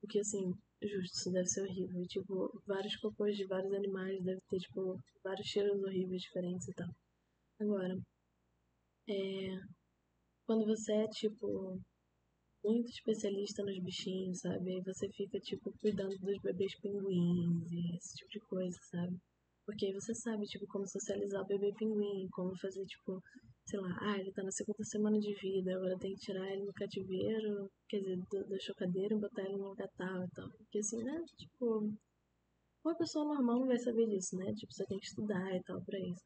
Porque 0.00 0.18
assim, 0.20 0.52
Justo, 0.82 1.14
isso 1.18 1.30
deve 1.30 1.46
ser 1.46 1.60
horrível. 1.62 2.06
Tipo, 2.06 2.62
vários 2.66 2.96
cocôs 2.96 3.36
de 3.36 3.46
vários 3.46 3.72
animais 3.74 4.22
deve 4.24 4.40
ter, 4.48 4.58
tipo, 4.58 4.98
vários 5.22 5.46
cheiros 5.46 5.82
horríveis 5.82 6.22
diferentes 6.22 6.68
e 6.68 6.74
tal. 6.74 6.88
Agora, 7.60 7.98
é. 9.08 9.60
Quando 10.46 10.66
você 10.66 10.92
é, 10.92 11.08
tipo, 11.08 11.80
muito 12.64 12.90
especialista 12.90 13.62
nos 13.64 13.78
bichinhos, 13.82 14.40
sabe? 14.40 14.74
Aí 14.74 14.82
você 14.82 15.08
fica, 15.10 15.38
tipo, 15.40 15.72
cuidando 15.80 16.16
dos 16.18 16.40
bebês 16.42 16.74
pinguins 16.80 17.70
e 17.72 17.96
esse 17.96 18.16
tipo 18.16 18.30
de 18.30 18.40
coisa, 18.40 18.78
sabe? 18.90 19.16
Porque 19.66 19.86
aí 19.86 19.92
você 19.92 20.14
sabe, 20.14 20.46
tipo, 20.46 20.66
como 20.68 20.86
socializar 20.88 21.42
o 21.42 21.46
bebê 21.46 21.72
pinguim, 21.74 22.28
como 22.32 22.56
fazer, 22.58 22.84
tipo, 22.86 23.22
sei 23.70 23.78
lá, 23.80 23.96
ah, 24.00 24.18
ele 24.18 24.32
tá 24.32 24.42
na 24.42 24.50
segunda 24.50 24.82
semana 24.84 25.18
de 25.20 25.32
vida, 25.34 25.76
agora 25.76 25.96
tem 25.98 26.14
que 26.14 26.20
tirar 26.20 26.50
ele 26.52 26.64
no 26.64 26.72
cativeiro, 26.72 27.70
quer 27.88 28.00
dizer, 28.00 28.16
do, 28.28 28.48
da 28.48 28.58
chocadeira 28.58 29.14
e 29.14 29.18
botar 29.18 29.42
ele 29.44 29.56
no 29.56 29.68
lugar 29.68 29.88
tal 29.96 30.24
e 30.24 30.30
tal. 30.30 30.50
Porque 30.50 30.78
assim, 30.80 31.02
né, 31.04 31.24
tipo, 31.36 31.92
uma 32.84 32.96
pessoa 32.96 33.24
normal 33.24 33.60
não 33.60 33.66
vai 33.68 33.78
saber 33.78 34.06
disso, 34.08 34.36
né? 34.36 34.52
Tipo, 34.54 34.72
você 34.72 34.84
tem 34.86 34.98
que 34.98 35.06
estudar 35.06 35.54
e 35.54 35.62
tal 35.62 35.80
pra 35.84 35.98
isso. 36.00 36.24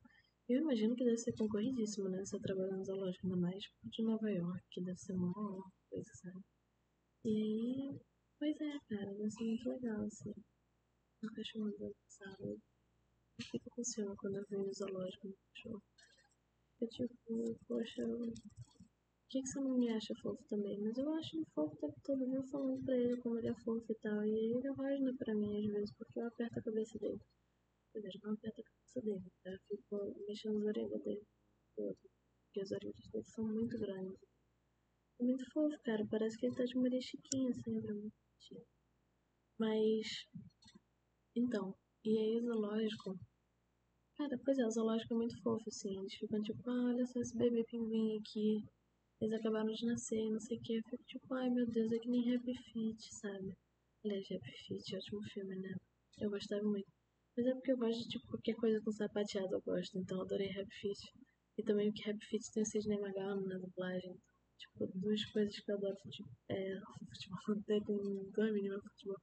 Eu 0.49 0.61
imagino 0.63 0.97
que 0.97 1.05
deve 1.05 1.19
ser 1.19 1.33
concorridíssimo, 1.37 2.09
né? 2.09 2.25
Você 2.25 2.39
trabalhando 2.41 2.79
no 2.79 2.85
zoológico, 2.85 3.27
ainda 3.27 3.37
mais 3.39 3.63
tipo, 3.63 3.77
de 3.91 4.03
Nova 4.03 4.31
York, 4.31 4.63
que 4.71 4.83
deve 4.83 4.99
ser 4.99 5.13
uma 5.15 5.33
coisa, 5.91 6.11
sabe? 6.23 6.41
E 7.25 7.31
aí, 7.31 8.01
pois 8.39 8.61
é, 8.61 8.79
cara, 8.89 9.15
deve 9.15 9.31
ser 9.31 9.45
muito 9.45 9.69
legal, 9.69 10.03
assim. 10.05 10.33
Um 11.23 11.29
cachorro 11.35 11.67
andando, 11.67 11.95
sabe? 12.09 12.45
Eu 13.39 13.45
fico 13.51 13.71
com 13.71 13.85
ciúme 13.85 14.17
quando 14.17 14.37
eu 14.37 14.45
venho 14.49 14.67
no 14.67 14.73
zoológico 14.73 15.29
no 15.29 15.35
cachorro. 15.55 15.83
Eu 16.81 16.89
tipo, 16.89 17.59
poxa, 17.69 18.07
por 18.07 19.29
que, 19.31 19.43
que 19.43 19.49
você 19.49 19.61
não 19.61 19.79
me 19.79 19.91
acha 19.91 20.15
fofo 20.23 20.43
também? 20.49 20.79
Mas 20.81 20.97
eu 20.99 21.13
acho 21.15 21.37
ele 21.37 21.47
fofo 21.55 21.75
o 21.75 21.79
tempo 21.79 22.01
todo, 22.05 22.31
viu? 22.31 22.43
Falando 22.45 22.85
pra 22.85 22.97
ele 22.97 23.17
como 23.21 23.39
ele 23.39 23.49
é 23.49 23.55
fofo 23.55 23.91
e 23.91 23.95
tal. 23.97 24.25
E 24.25 24.55
ele 24.55 24.69
rosna 24.69 25.15
pra 25.17 25.35
mim 25.35 25.59
às 25.59 25.67
vezes, 25.73 25.93
porque 25.97 26.21
eu 26.21 26.27
aperto 26.27 26.59
a 26.59 26.63
cabeça 26.63 26.99
dele. 26.99 27.21
Verdade, 27.93 28.21
não 28.23 28.33
aperto 28.33 28.61
a 28.61 28.65
cabeça 28.65 29.01
dele, 29.01 29.33
tá? 29.43 29.51
Eu 29.51 29.59
fico 29.69 30.25
mexendo 30.27 30.59
as 30.59 30.65
orelhas 30.65 31.03
dele. 31.03 31.27
Porque 31.77 32.61
as 32.61 32.71
orelhas 32.71 33.09
dele 33.11 33.25
são 33.25 33.45
muito 33.47 33.79
grandes. 33.79 34.21
É 35.21 35.25
muito 35.25 35.45
fofo, 35.53 35.77
cara. 35.85 36.07
Parece 36.11 36.37
que 36.39 36.47
ele 36.47 36.57
tá 36.57 36.65
de 36.65 36.77
Maria 36.77 37.01
Chiquinha 37.01 37.53
sempre. 37.55 38.13
É 38.53 38.63
Mas. 39.59 40.29
Então, 41.37 41.75
e 42.05 42.19
aí 42.19 42.37
o 42.37 42.43
zoológico 42.43 43.19
Cara, 44.17 44.39
pois 44.45 44.59
é, 44.59 44.67
o 44.67 44.71
zoológico 44.71 45.15
é 45.15 45.17
muito 45.17 45.41
fofo, 45.43 45.69
assim. 45.69 45.99
Eles 45.99 46.15
ficam 46.15 46.41
tipo, 46.43 46.71
ah, 46.71 46.85
olha 46.87 47.07
só 47.07 47.21
esse 47.21 47.37
bebê 47.37 47.65
pinguim 47.65 48.17
aqui. 48.19 48.65
Eles 49.21 49.35
acabaram 49.35 49.73
de 49.73 49.87
nascer, 49.87 50.31
não 50.31 50.41
sei 50.41 50.59
o 50.59 50.61
que. 50.63 50.75
Eu 50.75 50.83
fico 50.89 51.05
tipo, 51.05 51.35
ai 51.35 51.51
meu 51.51 51.67
Deus, 51.67 51.91
é 51.93 51.99
que 51.99 52.09
nem 52.09 52.35
Happy 52.35 52.55
Feet, 52.73 53.01
sabe? 53.13 53.57
Aliás, 54.05 54.27
Happy 54.31 54.53
Feet, 54.67 54.95
ótimo 54.97 55.23
filme, 55.33 55.57
né? 55.57 55.75
Eu 56.21 56.31
gostava 56.31 56.63
muito. 56.63 56.87
Mas 57.37 57.47
é 57.47 57.55
porque 57.55 57.73
eu 57.73 57.77
gosto 57.77 58.03
de 58.03 58.09
tipo, 58.09 58.27
qualquer 58.29 58.55
coisa 58.55 58.81
com 58.83 58.93
sapateado, 58.93 59.55
eu 59.55 59.63
gosto. 59.63 59.99
Então 59.99 60.19
eu 60.19 60.25
adorei 60.25 60.51
Happy 60.51 60.75
Feet. 60.81 61.01
E 61.59 61.63
também 61.65 61.93
porque 61.93 62.11
Happy 62.11 62.25
Feet 62.27 62.53
tem 62.53 62.63
o 62.63 62.67
Sidney 62.67 63.01
Magal 63.01 63.41
na 63.41 63.59
dublagem. 63.59 64.17
Tipo, 64.59 64.87
duas 64.95 65.25
coisas 65.33 65.59
que 65.59 65.71
eu 65.71 65.77
adoro 65.77 65.97
futebol. 66.03 66.31
É, 66.49 66.81
futebol. 67.11 67.65
Tem 67.67 68.31
dois 68.33 68.53
meninos 68.53 68.83
futebol. 68.85 69.19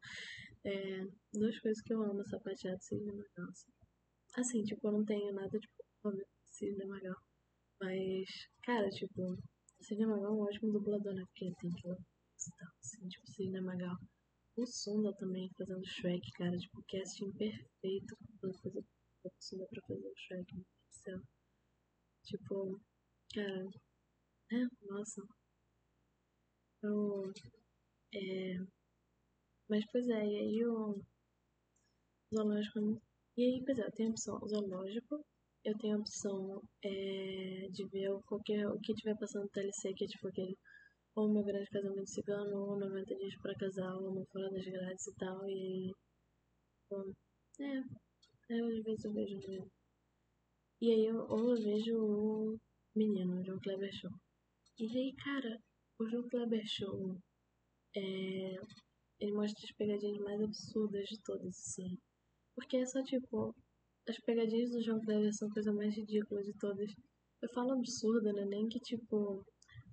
É, 0.66 1.08
duas 1.34 1.58
coisas 1.60 1.82
que 1.82 1.94
eu 1.94 2.04
amo, 2.04 2.26
sapateado 2.28 2.78
e 2.78 2.84
Sidney 2.84 3.16
Magal. 3.16 3.50
Assim. 3.50 3.81
Assim, 4.36 4.64
tipo, 4.64 4.88
eu 4.88 4.92
não 4.94 5.06
tenho 5.06 5.34
nada, 5.34 5.60
tipo, 5.60 5.84
Sidney 6.50 6.88
Magal. 6.88 7.16
Mas, 7.82 8.48
cara, 8.64 8.90
tipo, 8.90 9.38
Sidney 9.82 10.06
Magal 10.06 10.32
é 10.34 10.36
um 10.36 10.42
ótimo 10.42 10.72
dublador, 10.72 11.14
né? 11.14 11.24
Porque 11.26 11.46
ele 11.46 11.56
tem 11.56 11.72
aquela 11.72 11.98
assim, 12.82 13.08
tipo, 13.08 13.28
Sidney 13.28 13.62
Magal. 13.62 13.98
O 14.58 14.66
Sunda 14.66 15.14
também 15.16 15.50
fazendo 15.58 15.86
Shrek, 15.86 16.32
cara, 16.34 16.58
tipo, 16.58 16.84
casting 16.90 17.32
perfeito 17.34 18.16
fazer 18.42 18.80
o 19.24 19.32
Sunda 19.40 19.68
pra 19.68 19.82
fazer 19.88 20.08
o 20.08 20.16
Shrek, 20.18 20.56
meu 20.56 20.66
Deus 20.66 20.88
do 20.90 20.94
céu. 20.94 21.22
Tipo, 22.24 22.82
cara, 23.34 23.70
é, 24.52 24.86
nossa. 24.88 25.22
Eu, 26.84 27.32
é, 28.14 28.58
mas, 29.70 29.86
pois 29.92 30.08
é, 30.10 30.26
e 30.26 30.36
aí 30.38 30.66
o 30.66 31.02
zoológico 32.34 32.80
é 32.80 32.82
muito 32.82 33.11
e 33.38 33.44
aí, 33.44 33.64
pois 33.66 33.80
é, 33.80 33.86
eu 33.86 33.92
tenho 33.92 34.10
a 34.10 34.12
opção 34.12 34.40
zoológico, 34.48 35.26
eu 35.64 35.78
tenho 35.78 35.98
a 35.98 36.00
opção 36.00 36.62
é, 36.84 37.68
de 37.72 37.88
ver 37.90 38.10
qualquer, 38.26 38.68
o 38.68 38.80
que 38.80 38.94
tiver 38.94 39.18
passando 39.18 39.44
no 39.44 39.50
TLC, 39.50 39.94
que 39.94 40.06
é 40.06 40.08
tipo 40.08 40.28
aquele 40.28 40.58
ou 41.16 41.30
meu 41.30 41.44
grande 41.44 41.70
casamento 41.70 42.10
cigano, 42.10 42.58
ou 42.58 42.80
90 42.80 43.16
dias 43.16 43.36
pra 43.42 43.56
casal, 43.56 44.04
ou 44.04 44.14
no 44.16 44.26
fora 44.28 44.50
das 44.52 44.66
grades 44.66 45.08
e 45.08 45.16
tal, 45.16 45.50
e 45.50 45.92
bom, 46.90 47.12
é, 47.60 47.80
eu 48.50 48.68
às 48.68 48.84
vezes 48.84 49.06
eu 49.06 49.14
vejo 49.14 49.38
mesmo. 49.48 49.72
E 50.82 50.92
aí, 50.92 51.06
eu, 51.06 51.26
ou 51.30 51.56
eu 51.56 51.64
vejo 51.64 51.96
o 51.98 52.60
menino, 52.96 53.40
o 53.40 53.44
João 53.44 53.60
Kleber 53.60 53.94
Show. 53.94 54.12
E 54.80 54.86
aí, 54.98 55.14
cara, 55.16 55.58
o 56.00 56.08
João 56.10 56.28
Kleber 56.30 56.66
Show, 56.66 57.18
é, 57.96 58.56
ele 59.20 59.32
mostra 59.34 59.64
as 59.64 59.72
pegadinhas 59.78 60.18
mais 60.20 60.42
absurdas 60.42 61.08
de 61.08 61.22
todas, 61.22 61.58
assim. 61.58 61.98
Porque 62.56 62.78
é 62.78 62.86
só 62.86 63.02
tipo, 63.04 63.56
as 64.08 64.18
pegadinhas 64.20 64.72
do 64.72 64.82
João 64.82 65.00
Kleber 65.02 65.34
são 65.34 65.48
a 65.50 65.54
coisa 65.54 65.74
mais 65.74 65.96
ridícula 65.96 66.44
de 66.44 66.54
todas. 66.60 66.92
Eu 67.42 67.50
falo 67.54 67.74
absurda, 67.74 68.32
né? 68.34 68.46
Nem 68.46 68.68
que 68.68 68.80
tipo, 68.80 69.46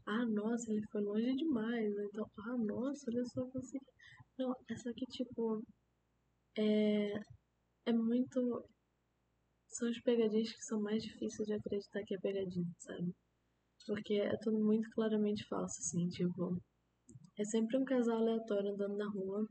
ah, 0.07 0.25
nossa, 0.27 0.71
ele 0.73 0.83
foi 0.91 1.03
longe 1.03 1.35
demais. 1.37 1.97
Ou 1.97 2.05
então, 2.05 2.31
ah, 2.39 2.57
nossa, 2.59 3.11
olha 3.11 3.25
só 3.27 3.45
você. 3.53 3.79
Não, 4.39 4.55
é 4.71 4.77
só 4.77 4.93
que 4.95 5.07
tipo, 5.07 5.63
é, 6.59 7.13
é 7.87 7.93
muito. 7.93 8.65
São 9.69 9.89
as 9.89 10.01
pegadinhas 10.01 10.53
que 10.53 10.65
são 10.65 10.81
mais 10.81 11.03
difíceis 11.03 11.47
de 11.47 11.55
acreditar 11.55 12.03
que 12.05 12.15
é 12.15 12.19
pegadinha, 12.19 12.71
sabe? 12.79 13.15
Porque 13.87 14.15
é 14.15 14.37
tudo 14.39 14.59
muito 14.59 14.91
claramente 14.91 15.47
falso, 15.49 15.81
assim, 15.81 16.09
tipo. 16.09 16.61
É 17.39 17.45
sempre 17.45 17.77
um 17.79 17.85
casal 17.85 18.19
aleatório 18.19 18.73
andando 18.73 18.97
na 18.97 19.09
rua. 19.11 19.47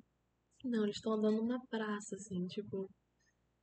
Não, 0.63 0.83
eles 0.83 0.97
estão 0.97 1.13
andando 1.13 1.45
na 1.45 1.59
praça, 1.69 2.15
assim, 2.15 2.47
tipo. 2.47 2.89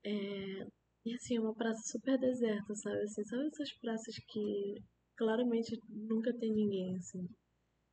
É... 0.04 0.66
E 1.06 1.14
assim, 1.14 1.36
é 1.36 1.40
uma 1.40 1.54
praça 1.54 1.80
super 1.86 2.18
deserta, 2.18 2.74
sabe? 2.76 3.02
Assim, 3.02 3.24
sabe 3.24 3.46
essas 3.48 3.72
praças 3.80 4.14
que 4.28 4.74
claramente 5.16 5.78
nunca 5.88 6.32
tem 6.38 6.52
ninguém, 6.52 6.96
assim. 6.96 7.28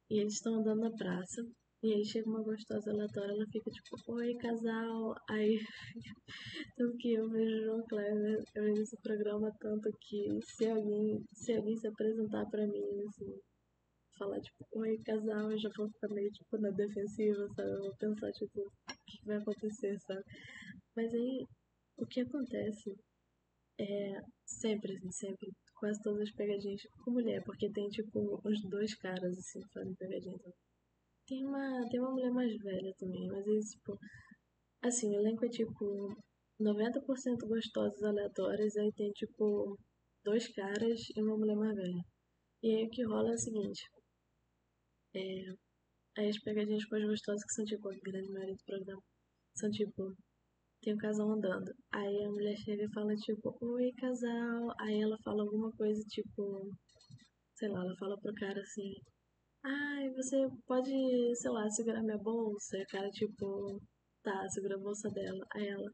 E 0.10 0.20
eles 0.20 0.34
estão 0.36 0.56
andando 0.56 0.82
na 0.82 0.92
praça. 0.92 1.42
E 1.84 1.94
aí 1.94 2.06
chega 2.06 2.30
uma 2.30 2.44
gostosa 2.44 2.92
aleatória, 2.92 3.32
ela 3.34 3.46
fica 3.52 3.72
tipo, 3.72 4.14
oi 4.14 4.36
casal. 4.36 5.16
Aí, 5.30 5.58
tanto 6.78 6.98
que 6.98 7.14
eu 7.14 7.30
vejo 7.30 7.64
João 7.64 7.84
Kleber, 7.90 8.44
eu 8.56 8.64
vejo 8.64 8.82
esse 8.84 8.98
programa 9.02 9.52
tanto 9.60 9.90
que 10.02 10.40
se 10.44 10.70
alguém 10.70 11.24
se, 11.34 11.54
alguém 11.54 11.76
se 11.78 11.88
apresentar 11.88 12.46
pra 12.50 12.68
mim, 12.68 12.84
assim, 13.10 13.34
falar 14.22 14.40
tipo, 14.40 14.66
oi 14.74 14.98
casal, 15.04 15.52
eu 15.52 15.58
já 15.58 15.70
vou 15.76 15.90
ficar 15.90 16.10
meio 16.10 16.32
tipo 16.32 16.58
na 16.60 16.70
defensiva, 16.70 17.48
sabe? 17.56 17.72
Eu 17.72 17.82
vou 17.82 17.96
pensar 17.98 18.32
tipo, 18.34 18.62
o 18.62 18.72
que 19.08 19.26
vai 19.26 19.38
acontecer, 19.38 20.00
sabe? 20.02 20.24
Mas 20.96 21.12
aí, 21.14 21.48
o 21.98 22.06
que 22.06 22.22
acontece 22.22 22.96
é 23.80 24.22
sempre, 24.46 24.94
assim, 24.98 25.12
sempre, 25.12 25.50
quase 25.76 26.00
todas 26.04 26.22
as 26.22 26.32
pegadinhas 26.36 26.82
com 27.04 27.12
mulher, 27.12 27.44
porque 27.44 27.72
tem 27.72 27.90
tipo 27.90 28.40
uns 28.46 28.62
dois 28.70 28.94
caras 28.96 29.38
assim 29.38 29.62
fazendo 29.74 29.96
pegadinha 29.98 30.38
também. 30.38 30.60
Tem 31.28 31.46
uma, 31.46 31.88
tem 31.90 32.00
uma 32.00 32.12
mulher 32.12 32.32
mais 32.32 32.56
velha 32.58 32.94
também, 33.00 33.28
mas 33.28 33.48
é 33.48 33.60
tipo. 33.60 33.98
Assim, 34.84 35.10
o 35.16 35.20
elenco 35.20 35.46
é 35.46 35.50
tipo 35.50 36.16
90% 36.60 37.48
gostosos 37.48 38.04
aleatórios, 38.04 38.76
aí 38.78 38.92
tem 38.94 39.12
tipo 39.12 39.78
dois 40.24 40.48
caras 40.54 41.00
e 41.16 41.22
uma 41.22 41.38
mulher 41.38 41.56
mais 41.56 41.76
velha. 41.76 42.04
E 42.64 42.76
aí 42.76 42.86
o 42.86 42.90
que 42.90 43.04
rola 43.04 43.32
é 43.32 43.34
o 43.34 43.38
seguinte. 43.38 43.82
É, 45.16 46.28
as 46.30 46.40
pegadinhas 46.40 46.84
as 46.84 47.04
gostosas 47.06 47.44
que 47.44 47.54
são 47.54 47.66
tipo 47.66 47.90
a 47.90 47.96
grande 48.04 48.32
maioria 48.32 48.56
do 48.56 48.66
programa. 48.66 49.04
São 49.56 49.70
tipo. 49.72 50.16
Tem 50.82 50.94
um 50.96 50.98
casal 50.98 51.32
andando. 51.32 51.72
Aí 51.92 52.24
a 52.26 52.30
mulher 52.30 52.58
chega 52.58 52.84
e 52.84 52.94
fala 52.94 53.16
tipo, 53.16 53.58
oi 53.62 53.92
casal. 54.00 54.74
Aí 54.80 55.02
ela 55.02 55.18
fala 55.24 55.44
alguma 55.44 55.72
coisa 55.74 56.02
tipo. 56.10 56.72
Sei 57.56 57.70
lá, 57.70 57.82
ela 57.82 57.96
fala 57.98 58.18
pro 58.20 58.34
cara 58.36 58.60
assim, 58.62 58.94
Ai, 59.64 60.10
você 60.12 60.38
pode, 60.68 60.92
sei 61.36 61.52
lá, 61.52 61.70
segurar 61.70 62.02
minha 62.02 62.18
bolsa? 62.18 62.78
E 62.78 62.82
a 62.82 62.86
cara, 62.88 63.10
tipo, 63.12 63.80
tá, 64.24 64.48
segura 64.50 64.76
a 64.76 64.80
bolsa 64.80 65.10
dela. 65.12 65.46
Aí 65.54 65.68
ela, 65.68 65.92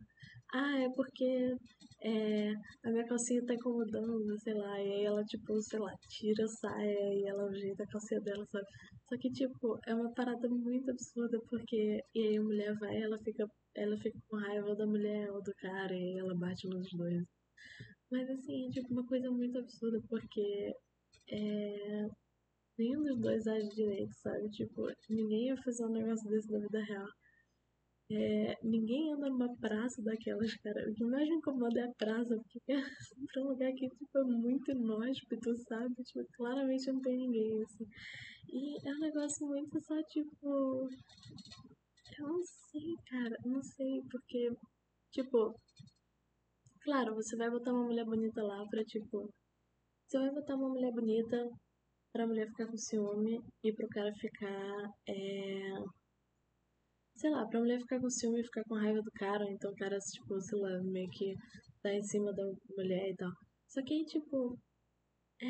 ah, 0.54 0.80
é 0.80 0.90
porque 0.96 1.54
é, 2.02 2.52
a 2.86 2.92
minha 2.92 3.06
calcinha 3.08 3.46
tá 3.46 3.54
incomodando, 3.54 4.40
sei 4.40 4.54
lá. 4.54 4.80
E 4.82 4.92
aí 4.94 5.04
ela, 5.06 5.24
tipo, 5.26 5.62
sei 5.62 5.80
lá, 5.80 5.92
tira 6.10 6.46
a 6.46 6.48
saia 6.48 7.14
e 7.14 7.26
ela 7.28 7.50
ajeita 7.50 7.84
a 7.84 7.88
calcinha 7.88 8.22
dela, 8.22 8.46
sabe? 8.52 8.66
Só 9.10 9.18
que, 9.18 9.32
tipo, 9.32 9.80
é 9.86 9.96
uma 9.96 10.12
parada 10.14 10.50
muito 10.50 10.92
absurda, 10.92 11.40
porque. 11.50 12.04
E 12.14 12.20
aí 12.28 12.38
a 12.38 12.44
mulher 12.44 12.76
vai, 12.78 13.02
ela 13.02 13.18
fica, 13.20 13.50
ela 13.76 13.98
fica 13.98 14.20
com 14.30 14.38
raiva 14.38 14.76
da 14.76 14.86
mulher 14.86 15.32
ou 15.32 15.42
do 15.42 15.54
cara, 15.56 15.96
e 15.96 16.18
ela 16.18 16.36
bate 16.36 16.68
nos 16.68 16.92
dois. 16.94 17.24
Mas, 18.12 18.30
assim, 18.30 18.68
é, 18.68 18.72
tipo, 18.72 18.92
uma 18.94 19.06
coisa 19.08 19.32
muito 19.32 19.58
absurda, 19.60 20.02
porque. 20.10 20.76
É, 21.30 22.08
nenhum 22.78 23.04
dos 23.04 23.20
dois 23.20 23.48
age 23.48 23.70
direito, 23.70 24.14
sabe? 24.16 24.50
Tipo, 24.52 24.88
ninguém 25.10 25.48
ia 25.48 25.58
fazer 25.64 25.86
um 25.86 25.90
negócio 25.92 26.30
desse 26.30 26.52
na 26.52 26.60
vida 26.60 26.84
real. 26.84 27.08
É, 28.10 28.58
ninguém 28.64 29.12
anda 29.14 29.30
numa 29.30 29.54
praça 29.58 30.02
daquelas, 30.02 30.54
cara. 30.56 30.90
O 30.90 30.94
que 30.94 31.04
mais 31.04 31.28
me 31.28 31.36
incomoda 31.36 31.82
é 31.82 31.84
a 31.84 31.94
praça, 31.94 32.38
porque 32.52 32.62
sempre 33.14 33.42
um 33.42 33.50
lugar 33.50 33.74
que 33.74 33.90
tipo, 33.90 34.18
é 34.18 34.24
muito 34.24 34.72
inóspito, 34.72 35.56
sabe? 35.68 35.94
Tipo, 36.04 36.26
claramente 36.38 36.92
não 36.92 37.02
tem 37.02 37.18
ninguém, 37.18 37.62
assim. 37.64 37.86
E 38.50 38.88
é 38.88 38.94
um 38.94 39.00
negócio 39.00 39.46
muito 39.46 39.80
só, 39.82 40.02
tipo. 40.04 40.90
Eu 42.18 42.28
não 42.28 42.44
sei, 42.44 42.96
cara. 43.10 43.38
Não 43.46 43.62
sei, 43.62 44.02
porque, 44.10 44.52
tipo. 45.12 45.54
Claro, 46.82 47.14
você 47.16 47.36
vai 47.36 47.50
botar 47.50 47.74
uma 47.74 47.84
mulher 47.84 48.06
bonita 48.06 48.42
lá 48.42 48.66
pra, 48.70 48.84
tipo. 48.86 49.30
Você 50.08 50.18
vai 50.18 50.32
botar 50.32 50.56
uma 50.56 50.70
mulher 50.70 50.94
bonita 50.94 51.50
pra 52.14 52.26
mulher 52.26 52.48
ficar 52.48 52.68
com 52.68 52.78
ciúme 52.78 53.42
e 53.64 53.74
pro 53.74 53.90
cara 53.90 54.14
ficar. 54.16 54.92
É... 55.10 55.74
Sei 57.18 57.32
lá, 57.32 57.48
pra 57.48 57.60
mulher 57.60 57.80
ficar 57.80 58.00
com 58.00 58.10
ciúme 58.10 58.42
e 58.42 58.44
ficar 58.44 58.64
com 58.66 58.76
raiva 58.76 59.02
do 59.02 59.12
cara, 59.14 59.44
ou 59.44 59.52
então 59.52 59.72
o 59.72 59.76
cara, 59.76 59.98
tipo, 59.98 60.40
sei 60.40 60.60
lá, 60.60 60.80
meio 60.84 61.10
que 61.10 61.34
tá 61.82 61.92
em 61.92 62.04
cima 62.04 62.32
da 62.32 62.44
mulher 62.78 63.10
e 63.10 63.16
tal. 63.16 63.32
Só 63.68 63.82
que 63.84 63.94
aí, 63.94 64.06
tipo. 64.06 64.58
É... 65.42 65.48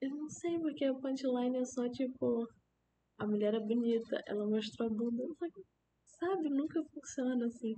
Eu 0.00 0.10
não 0.16 0.28
sei 0.30 0.58
porque 0.58 0.86
a 0.86 0.94
punchline 0.94 1.58
é 1.58 1.64
só, 1.66 1.86
tipo. 1.90 2.48
A 3.18 3.26
mulher 3.26 3.52
é 3.52 3.60
bonita, 3.60 4.22
ela 4.26 4.46
mostrou 4.46 4.88
a 4.88 4.90
bunda. 4.90 5.22
Sabe, 6.18 6.48
nunca 6.48 6.82
funciona 6.94 7.46
assim. 7.46 7.74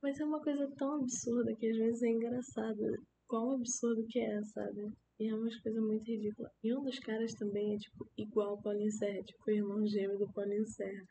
Mas 0.00 0.20
é 0.20 0.24
uma 0.24 0.40
coisa 0.40 0.70
tão 0.76 1.00
absurda 1.00 1.56
que 1.56 1.66
às 1.66 1.76
vezes 1.76 2.02
é 2.02 2.08
engraçado. 2.08 2.78
Quão 3.26 3.52
absurdo 3.52 4.06
que 4.08 4.20
é, 4.20 4.42
sabe? 4.44 4.92
E 5.18 5.28
é 5.28 5.34
umas 5.34 5.56
coisas 5.60 5.82
muito 5.82 6.04
ridículas. 6.04 6.52
E 6.62 6.72
um 6.72 6.82
dos 6.84 6.98
caras 7.00 7.34
também 7.34 7.74
é, 7.74 7.78
tipo, 7.78 8.08
igual 8.16 8.50
ao 8.50 8.62
Paulinho 8.62 8.92
Serra, 8.92 9.22
tipo, 9.22 9.42
o 9.46 9.50
irmão 9.50 9.86
gêmeo 9.86 10.18
do 10.18 10.32
Paulinho 10.32 10.66
Serra. 10.66 11.02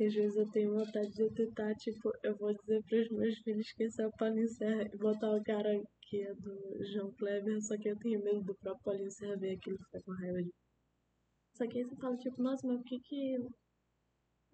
E 0.00 0.06
às 0.06 0.14
vezes 0.14 0.34
eu 0.34 0.50
tenho 0.50 0.72
vontade 0.72 1.12
de 1.12 1.28
tentar, 1.34 1.74
tipo, 1.74 2.10
eu 2.22 2.34
vou 2.38 2.54
dizer 2.54 2.82
pros 2.84 3.10
meus 3.10 3.36
filhos 3.40 3.70
que 3.72 3.82
esse 3.82 4.00
é 4.00 4.06
o 4.06 4.12
Paulinho 4.12 4.48
Serra 4.48 4.88
e 4.90 4.96
botar 4.96 5.30
o 5.30 5.44
cara 5.44 5.78
que 6.00 6.22
é 6.22 6.34
do 6.36 6.84
João 6.86 7.12
Kleber, 7.12 7.60
só 7.60 7.76
que 7.76 7.90
eu 7.90 7.98
tenho 7.98 8.24
medo 8.24 8.42
do 8.42 8.54
próprio 8.54 8.82
Paulinho 8.82 9.10
Serra 9.10 9.36
ver 9.36 9.56
aquilo 9.56 9.76
e 9.76 9.84
ficar 9.84 10.02
com 10.02 10.12
raiva 10.12 10.42
de 10.42 10.50
Só 11.54 11.66
que 11.68 11.78
aí 11.78 11.84
você 11.84 11.96
fala, 11.96 12.16
tipo, 12.16 12.42
nossa, 12.42 12.66
mas 12.66 12.78
por 12.78 12.86
que 12.86 12.98
que... 13.00 13.36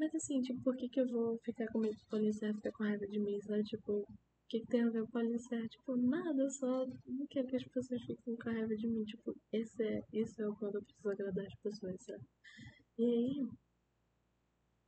Mas 0.00 0.12
assim, 0.16 0.40
tipo, 0.42 0.60
por 0.64 0.76
que 0.76 0.88
que 0.88 1.00
eu 1.00 1.06
vou 1.06 1.38
ficar 1.44 1.68
com 1.68 1.78
medo 1.78 1.94
do 1.94 2.06
Paulinho 2.10 2.34
Serra 2.34 2.54
ficar 2.54 2.72
com 2.72 2.82
raiva 2.82 3.06
de 3.06 3.20
mim, 3.20 3.40
sabe? 3.42 3.62
Tipo, 3.62 3.92
o 4.00 4.06
que, 4.48 4.58
que, 4.58 4.66
tem 4.66 4.82
a 4.82 4.90
ver 4.90 5.06
com 5.06 5.18
a 5.18 5.68
Tipo, 5.68 5.96
nada, 5.96 6.42
eu 6.42 6.50
só 6.50 6.86
não 7.06 7.26
quero 7.30 7.46
que 7.46 7.54
as 7.54 7.64
pessoas 7.68 8.02
fiquem 8.02 8.34
com 8.34 8.50
raiva 8.50 8.74
de 8.74 8.88
mim. 8.88 9.04
Tipo, 9.04 9.32
esse 9.52 9.80
é, 9.80 10.02
isso 10.12 10.42
é 10.42 10.48
o 10.48 10.56
quando 10.56 10.74
eu 10.74 10.82
preciso 10.82 11.08
agradar 11.08 11.46
as 11.46 11.54
pessoas, 11.60 12.02
sabe? 12.02 12.24
E 12.98 13.04
aí. 13.04 13.65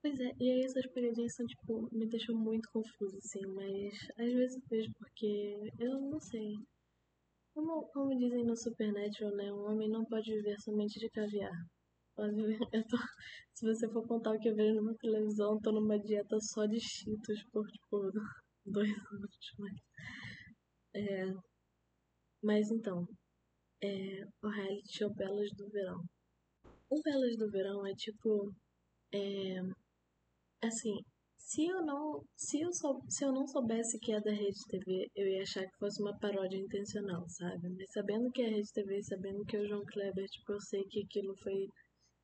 Pois 0.03 0.19
é, 0.21 0.33
e 0.41 0.51
aí 0.51 0.61
essas 0.65 0.87
pegadinhas 0.93 1.35
são, 1.35 1.47
tipo, 1.47 1.89
me 1.93 2.07
deixam 2.09 2.35
muito 2.37 2.69
confusa, 2.73 3.17
assim, 3.19 3.45
mas 3.47 3.95
às 4.17 4.33
vezes 4.33 4.57
eu 4.57 4.63
vejo 4.71 4.93
porque 4.99 5.73
eu 5.79 6.01
não 6.01 6.21
sei. 6.21 6.55
Como, 7.55 7.83
como 7.93 8.17
dizem 8.19 8.45
no 8.45 8.57
Supernatural, 8.57 9.35
né? 9.37 9.53
Um 9.53 9.71
homem 9.71 9.89
não 9.91 10.05
pode 10.07 10.33
viver 10.33 10.59
somente 10.61 10.99
de 10.99 11.11
caviar. 11.11 11.53
Tô, 12.89 12.97
se 13.55 13.67
você 13.67 13.89
for 13.91 14.07
contar 14.07 14.33
o 14.33 14.39
que 14.41 14.49
eu 14.49 14.57
vejo 14.57 14.81
na 14.83 14.95
televisão, 14.95 15.55
eu 15.55 15.61
tô 15.61 15.73
numa 15.73 15.99
dieta 15.99 16.39
só 16.41 16.67
de 16.67 16.81
cheetos 16.81 17.45
por, 17.53 17.67
tipo, 17.69 18.11
dois 18.67 18.91
anos, 19.13 19.39
mas. 19.59 19.81
É, 20.95 21.33
mas 22.43 22.71
então, 22.71 23.07
é, 23.83 24.25
o 24.43 24.49
reality 24.49 24.99
show 24.99 25.15
Belas 25.15 25.51
do 25.57 25.69
Verão. 25.71 26.05
O 26.91 27.03
Belas 27.03 27.37
do 27.37 27.51
Verão 27.51 27.87
é 27.87 27.95
tipo. 27.95 28.55
É, 29.13 29.63
assim, 30.63 30.97
se 31.39 31.67
eu 31.67 31.85
não 31.85 32.23
se 32.37 32.61
eu, 32.61 32.73
sou, 32.73 33.01
se 33.09 33.25
eu 33.25 33.33
não 33.33 33.47
soubesse 33.47 33.99
que 34.01 34.13
é 34.13 34.21
da 34.21 34.31
Rede 34.31 34.61
TV, 34.69 35.11
eu 35.15 35.27
ia 35.27 35.43
achar 35.43 35.65
que 35.65 35.79
fosse 35.79 36.03
uma 36.03 36.19
paródia 36.19 36.59
intencional, 36.59 37.25
sabe? 37.29 37.69
Mas 37.71 37.91
sabendo 37.93 38.31
que 38.31 38.43
é 38.43 38.49
Rede 38.49 38.73
TV, 38.73 39.03
sabendo 39.03 39.45
que 39.45 39.57
é 39.57 39.61
o 39.61 39.67
João 39.69 39.85
Kleber, 39.87 40.27
tipo, 40.27 40.53
eu 40.53 40.61
sei 40.61 40.85
que 40.85 41.03
aquilo 41.05 41.35
foi 41.43 41.69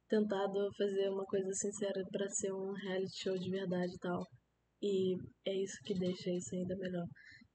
tentado 0.09 0.71
fazer 0.77 1.09
uma 1.11 1.25
coisa 1.25 1.51
sincera 1.53 2.05
para 2.13 2.29
ser 2.29 2.53
um 2.53 2.73
reality 2.73 3.23
show 3.23 3.39
de 3.39 3.51
verdade 3.51 3.95
e 3.95 3.99
tal. 3.99 4.27
E 4.83 5.17
é 5.47 5.55
isso 5.63 5.79
que 5.85 5.95
deixa 5.95 6.31
isso 6.31 6.55
ainda 6.55 6.77
melhor. 6.77 7.07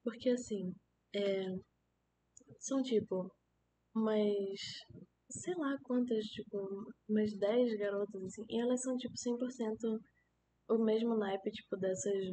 Porque 0.04 0.30
assim, 0.30 0.74
é, 1.16 1.46
são 2.60 2.82
tipo 2.82 3.32
umas. 3.96 4.60
sei 5.30 5.54
lá 5.56 5.78
quantas, 5.84 6.26
tipo, 6.26 6.58
umas 7.08 7.32
10 7.38 7.78
garotas 7.78 8.24
assim. 8.24 8.44
E 8.50 8.60
elas 8.60 8.82
são 8.82 8.98
tipo 8.98 9.14
100% 9.16 10.00
o 10.70 10.78
mesmo 10.84 11.18
naipe, 11.18 11.52
tipo, 11.52 11.78
dessas 11.78 12.24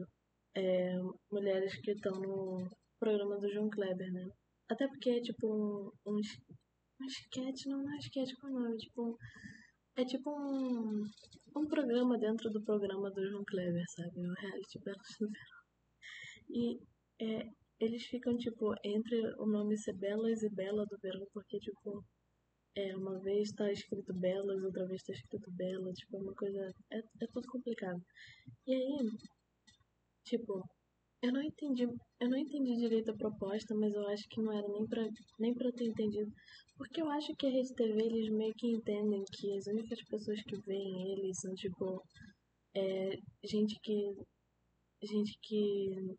é, 0.57 0.97
mulheres 1.31 1.75
que 1.81 1.93
estão 1.93 2.13
no 2.21 2.69
programa 2.99 3.39
do 3.39 3.51
João 3.53 3.71
Kleber, 3.71 4.13
né? 4.13 4.29
Até 4.69 4.87
porque 4.89 5.11
é 5.11 5.21
tipo 5.21 5.47
um, 5.47 5.91
um, 6.07 6.17
um 7.01 7.07
sketch, 7.07 7.67
não, 7.67 7.83
não 7.83 7.95
é 7.95 7.99
sketch 7.99 8.33
com 8.41 8.49
o 8.49 8.51
nome, 8.51 8.77
tipo 8.79 9.17
é 9.97 10.05
tipo 10.05 10.31
um, 10.31 11.03
um 11.57 11.67
programa 11.67 12.19
dentro 12.19 12.51
do 12.51 12.63
programa 12.63 13.11
do 13.11 13.27
João 13.29 13.43
Kleber, 13.47 13.85
sabe? 13.97 14.21
O 14.21 14.35
reality 14.35 14.79
Belas 14.85 15.17
do 15.19 15.27
Verão. 15.31 15.63
E 16.51 16.81
é, 17.21 17.49
eles 17.81 18.05
ficam, 18.05 18.37
tipo, 18.37 18.75
entre 18.85 19.19
o 19.39 19.47
nome 19.47 19.77
ser 19.79 19.95
Belas 19.95 20.43
e 20.43 20.51
Bela 20.51 20.85
do 20.85 20.99
Verão, 20.99 21.27
porque, 21.33 21.59
tipo, 21.59 22.05
é, 22.77 22.97
uma 22.97 23.19
vez 23.21 23.53
tá 23.53 23.71
escrito 23.73 24.13
Belas, 24.15 24.63
outra 24.63 24.87
vez 24.87 25.03
tá 25.03 25.13
escrito 25.13 25.51
Bela, 25.53 25.93
tipo, 25.93 26.17
é 26.17 26.21
uma 26.21 26.35
coisa. 26.35 26.75
É, 26.93 26.99
é 26.99 27.27
tudo 27.33 27.49
complicado. 27.49 28.01
E 28.67 28.75
aí, 28.75 28.99
tipo, 30.25 30.63
Eu 31.23 31.33
não 31.33 31.43
entendi, 31.43 31.85
eu 32.21 32.31
não 32.31 32.39
entendi 32.39 32.77
direito 32.77 33.11
a 33.11 33.17
proposta, 33.17 33.75
mas 33.75 33.95
eu 33.95 34.07
acho 34.09 34.29
que 34.31 34.41
não 34.43 34.53
era 34.53 34.69
nem 34.69 34.87
pra, 34.89 35.03
nem 35.41 35.55
pra 35.55 35.73
ter 35.73 35.87
entendido. 35.87 36.33
Porque 36.77 37.03
eu 37.03 37.11
acho 37.11 37.35
que 37.37 37.47
a 37.49 37.51
Rede 37.51 37.75
TV, 37.75 38.03
eles 38.05 38.31
meio 38.31 38.55
que 38.55 38.69
entendem 38.69 39.25
que 39.33 39.57
as 39.59 39.67
únicas 39.67 40.03
pessoas 40.05 40.43
que 40.45 40.57
veem 40.63 41.13
eles 41.13 41.39
são, 41.41 41.55
tipo, 41.55 42.03
é, 42.77 43.19
gente 43.45 43.79
que. 43.83 44.15
gente 45.03 45.39
que 45.43 46.17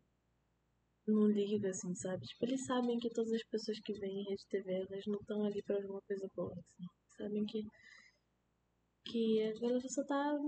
não 1.10 1.26
liga, 1.26 1.70
assim, 1.70 1.94
sabe? 1.94 2.26
Tipo, 2.26 2.44
eles 2.46 2.64
sabem 2.66 2.98
que 2.98 3.10
todas 3.10 3.32
as 3.32 3.42
pessoas 3.44 3.78
que 3.80 3.92
veem 3.94 4.24
Rede 4.24 4.46
TV, 4.48 4.72
elas 4.72 5.06
não 5.06 5.18
estão 5.20 5.44
ali 5.44 5.62
pra 5.62 5.76
alguma 5.76 6.00
coisa 6.02 6.28
boa, 6.36 6.52
assim. 6.52 6.84
Sabem 7.16 7.44
que. 7.46 7.62
que 9.04 9.42
a 9.42 9.52
galera 9.60 9.88
só 9.88 10.04
tá 10.04 10.38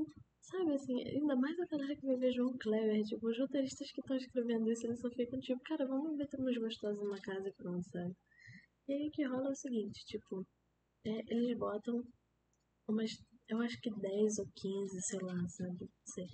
Sabe 0.50 0.72
assim, 0.74 1.00
ainda 1.06 1.36
mais 1.36 1.58
a 1.60 1.66
galera 1.66 1.94
que 1.94 2.06
vai 2.06 2.16
ver 2.16 2.32
João 2.32 2.56
Kleber, 2.58 3.04
tipo, 3.04 3.28
os 3.28 3.38
roteiristas 3.38 3.92
que 3.92 4.00
estão 4.00 4.16
escrevendo 4.16 4.70
isso, 4.70 4.84
eles 4.86 5.00
só 5.00 5.08
ficam 5.10 5.38
tipo, 5.38 5.60
cara, 5.62 5.86
vamos 5.86 6.16
meter 6.16 6.40
umas 6.40 6.56
gostosas 6.56 6.98
numa 6.98 7.20
casa 7.20 7.48
e 7.48 7.52
pronto, 7.52 7.84
sabe? 7.88 8.16
E 8.88 8.92
aí 8.94 9.08
o 9.08 9.10
que 9.12 9.24
rola 9.24 9.48
é 9.48 9.52
o 9.52 9.54
seguinte, 9.54 10.04
tipo, 10.06 10.44
é, 11.06 11.34
eles 11.34 11.56
botam 11.56 12.02
umas, 12.88 13.12
eu 13.48 13.60
acho 13.60 13.80
que 13.80 13.90
10 13.90 14.38
ou 14.38 14.46
15, 14.56 15.02
sei 15.02 15.20
lá, 15.20 15.48
sabe? 15.48 15.80
Não 15.82 16.06
sei. 16.06 16.26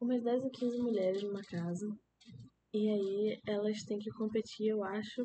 Umas 0.00 0.22
10 0.22 0.44
ou 0.44 0.50
15 0.50 0.78
mulheres 0.78 1.22
numa 1.24 1.42
casa. 1.42 1.88
E 2.72 2.88
aí 2.90 3.40
elas 3.46 3.82
têm 3.84 3.98
que 3.98 4.10
competir, 4.10 4.68
eu 4.68 4.84
acho, 4.84 5.24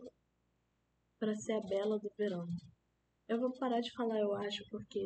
para 1.20 1.36
ser 1.36 1.54
a 1.54 1.62
bela 1.62 2.00
do 2.00 2.10
verão. 2.18 2.46
Eu 3.28 3.40
vou 3.40 3.52
parar 3.58 3.82
de 3.82 3.92
falar 3.94 4.20
eu 4.20 4.34
acho, 4.36 4.64
porque 4.70 5.00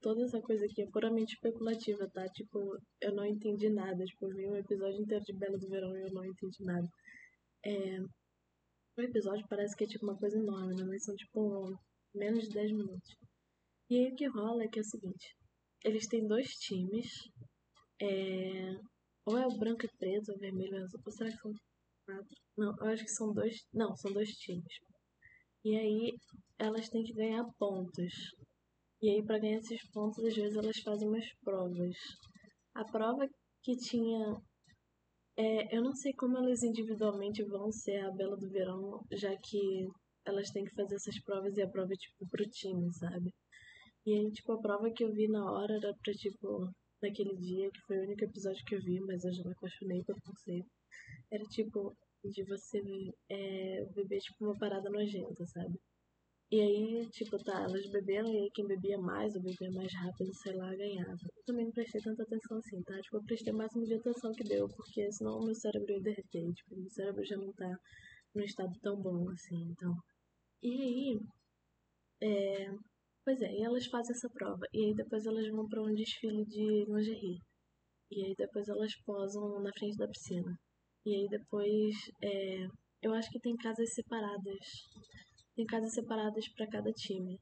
toda 0.00 0.24
essa 0.24 0.40
coisa 0.40 0.64
aqui 0.64 0.82
é 0.82 0.90
puramente 0.90 1.34
especulativa, 1.34 2.08
tá? 2.10 2.26
Tipo, 2.28 2.78
eu 3.00 3.14
não 3.14 3.24
entendi 3.24 3.68
nada. 3.70 4.04
Tipo, 4.04 4.26
eu 4.26 4.36
vi 4.36 4.48
um 4.48 4.56
episódio 4.56 5.00
inteiro 5.00 5.24
de 5.24 5.32
Bela 5.38 5.58
do 5.58 5.68
Verão 5.68 5.96
e 5.96 6.02
eu 6.02 6.12
não 6.12 6.24
entendi 6.24 6.64
nada. 6.64 6.88
É... 7.64 8.00
O 8.96 9.02
episódio 9.02 9.46
parece 9.48 9.76
que 9.76 9.84
é 9.84 9.86
tipo 9.86 10.04
uma 10.04 10.16
coisa 10.16 10.38
enorme, 10.38 10.74
né? 10.74 10.84
Mas 10.84 11.04
são 11.04 11.14
tipo 11.14 11.78
menos 12.14 12.44
de 12.44 12.50
10 12.50 12.72
minutos. 12.72 13.16
E 13.88 13.98
aí 13.98 14.12
o 14.12 14.16
que 14.16 14.26
rola 14.26 14.64
é 14.64 14.68
que 14.68 14.78
é 14.78 14.82
o 14.82 14.84
seguinte. 14.84 15.36
Eles 15.84 16.06
têm 16.06 16.26
dois 16.26 16.48
times. 16.48 17.06
É... 18.00 18.72
Ou 19.26 19.38
é 19.38 19.46
o 19.46 19.58
branco 19.58 19.84
e 19.84 19.96
preto, 19.98 20.32
ou 20.32 20.38
vermelho 20.38 20.74
e 20.74 20.82
azul. 20.82 21.00
Ou 21.04 21.12
será 21.12 21.30
que 21.30 21.36
são 21.38 21.52
quatro? 22.10 22.36
Não, 22.56 22.74
eu 22.78 22.86
acho 22.92 23.04
que 23.04 23.10
são 23.10 23.32
dois. 23.32 23.54
Não, 23.72 23.96
são 23.96 24.12
dois 24.12 24.30
times. 24.30 24.72
E 25.64 25.76
aí 25.76 26.12
elas 26.58 26.88
têm 26.88 27.04
que 27.04 27.12
ganhar 27.14 27.44
pontos. 27.58 28.12
E 29.02 29.10
aí, 29.10 29.24
para 29.24 29.38
ganhar 29.38 29.58
esses 29.58 29.82
pontos, 29.92 30.24
às 30.24 30.34
vezes 30.34 30.56
elas 30.56 30.78
fazem 30.80 31.08
umas 31.08 31.26
provas. 31.42 31.96
A 32.74 32.84
prova 32.84 33.26
que 33.62 33.76
tinha. 33.76 34.36
É, 35.36 35.76
eu 35.76 35.82
não 35.82 35.94
sei 35.94 36.12
como 36.14 36.36
elas 36.36 36.62
individualmente 36.62 37.42
vão 37.44 37.72
ser 37.72 37.98
a 38.04 38.10
Bela 38.10 38.36
do 38.36 38.48
Verão, 38.50 39.00
já 39.12 39.34
que 39.38 39.88
elas 40.26 40.50
têm 40.50 40.64
que 40.64 40.74
fazer 40.74 40.96
essas 40.96 41.18
provas 41.22 41.56
e 41.56 41.62
a 41.62 41.68
prova 41.68 41.92
é 41.92 41.96
tipo 41.96 42.28
pro 42.28 42.44
time, 42.50 42.92
sabe? 42.94 43.32
E 44.06 44.14
aí, 44.14 44.30
tipo, 44.32 44.52
a 44.52 44.60
prova 44.60 44.90
que 44.90 45.04
eu 45.04 45.12
vi 45.12 45.28
na 45.28 45.50
hora 45.50 45.74
era 45.76 45.94
pra, 46.02 46.12
tipo, 46.14 46.70
naquele 47.02 47.36
dia, 47.36 47.70
que 47.70 47.80
foi 47.86 47.98
o 47.98 48.02
único 48.04 48.24
episódio 48.24 48.64
que 48.66 48.74
eu 48.74 48.82
vi, 48.82 49.00
mas 49.00 49.24
eu 49.24 49.32
já 49.32 49.44
me 49.44 49.52
apaixonei 49.52 50.04
pelo 50.04 50.20
conceito. 50.22 50.68
Era 51.30 51.44
tipo, 51.44 51.96
de 52.24 52.42
você 52.44 52.80
é, 53.28 53.84
beber, 53.94 54.20
tipo, 54.20 54.44
uma 54.44 54.58
parada 54.58 54.90
nojenta, 54.90 55.46
sabe? 55.46 55.78
E 56.52 56.60
aí, 56.60 57.08
tipo, 57.10 57.38
tá, 57.44 57.62
elas 57.62 57.86
beberam 57.90 58.28
e 58.28 58.36
aí 58.38 58.50
quem 58.52 58.66
bebia 58.66 58.98
mais 58.98 59.36
ou 59.36 59.42
bebia 59.42 59.70
mais 59.70 59.92
rápido, 59.94 60.34
sei 60.34 60.52
lá, 60.56 60.74
ganhava. 60.74 61.16
Eu 61.36 61.44
também 61.46 61.64
não 61.64 61.72
prestei 61.72 62.00
tanta 62.00 62.24
atenção 62.24 62.58
assim, 62.58 62.82
tá? 62.82 63.00
Tipo, 63.00 63.18
eu 63.18 63.24
prestei 63.24 63.52
o 63.52 63.56
máximo 63.56 63.84
de 63.84 63.94
atenção 63.94 64.32
que 64.32 64.42
deu, 64.44 64.68
porque 64.68 65.12
senão 65.12 65.38
o 65.38 65.44
meu 65.44 65.54
cérebro 65.54 65.92
ia 65.92 66.00
derreter. 66.00 66.52
Tipo, 66.52 66.76
meu 66.76 66.90
cérebro 66.90 67.24
já 67.24 67.36
não 67.36 67.52
tá 67.52 67.78
num 68.34 68.42
estado 68.42 68.76
tão 68.82 69.00
bom 69.00 69.30
assim, 69.30 69.62
então. 69.70 69.94
E 70.62 70.72
aí, 70.82 71.20
é... 72.22 72.70
Pois 73.24 73.40
é, 73.42 73.52
e 73.52 73.62
elas 73.62 73.86
fazem 73.86 74.14
essa 74.16 74.28
prova. 74.30 74.66
E 74.72 74.86
aí 74.86 74.94
depois 74.94 75.26
elas 75.26 75.48
vão 75.50 75.68
para 75.68 75.82
um 75.82 75.94
desfile 75.94 76.44
de 76.46 76.84
lingerie. 76.86 77.40
E 78.10 78.24
aí 78.24 78.34
depois 78.36 78.68
elas 78.68 78.92
posam 79.06 79.60
na 79.60 79.70
frente 79.72 79.96
da 79.96 80.08
piscina. 80.08 80.58
E 81.04 81.14
aí 81.14 81.28
depois, 81.28 81.94
é... 82.22 82.66
eu 83.02 83.12
acho 83.14 83.30
que 83.30 83.40
tem 83.40 83.56
casas 83.56 83.94
separadas 83.94 84.58
tem 85.60 85.66
casas 85.66 85.92
separadas 85.92 86.48
para 86.54 86.66
cada 86.68 86.92
time. 86.92 87.38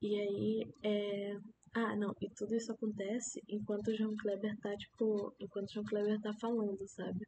E 0.00 0.18
aí, 0.18 0.72
é... 0.82 1.36
Ah, 1.74 1.94
não, 1.96 2.14
e 2.20 2.30
tudo 2.34 2.54
isso 2.54 2.72
acontece 2.72 3.42
enquanto 3.48 3.88
o 3.88 3.94
João 3.96 4.16
Kleber 4.16 4.56
tá, 4.60 4.74
tipo, 4.76 5.34
enquanto 5.38 5.68
o 5.68 5.72
João 5.74 5.84
Kleber 5.84 6.18
tá 6.20 6.32
falando, 6.40 6.78
sabe? 6.88 7.26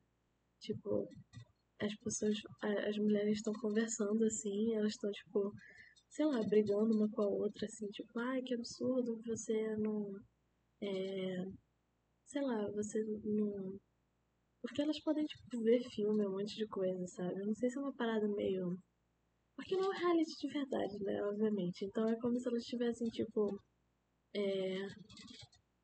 Tipo, 0.60 1.06
as 1.80 1.94
pessoas, 1.96 2.36
as 2.88 2.96
mulheres 2.98 3.36
estão 3.38 3.52
conversando 3.54 4.24
assim, 4.24 4.74
elas 4.74 4.92
estão, 4.92 5.10
tipo, 5.10 5.52
sei 6.08 6.26
lá, 6.26 6.42
brigando 6.42 6.96
uma 6.96 7.08
com 7.10 7.22
a 7.22 7.28
outra, 7.28 7.66
assim, 7.66 7.86
tipo, 7.88 8.18
ai, 8.18 8.42
que 8.42 8.54
absurdo, 8.54 9.20
você 9.26 9.76
não. 9.76 10.10
É. 10.82 11.44
Sei 12.26 12.42
lá, 12.42 12.70
você 12.72 13.02
não. 13.24 13.78
Porque 14.62 14.82
elas 14.82 15.00
podem, 15.00 15.24
tipo, 15.24 15.62
ver 15.62 15.82
filme, 15.90 16.26
um 16.26 16.32
monte 16.32 16.56
de 16.56 16.66
coisa, 16.68 17.06
sabe? 17.08 17.40
Eu 17.40 17.46
não 17.46 17.54
sei 17.54 17.70
se 17.70 17.78
é 17.78 17.80
uma 17.80 17.94
parada 17.94 18.28
meio 18.28 18.78
porque 19.60 19.76
não 19.76 19.92
é 19.92 19.98
reality 19.98 20.38
de 20.38 20.48
verdade, 20.48 20.98
né? 21.04 21.22
Obviamente. 21.24 21.84
Então 21.84 22.08
é 22.08 22.16
como 22.18 22.38
se 22.40 22.48
elas 22.48 22.62
estivessem, 22.62 23.08
tipo. 23.08 23.60
É. 24.34 24.88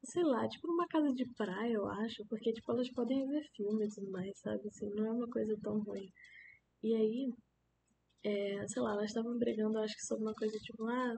Sei 0.04 0.22
lá, 0.24 0.48
tipo 0.48 0.66
numa 0.68 0.86
casa 0.88 1.12
de 1.12 1.24
praia, 1.34 1.74
eu 1.74 1.86
acho. 1.88 2.24
Porque, 2.28 2.52
tipo, 2.52 2.72
elas 2.72 2.90
podem 2.92 3.26
ver 3.28 3.42
filme 3.54 3.84
e 3.86 3.90
tudo 3.90 4.10
mais, 4.10 4.38
sabe? 4.40 4.66
Assim, 4.68 4.88
não 4.94 5.06
é 5.06 5.10
uma 5.12 5.28
coisa 5.28 5.54
tão 5.62 5.78
ruim. 5.80 6.08
E 6.82 6.94
aí. 6.94 7.32
É, 8.24 8.66
sei 8.68 8.82
lá, 8.82 8.92
elas 8.92 9.06
estavam 9.10 9.38
brigando, 9.38 9.78
acho 9.78 9.94
que 9.94 10.06
sobre 10.06 10.24
uma 10.24 10.34
coisa 10.34 10.58
tipo, 10.58 10.84
ah, 10.86 11.14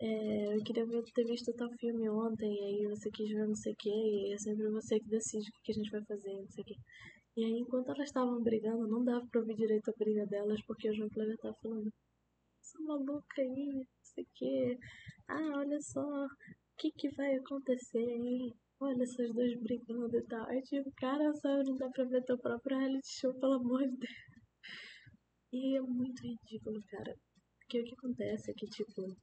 é, 0.00 0.56
eu 0.56 0.62
queria 0.64 0.86
ver, 0.86 1.02
ter 1.14 1.24
visto 1.24 1.52
tal 1.54 1.70
filme 1.78 2.08
ontem, 2.10 2.52
e 2.52 2.64
aí 2.64 2.86
você 2.88 3.10
quis 3.10 3.30
ver 3.30 3.46
não 3.46 3.54
sei 3.54 3.72
o 3.72 3.76
que, 3.76 3.90
e 3.90 4.32
é 4.32 4.38
sempre 4.38 4.68
você 4.70 4.98
que 5.00 5.08
decide 5.08 5.48
o 5.50 5.62
que 5.62 5.72
a 5.72 5.74
gente 5.74 5.90
vai 5.90 6.04
fazer, 6.04 6.32
não 6.32 6.48
sei 6.48 6.62
o 6.62 6.66
que. 6.66 6.74
E 7.36 7.44
aí, 7.44 7.52
enquanto 7.58 7.90
elas 7.90 8.08
estavam 8.08 8.42
brigando, 8.42 8.86
não 8.88 9.04
dava 9.04 9.26
pra 9.26 9.40
ouvir 9.40 9.56
direito 9.56 9.90
a 9.90 9.94
briga 9.98 10.26
delas, 10.26 10.60
porque 10.66 10.90
o 10.90 10.94
João 10.94 11.10
Cleber 11.10 11.36
tava 11.38 11.56
falando, 11.62 11.92
essa 12.62 12.80
maluca 12.82 13.42
aí, 13.42 13.72
não 13.74 13.86
sei 14.02 14.24
o 14.24 14.28
que. 14.34 14.78
Ah, 15.28 15.52
olha 15.58 15.80
só, 15.80 16.02
o 16.26 16.28
que 16.78 16.90
que 16.92 17.10
vai 17.16 17.34
acontecer 17.36 17.98
aí? 17.98 18.52
Olha 18.80 19.02
essas 19.02 19.32
duas 19.32 19.54
brigando 19.60 20.16
e 20.16 20.22
tal. 20.26 20.46
Aí 20.48 20.62
tipo, 20.62 20.90
cara, 20.96 21.32
sabe, 21.34 21.64
não 21.64 21.76
dá 21.76 21.88
pra 21.90 22.04
ver 22.04 22.24
teu 22.24 22.38
próprio 22.38 22.78
reality 22.78 23.08
show, 23.20 23.34
pelo 23.34 23.54
amor 23.54 23.80
de 23.88 23.96
Deus. 23.96 24.34
E 25.52 25.76
é 25.76 25.80
muito 25.80 26.20
ridículo, 26.22 26.82
cara. 26.88 27.16
Porque 27.60 27.80
o 27.80 27.84
que 27.84 27.94
acontece 27.94 28.50
é 28.50 28.54
que, 28.54 28.66
tipo, 28.66 29.16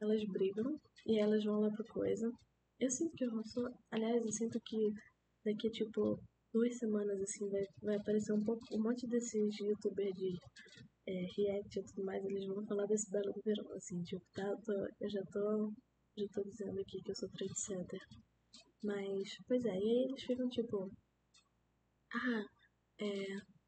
elas 0.00 0.22
brigam 0.26 0.80
e 1.06 1.18
elas 1.18 1.44
vão 1.44 1.60
lá 1.60 1.70
pra 1.70 1.84
coisa. 1.92 2.30
Eu 2.78 2.90
sinto 2.90 3.14
que 3.16 3.24
eu 3.24 3.44
sou. 3.44 3.68
Aliás, 3.90 4.24
eu 4.24 4.32
sinto 4.32 4.58
que 4.64 4.76
daqui, 5.44 5.70
tipo, 5.70 6.18
duas 6.52 6.76
semanas, 6.78 7.20
assim, 7.20 7.48
vai, 7.48 7.64
vai 7.82 7.96
aparecer 7.96 8.32
um, 8.32 8.44
pouco, 8.44 8.62
um 8.72 8.82
monte 8.82 9.06
desses 9.06 9.58
youtubers 9.58 10.14
de 10.14 10.36
é, 11.06 11.26
react 11.36 11.78
e 11.78 11.84
tudo 11.84 12.04
mais, 12.04 12.24
eles 12.24 12.46
vão 12.46 12.64
falar 12.66 12.86
desse 12.86 13.10
Belo 13.10 13.32
do 13.32 13.42
Verão, 13.44 13.72
assim, 13.74 14.02
tipo, 14.02 14.22
tá, 14.34 14.46
eu, 14.46 14.60
tô, 14.62 14.72
eu 15.00 15.10
já 15.10 15.22
tô, 15.32 15.72
já 16.16 16.26
tô 16.32 16.42
dizendo 16.42 16.80
aqui 16.80 17.02
que 17.02 17.10
eu 17.10 17.16
sou 17.16 17.28
trendsetter. 17.30 18.00
Mas, 18.82 19.36
pois 19.46 19.64
é, 19.64 19.68
e 19.68 19.72
aí 19.72 20.04
eles 20.08 20.22
ficam 20.24 20.48
tipo, 20.48 20.90
ah, 22.14 22.44
é... 23.00 23.60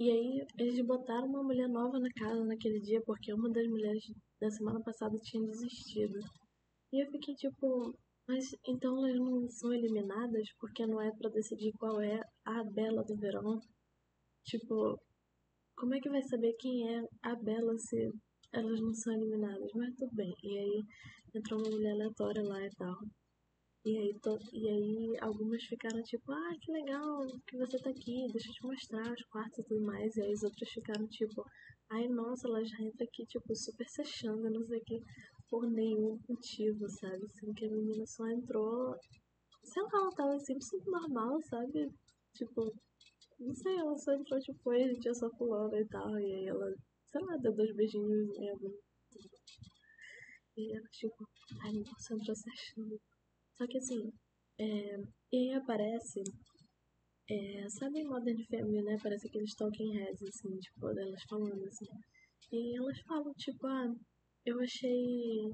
E 0.00 0.10
aí 0.10 0.46
eles 0.58 0.84
botaram 0.86 1.28
uma 1.28 1.42
mulher 1.42 1.68
nova 1.68 1.98
na 2.00 2.08
casa 2.16 2.44
naquele 2.44 2.80
dia, 2.80 3.00
porque 3.06 3.32
uma 3.32 3.50
das 3.50 3.66
mulheres 3.68 4.02
da 4.40 4.50
semana 4.50 4.80
passada 4.82 5.16
tinha 5.18 5.46
desistido. 5.46 6.18
E 6.92 7.02
eu 7.02 7.10
fiquei 7.10 7.34
tipo, 7.34 7.94
mas 8.28 8.44
então 8.66 8.96
elas 8.98 9.18
não 9.18 9.48
são 9.48 9.72
eliminadas 9.72 10.48
porque 10.58 10.86
não 10.86 11.00
é 11.00 11.10
para 11.12 11.30
decidir 11.30 11.72
qual 11.78 12.00
é 12.00 12.20
a 12.44 12.64
Bela 12.64 13.04
do 13.04 13.16
verão? 13.16 13.60
Tipo, 14.44 14.98
como 15.76 15.94
é 15.94 16.00
que 16.00 16.08
vai 16.08 16.22
saber 16.22 16.54
quem 16.54 16.96
é 16.96 17.02
a 17.22 17.34
Bela 17.34 17.76
se 17.78 18.10
elas 18.52 18.80
não 18.80 18.94
são 18.94 19.12
eliminadas? 19.14 19.70
Mas 19.74 19.94
tudo 19.96 20.14
bem. 20.14 20.34
E 20.42 20.58
aí 20.58 20.82
entrou 21.34 21.60
uma 21.60 21.70
mulher 21.70 21.92
aleatória 21.92 22.42
lá 22.42 22.64
e 22.64 22.70
tal. 22.70 22.96
E 23.84 23.98
aí, 23.98 24.18
to... 24.22 24.38
e 24.52 24.68
aí 24.68 25.18
algumas 25.20 25.62
ficaram 25.64 26.02
tipo, 26.02 26.32
ah, 26.32 26.56
que 26.58 26.72
legal 26.72 27.26
que 27.46 27.58
você 27.58 27.78
tá 27.78 27.90
aqui, 27.90 28.26
deixa 28.32 28.48
eu 28.48 28.54
te 28.54 28.64
mostrar 28.64 29.12
os 29.12 29.22
quartos 29.26 29.58
e 29.58 29.64
tudo 29.64 29.84
mais. 29.84 30.16
E 30.16 30.22
aí 30.22 30.32
as 30.32 30.42
outras 30.42 30.70
ficaram 30.70 31.06
tipo, 31.08 31.44
ai 31.90 32.08
nossa, 32.08 32.48
ela 32.48 32.64
já 32.64 32.76
entra 32.80 33.04
aqui, 33.04 33.24
tipo, 33.26 33.54
super 33.54 33.88
se 33.88 34.02
achando, 34.02 34.50
não 34.50 34.64
sei 34.66 34.78
o 34.78 34.84
que 34.84 35.02
por 35.48 35.70
nenhum 35.70 36.18
motivo, 36.28 36.88
sabe? 36.88 37.24
Assim, 37.26 37.52
que 37.54 37.66
a 37.66 37.70
menina 37.70 38.04
só 38.06 38.26
entrou. 38.28 38.96
Sei 39.62 39.82
lá, 39.82 39.90
ela 39.94 40.10
tava 40.10 40.38
sempre 40.40 40.64
sendo 40.64 40.90
normal, 40.90 41.40
sabe? 41.42 41.90
Tipo, 42.34 42.74
não 43.38 43.54
sei, 43.54 43.76
ela 43.76 43.96
só 43.96 44.12
entrou, 44.14 44.40
tipo, 44.40 44.70
a 44.70 44.78
gente 44.78 45.08
é 45.08 45.14
só 45.14 45.30
fulana 45.30 45.78
e 45.78 45.86
tal. 45.86 46.18
E 46.18 46.34
aí 46.34 46.46
ela, 46.46 46.74
sei 47.12 47.20
lá, 47.22 47.36
deu 47.36 47.54
dois 47.54 47.74
beijinhos 47.76 48.28
nela. 48.38 48.70
E 50.56 50.76
ela, 50.76 50.88
tipo, 50.90 51.28
ai, 51.62 51.72
nossa, 51.72 52.14
entrou 52.14 52.34
se 52.34 52.50
achando. 52.50 53.00
Só 53.56 53.66
que 53.66 53.78
assim, 53.78 54.12
é, 54.58 54.96
e 55.32 55.36
aí 55.36 55.54
aparece 55.54 56.22
É, 57.28 57.68
sabe 57.70 58.04
Modern 58.04 58.42
Family, 58.50 58.82
né? 58.82 58.98
Parece 59.02 59.26
aqueles 59.28 59.54
talking 59.54 59.92
heads, 59.96 60.22
assim, 60.22 60.58
tipo, 60.58 60.92
delas 60.94 61.22
falando, 61.28 61.64
assim. 61.66 61.86
E 62.52 62.76
elas 62.78 62.98
falam, 63.02 63.32
tipo, 63.34 63.66
ah, 63.66 63.94
eu 64.46 64.60
achei. 64.60 65.50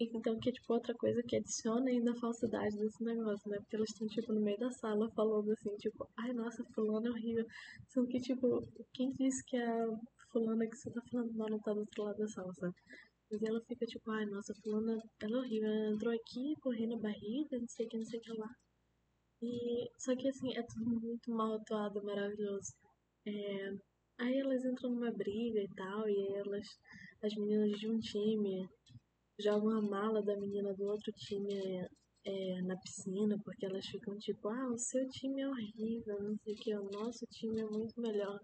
Então, 0.00 0.38
que 0.38 0.48
é 0.50 0.52
tipo 0.52 0.72
outra 0.72 0.94
coisa 0.94 1.22
que 1.22 1.36
adiciona 1.36 1.90
ainda 1.90 2.12
a 2.12 2.20
falsidade 2.20 2.76
desse 2.76 3.02
negócio, 3.04 3.50
né? 3.50 3.58
Porque 3.58 3.76
elas 3.76 3.90
estão, 3.90 4.06
tipo, 4.08 4.32
no 4.32 4.40
meio 4.40 4.58
da 4.58 4.70
sala 4.70 5.10
falando 5.14 5.50
assim, 5.52 5.74
tipo, 5.76 6.08
ai, 6.16 6.32
nossa, 6.32 6.64
fulana 6.74 7.08
é 7.08 7.10
horrível. 7.10 7.44
Sendo 7.88 8.06
que, 8.08 8.20
tipo, 8.20 8.62
quem 8.94 9.12
disse 9.12 9.44
que 9.44 9.56
a 9.56 9.86
fulana 10.32 10.66
que 10.68 10.76
você 10.76 10.90
tá 10.90 11.00
falando 11.10 11.32
mal 11.34 11.50
não 11.50 11.60
tá 11.60 11.72
do 11.72 11.80
outro 11.80 12.04
lado 12.04 12.18
da 12.18 12.28
sala, 12.28 12.52
sabe? 12.54 12.74
Mas 13.30 13.42
ela 13.42 13.60
fica 13.66 13.86
tipo, 13.86 14.10
ai, 14.10 14.24
nossa, 14.26 14.54
fulana, 14.62 15.02
ela 15.22 15.36
é 15.38 15.40
horrível, 15.40 15.68
ela 15.68 15.94
entrou 15.94 16.12
aqui, 16.14 16.54
correndo 16.60 16.94
a 16.94 17.00
barriga, 17.00 17.58
não 17.58 17.68
sei 17.68 17.86
o 17.86 17.88
que, 17.88 17.98
não 17.98 18.04
sei 18.06 18.18
o 18.20 18.22
que 18.22 18.32
lá. 18.32 18.48
E, 19.40 19.90
só 19.96 20.16
que 20.16 20.28
assim, 20.28 20.54
é 20.56 20.62
tudo 20.62 21.00
muito 21.00 21.30
mal 21.30 21.54
atuado, 21.54 22.02
maravilhoso. 22.04 22.74
É, 23.26 23.72
aí 24.18 24.38
elas 24.38 24.64
entram 24.64 24.90
numa 24.90 25.12
briga 25.12 25.60
e 25.60 25.68
tal, 25.74 26.08
e 26.08 26.34
elas, 26.34 26.66
as 27.22 27.34
meninas 27.36 27.78
de 27.78 27.88
um 27.88 28.00
time, 28.00 28.68
jogam 29.38 29.78
a 29.78 29.82
mala 29.82 30.22
da 30.22 30.36
menina 30.36 30.74
do 30.74 30.84
outro 30.86 31.12
time 31.12 31.88
é, 32.24 32.62
na 32.62 32.76
piscina, 32.76 33.38
porque 33.44 33.66
elas 33.66 33.86
ficam 33.86 34.18
tipo, 34.18 34.48
ah, 34.48 34.72
o 34.72 34.78
seu 34.78 35.08
time 35.10 35.42
é 35.42 35.48
horrível, 35.48 36.20
não 36.20 36.36
sei 36.38 36.54
o 36.54 36.56
que, 36.56 36.74
o 36.74 36.90
nosso 36.90 37.24
time 37.26 37.60
é 37.60 37.64
muito 37.64 38.00
melhor. 38.00 38.40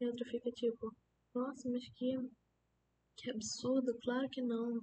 E 0.00 0.04
a 0.04 0.08
outra 0.08 0.26
fica 0.30 0.50
tipo, 0.52 0.94
nossa, 1.34 1.68
mas 1.70 1.86
que, 1.94 2.16
que 3.16 3.30
absurdo, 3.30 3.96
claro 4.02 4.28
que 4.30 4.40
não. 4.40 4.80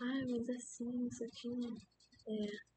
Ai, 0.00 0.26
mas 0.26 0.48
é 0.48 0.56
assim, 0.56 1.10
seu 1.10 1.30
time 1.30 1.78
é 2.28 2.75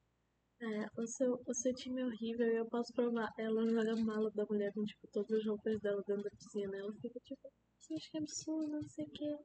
é, 0.62 1.02
o 1.02 1.08
seu, 1.08 1.42
o 1.48 1.54
seu 1.54 1.74
time 1.74 2.02
é 2.02 2.06
horrível 2.06 2.48
e 2.48 2.58
eu 2.58 2.66
posso 2.70 2.94
provar. 2.94 3.30
Ela 3.38 3.66
joga 3.70 3.96
mala 3.98 4.32
da 4.32 4.46
mulher 4.50 4.74
com, 4.74 4.84
tipo, 4.84 5.08
todas 5.12 5.40
as 5.40 5.46
roupas 5.46 5.80
dela 5.82 6.04
dentro 6.08 6.24
da 6.24 6.30
piscina. 6.32 6.78
Ela 6.78 6.94
fica, 7.02 7.20
tipo, 7.22 7.52
você 7.80 7.94
acha 7.96 8.10
que 8.12 8.18
é 8.18 8.22
absurdo, 8.22 8.72
não 8.72 8.84
sei 8.84 9.06
o 9.06 9.12
quê. 9.12 9.38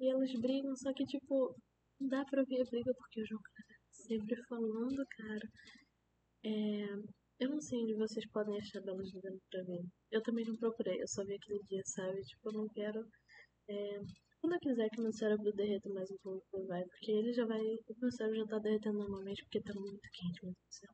E 0.00 0.10
elas 0.10 0.32
brigam, 0.40 0.74
só 0.76 0.92
que, 0.94 1.04
tipo, 1.06 1.56
não 2.00 2.08
dá 2.08 2.24
pra 2.24 2.40
ouvir 2.40 2.60
a 2.62 2.64
briga 2.64 2.92
porque 2.98 3.22
o 3.22 3.26
João 3.26 3.40
tá 3.42 3.74
sempre 3.90 4.36
falando, 4.48 5.04
cara. 5.16 5.48
É, 6.44 6.84
eu 7.40 7.48
não 7.50 7.60
sei 7.60 7.82
onde 7.82 7.94
vocês 7.94 8.26
podem 8.30 8.58
achar 8.58 8.82
belas 8.82 9.10
dando 9.12 9.40
pra 9.50 9.62
ver. 9.64 9.82
Eu 10.10 10.22
também 10.22 10.44
não 10.46 10.56
procurei, 10.56 11.00
eu 11.02 11.08
só 11.08 11.24
vi 11.24 11.34
aquele 11.34 11.60
dia, 11.64 11.82
sabe? 11.86 12.20
Tipo, 12.22 12.50
eu 12.50 12.52
não 12.52 12.68
quero. 12.68 13.06
É, 13.68 14.00
quando 14.40 14.54
eu 14.54 14.60
quiser 14.60 14.88
que 14.90 15.00
meu 15.00 15.12
cérebro 15.12 15.52
derreta 15.52 15.88
mais 15.90 16.10
um 16.10 16.16
pouco, 16.22 16.66
vai, 16.66 16.82
porque 16.84 17.12
ele 17.12 17.32
já 17.32 17.44
vai. 17.46 17.60
O 17.60 17.94
meu 18.00 18.10
cérebro 18.10 18.38
já 18.40 18.46
tá 18.46 18.58
derretendo 18.58 18.98
normalmente 18.98 19.42
porque 19.44 19.60
tá 19.60 19.74
muito 19.74 20.08
quente, 20.12 20.44
meu 20.44 20.52
Deus 20.52 20.66
do 20.66 20.74
céu. 20.74 20.90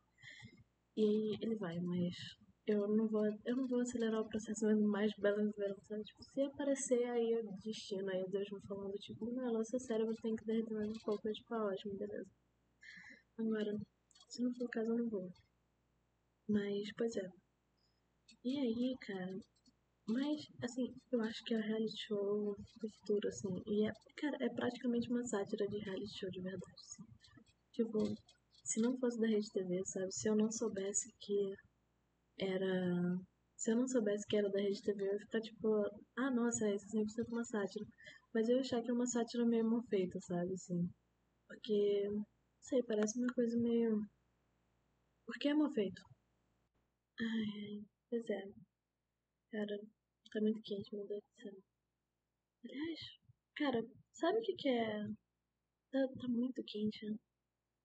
E 0.97 1.03
aí 1.05 1.39
ele 1.41 1.57
vai, 1.57 1.79
mas 1.81 2.15
eu 2.67 2.89
não 2.89 3.07
vou, 3.07 3.25
eu 3.45 3.57
não 3.57 3.67
vou 3.69 3.81
acelerar 3.81 4.21
o 4.21 4.29
processo 4.29 4.67
vendo 4.67 4.89
mais 4.89 5.13
belas 5.19 5.53
verão, 5.57 5.77
sabe? 5.83 6.03
Tipo, 6.03 6.23
se 6.25 6.43
aparecer 6.43 7.05
aí 7.05 7.37
o 7.37 7.57
destino, 7.63 8.11
aí 8.11 8.25
Deus 8.29 8.51
me 8.51 8.61
falando, 8.67 8.95
tipo, 8.99 9.31
não, 9.33 9.65
seu 9.65 9.79
cérebro 9.79 10.15
tem 10.23 10.35
que 10.35 10.45
derreter 10.45 10.75
mais 10.75 10.89
um 10.91 11.01
pouco, 11.05 11.29
eu 11.29 11.33
tipo, 11.33 11.55
ah, 11.55 11.67
ótimo, 11.67 11.97
beleza. 11.97 12.31
Agora, 13.39 13.77
se 14.29 14.43
não 14.43 14.53
for 14.55 14.65
o 14.65 14.69
caso, 14.71 14.91
eu 14.91 14.99
não 14.99 15.09
vou. 15.09 15.31
Mas, 16.49 16.93
pois 16.97 17.15
é. 17.17 17.29
E 18.45 18.59
aí, 18.59 18.97
cara, 19.01 19.39
mas, 20.09 20.47
assim, 20.63 20.95
eu 21.13 21.21
acho 21.23 21.43
que 21.45 21.55
é 21.55 21.61
reality 21.61 21.97
show 22.07 22.57
do 22.81 22.89
futuro, 23.01 23.29
assim. 23.29 23.63
E 23.67 23.87
é, 23.89 23.93
cara, 24.17 24.37
é 24.41 24.49
praticamente 24.49 25.11
uma 25.11 25.25
sátira 25.27 25.67
de 25.69 25.79
reality 25.79 26.19
show 26.19 26.31
de 26.31 26.41
verdade, 26.41 26.81
assim. 26.81 27.05
Tipo, 27.73 28.17
se 28.65 28.81
não 28.81 28.99
fosse 28.99 29.19
da 29.21 29.27
Rede 29.29 29.51
TV, 29.53 29.83
sabe? 29.87 30.13
Se 30.13 30.29
eu 30.29 30.37
não 30.37 30.51
soubesse 30.51 31.13
que 31.21 31.55
era. 32.39 33.19
Se 33.57 33.71
eu 33.73 33.77
não 33.77 33.89
soubesse 33.89 34.27
que 34.29 34.37
era 34.37 34.51
da 34.51 34.61
Rede 34.61 34.83
TV, 34.83 35.03
eu 35.03 35.13
ia 35.15 35.19
ficar 35.21 35.41
tipo, 35.41 35.69
ah, 36.17 36.31
nossa, 36.31 36.67
é 36.69 36.77
100% 36.79 37.29
uma 37.33 37.45
sátira. 37.45 37.87
Mas 38.35 38.49
eu 38.49 38.57
ia 38.57 38.61
achar 38.63 38.83
que 38.83 38.91
é 38.91 38.95
uma 38.95 39.07
sátira 39.07 39.45
meio 39.47 39.65
mal 39.65 39.83
feita, 39.89 40.19
sabe? 40.21 40.53
Assim. 40.55 40.89
Porque, 41.49 42.09
não 42.11 42.25
sei, 42.63 42.83
parece 42.85 43.19
uma 43.19 43.33
coisa 43.35 43.57
meio. 43.59 44.01
Por 45.27 45.37
que 45.39 45.49
é 45.49 45.55
mal 45.55 45.71
feito? 45.73 46.03
Ai, 47.21 47.85
pois 48.11 48.29
é. 48.31 48.43
Cara, 49.51 49.79
tá 50.31 50.41
muito 50.41 50.61
quente, 50.63 50.95
meu 50.95 51.07
Deus 51.07 51.23
do 51.23 51.43
céu. 51.43 51.53
Aliás, 52.65 53.01
cara, 53.57 53.87
sabe 54.13 54.39
o 54.39 54.43
que 54.43 54.55
que 54.55 54.69
é? 54.69 55.07
Tá, 55.91 56.09
tá 56.21 56.29
muito 56.29 56.63
quente, 56.65 57.07
né? 57.07 57.17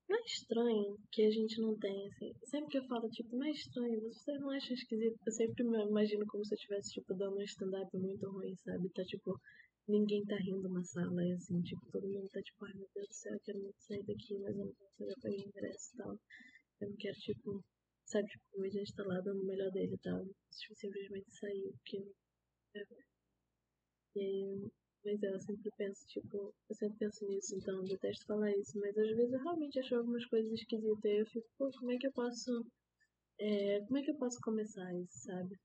Não 0.10 0.18
é 0.18 0.24
estranho 0.26 0.98
que 1.12 1.22
a 1.24 1.32
gente 1.32 1.62
não 1.62 1.78
tem, 1.80 2.08
assim. 2.08 2.34
Sempre 2.44 2.70
que 2.72 2.78
eu 2.80 2.88
falo, 2.88 3.10
tipo, 3.10 3.36
não 3.36 3.46
é 3.46 3.52
estranho, 3.52 4.02
vocês 4.02 4.40
não 4.42 4.50
acham 4.50 4.74
esquisito? 4.74 5.18
Eu 5.26 5.32
sempre 5.32 5.64
me 5.64 5.82
imagino 5.86 6.26
como 6.28 6.44
se 6.46 6.54
eu 6.54 6.58
estivesse, 6.58 6.92
tipo, 6.92 7.14
dando 7.14 7.38
um 7.38 7.42
stand-up 7.44 7.98
muito 7.98 8.30
ruim, 8.30 8.56
sabe? 8.58 8.90
Tá, 8.90 9.06
tipo, 9.06 9.40
ninguém 9.88 10.26
tá 10.26 10.36
rindo 10.36 10.68
na 10.70 10.84
sala, 10.84 11.24
e 11.24 11.32
assim, 11.32 11.62
tipo, 11.62 11.82
todo 11.92 12.08
mundo 12.10 12.28
tá, 12.30 12.42
tipo, 12.42 12.66
ai 12.66 12.74
meu 12.74 12.90
Deus 12.94 13.08
do 13.08 13.14
céu, 13.14 13.34
eu 13.34 13.40
quero 13.40 13.60
muito 13.62 13.82
sair 13.82 14.04
daqui, 14.04 14.38
mas 14.40 14.58
eu 14.58 14.66
não 14.66 14.74
consigo, 14.74 15.10
já 15.10 15.16
paguei 15.22 15.40
ingresso 15.46 15.94
e 15.94 15.98
tal. 15.98 16.20
Eu 16.82 16.90
não 16.90 16.96
quero, 16.98 17.18
tipo, 17.20 17.64
sabe, 18.06 18.28
tipo, 18.28 18.44
o 18.56 18.70
gente 18.70 18.94
tá 18.94 19.04
lá 19.06 19.22
dando 19.22 19.42
o 19.42 19.46
melhor 19.46 19.72
dele 19.72 19.94
e 19.96 20.00
tal. 20.00 20.26
Tipo, 20.26 20.76
simplesmente 20.76 21.32
sair, 21.32 21.72
porque 21.72 22.04
aí, 24.18 24.72
mas 25.04 25.22
eu 25.24 25.40
sempre 25.40 25.72
penso, 25.78 26.06
tipo, 26.08 26.54
eu 26.70 26.76
sempre 26.76 26.98
penso 27.00 27.26
nisso, 27.28 27.56
então 27.56 27.78
eu 27.78 27.84
detesto 27.84 28.26
falar 28.26 28.52
isso, 28.52 28.80
mas 28.80 28.98
às 28.98 29.10
vezes 29.16 29.34
eu 29.34 29.40
realmente 29.44 29.80
acho 29.80 29.96
algumas 29.96 30.26
coisas 30.26 30.52
esquisitas 30.52 31.04
e 31.04 31.22
eu 31.22 31.26
fico, 31.26 31.48
pô, 31.58 31.72
como 31.80 31.92
é 31.92 31.98
que 31.98 32.08
eu 32.08 32.12
posso. 32.14 32.66
É, 33.40 33.82
como 33.82 33.98
é 33.98 34.04
que 34.04 34.12
eu 34.12 34.18
posso 34.18 34.40
começar 34.42 34.94
isso, 34.94 35.20
sabe? 35.20 35.58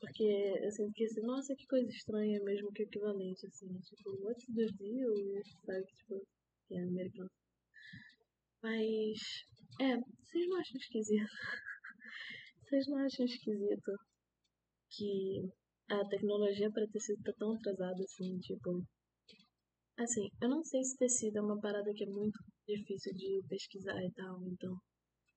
Porque 0.00 0.24
eu 0.24 0.70
sinto 0.70 0.92
que 0.94 1.04
assim, 1.04 1.20
nossa, 1.22 1.54
que 1.56 1.66
coisa 1.66 1.90
estranha 1.90 2.40
mesmo 2.44 2.72
que 2.72 2.82
equivalente, 2.84 3.46
assim, 3.46 3.68
tipo, 3.80 4.10
what's 4.24 4.46
the 4.54 4.66
deal? 4.78 5.14
Sabe? 5.66 5.86
Tipo, 5.86 6.26
que 6.68 6.76
é 6.76 6.82
americano. 6.82 7.30
Mas, 8.62 9.18
é, 9.80 9.96
vocês 9.96 10.48
não 10.48 10.58
acham 10.58 10.76
esquisito? 10.76 11.28
vocês 12.62 12.86
não 12.86 12.98
acham 12.98 13.26
esquisito 13.26 13.92
que 14.90 15.50
a 15.90 16.04
tecnologia 16.08 16.70
para 16.70 16.86
tecido 16.88 17.22
tá 17.22 17.32
tão 17.38 17.54
atrasada 17.54 18.02
assim, 18.02 18.38
tipo. 18.40 18.82
Assim, 19.98 20.28
eu 20.40 20.48
não 20.48 20.62
sei 20.62 20.84
se 20.84 20.96
tecido 20.96 21.38
é 21.38 21.40
uma 21.40 21.60
parada 21.60 21.92
que 21.92 22.04
é 22.04 22.06
muito 22.06 22.38
difícil 22.66 23.12
de 23.14 23.42
pesquisar 23.48 24.00
e 24.04 24.12
tal, 24.12 24.40
então. 24.46 24.76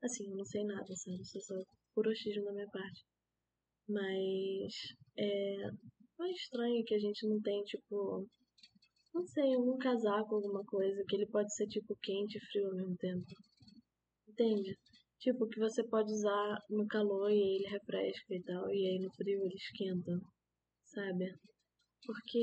Assim, 0.04 0.30
eu 0.30 0.38
não 0.38 0.46
sei 0.46 0.64
nada, 0.66 0.96
sabe? 0.96 1.22
Isso 1.22 1.38
é 1.38 1.42
só 1.42 1.56
puro 1.96 2.12
da 2.12 2.54
minha 2.54 2.70
parte. 2.70 3.06
Mas. 3.88 4.74
É. 5.18 5.72
Não 6.20 6.28
é 6.28 6.32
estranho 6.32 6.84
que 6.86 6.96
a 6.96 7.00
gente 7.00 7.28
não 7.28 7.42
tem, 7.42 7.64
tipo. 7.64 8.28
Não 9.14 9.26
sei, 9.26 9.58
um 9.58 9.78
casaco, 9.78 10.36
alguma 10.36 10.64
coisa, 10.66 11.04
que 11.08 11.16
ele 11.16 11.28
pode 11.28 11.54
ser, 11.56 11.68
tipo, 11.68 11.96
quente 12.02 12.38
e 12.38 12.46
frio 12.52 12.68
ao 12.68 12.76
mesmo 12.76 12.96
tempo. 12.98 13.26
Entende? 14.28 14.78
Tipo, 15.20 15.48
que 15.48 15.60
você 15.60 15.84
pode 15.88 16.12
usar 16.12 16.58
no 16.70 16.88
calor 16.88 17.30
e 17.30 17.58
ele 17.58 17.68
refresca 17.68 18.36
e 18.36 18.42
tal, 18.44 18.70
e 18.72 18.88
aí 18.88 19.00
no 19.00 19.12
frio 19.14 19.44
ele 19.46 19.56
esquenta 19.56 20.20
sabe? 20.94 21.34
Porque 22.06 22.38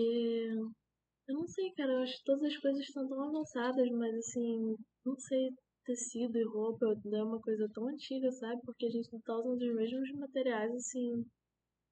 eu 1.29 1.35
não 1.35 1.47
sei, 1.47 1.73
cara, 1.75 1.93
eu 1.93 2.03
acho 2.03 2.19
que 2.19 2.25
todas 2.25 2.43
as 2.45 2.57
coisas 2.59 2.81
estão 2.83 3.09
tão 3.09 3.23
avançadas, 3.23 3.89
mas 3.93 4.15
assim, 4.17 4.77
não 5.05 5.17
sei, 5.19 5.51
tecido 5.85 6.39
e 6.39 6.45
roupa 6.45 6.87
é 6.87 7.23
uma 7.23 7.41
coisa 7.41 7.69
tão 7.75 7.89
antiga, 7.89 8.31
sabe? 8.33 8.61
Porque 8.65 8.87
a 8.87 8.91
gente 8.91 9.11
tá 9.25 9.37
usando 9.37 9.63
os 9.63 9.75
mesmos 9.75 10.11
materiais, 10.13 10.73
assim, 10.75 11.25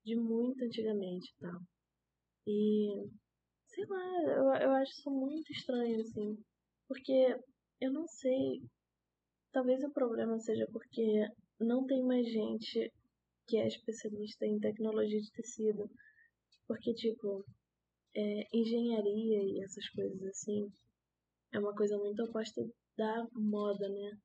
de 0.05 0.17
muito 0.17 0.65
antigamente 0.65 1.33
e 1.33 1.41
tal. 1.41 1.61
E, 2.47 3.11
sei 3.67 3.85
lá, 3.87 4.23
eu, 4.23 4.69
eu 4.69 4.73
acho 4.73 4.93
isso 4.93 5.11
muito 5.11 5.51
estranho, 5.53 6.01
assim. 6.01 6.39
Porque 6.89 7.37
eu 7.81 7.93
não 7.93 8.07
sei, 8.07 8.63
talvez 9.53 9.83
o 9.85 9.93
problema 9.93 10.39
seja 10.39 10.67
porque 10.73 11.27
não 11.61 11.87
tem 11.87 12.03
mais 12.05 12.27
gente 12.27 12.93
que 13.47 13.57
é 13.59 13.67
especialista 13.67 14.47
em 14.47 14.59
tecnologia 14.59 15.21
de 15.21 15.33
tecido. 15.33 15.91
Porque, 16.67 16.95
tipo, 16.95 17.45
é, 18.15 18.57
engenharia 18.57 19.43
e 19.43 19.63
essas 19.63 19.89
coisas 19.91 20.23
assim 20.25 20.73
é 21.53 21.59
uma 21.59 21.75
coisa 21.75 21.97
muito 21.99 22.23
oposta 22.25 22.63
da 22.97 23.27
moda, 23.35 23.89
né? 23.89 24.19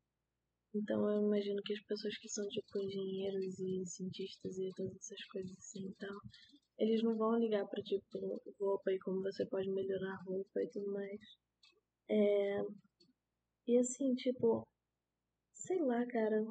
Então 0.74 1.10
eu 1.10 1.22
imagino 1.28 1.62
que 1.64 1.74
as 1.74 1.82
pessoas 1.82 2.18
que 2.18 2.30
são, 2.30 2.48
tipo, 2.48 2.80
engenheiros 2.80 3.60
e 3.60 3.86
cientistas 3.86 4.58
e 4.58 4.72
todas 4.76 4.96
essas 4.96 5.24
coisas 5.26 5.58
assim 5.58 5.88
e 5.88 5.94
tal, 5.96 6.18
eles 6.78 7.04
não 7.04 7.16
vão 7.18 7.38
ligar 7.38 7.68
pra, 7.68 7.82
tipo, 7.84 8.42
roupa 8.60 8.92
e 8.92 9.00
como 9.00 9.22
você 9.22 9.46
pode 9.48 9.70
melhorar 9.72 10.14
a 10.14 10.24
roupa 10.24 10.62
e 10.64 10.70
tudo 10.70 10.92
mais. 10.92 11.20
É... 12.10 12.62
E 13.68 13.78
assim, 13.78 14.16
tipo, 14.16 14.68
sei 15.54 15.80
lá, 15.84 16.06
cara. 16.08 16.46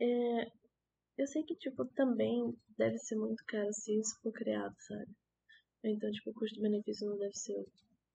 É... 0.00 0.46
Eu 1.18 1.26
sei 1.26 1.42
que, 1.42 1.56
tipo, 1.56 1.84
também 1.96 2.56
deve 2.78 2.96
ser 2.98 3.16
muito 3.16 3.42
caro 3.46 3.72
se 3.72 3.98
isso 3.98 4.16
for 4.22 4.32
criado, 4.32 4.74
sabe? 4.78 5.12
Então, 5.84 6.10
tipo, 6.12 6.30
o 6.30 6.34
custo-benefício 6.34 7.08
não 7.08 7.18
deve 7.18 7.34
ser 7.34 7.60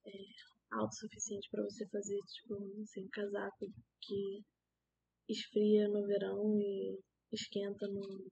é, 0.07 0.11
alto 0.71 0.93
o 0.93 0.95
suficiente 0.95 1.49
para 1.51 1.63
você 1.63 1.85
fazer, 1.89 2.17
tipo, 2.17 2.55
assim, 2.81 3.03
um 3.03 3.09
casaco 3.09 3.65
que 4.01 4.41
esfria 5.27 5.89
no 5.89 6.05
verão 6.07 6.57
e 6.61 6.97
esquenta 7.31 7.87
no, 7.87 8.25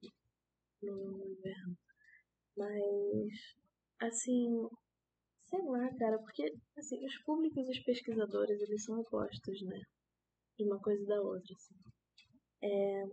no 0.82 1.28
inverno. 1.28 1.78
Mas, 2.56 3.34
assim, 4.00 4.70
sei 5.50 5.62
lá, 5.66 5.94
cara, 5.98 6.18
porque, 6.20 6.54
assim, 6.78 7.06
os 7.06 7.18
públicos 7.24 7.68
e 7.68 7.72
os 7.72 7.84
pesquisadores, 7.84 8.62
eles 8.62 8.86
são 8.86 9.00
opostos, 9.02 9.62
né? 9.64 9.82
De 10.58 10.64
uma 10.66 10.80
coisa 10.80 11.04
e 11.04 11.08
da 11.08 11.22
outra, 11.22 11.54
assim. 11.56 11.76
É, 12.64 13.04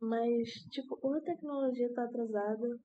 mas, 0.00 0.48
tipo, 0.70 0.98
ou 1.02 1.14
a 1.14 1.20
tecnologia 1.20 1.92
tá 1.94 2.04
atrasada, 2.04 2.78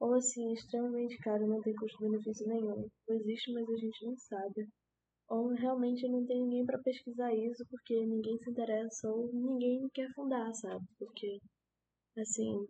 ou 0.00 0.14
assim, 0.14 0.52
extremamente 0.54 1.18
caro, 1.18 1.46
não 1.46 1.60
tem 1.62 1.74
custo-benefício 1.74 2.48
nenhum. 2.48 2.88
Ou 3.08 3.14
existe, 3.16 3.52
mas 3.52 3.68
a 3.68 3.76
gente 3.76 4.06
não 4.06 4.16
sabe. 4.16 4.68
Ou 5.28 5.48
realmente 5.54 6.08
não 6.08 6.26
tem 6.26 6.42
ninguém 6.42 6.66
para 6.66 6.78
pesquisar 6.82 7.34
isso 7.34 7.64
porque 7.70 7.94
ninguém 8.06 8.38
se 8.38 8.50
interessa 8.50 9.10
ou 9.10 9.32
ninguém 9.32 9.88
quer 9.94 10.10
fundar, 10.14 10.52
sabe? 10.54 10.86
Porque, 10.98 11.40
assim, 12.18 12.66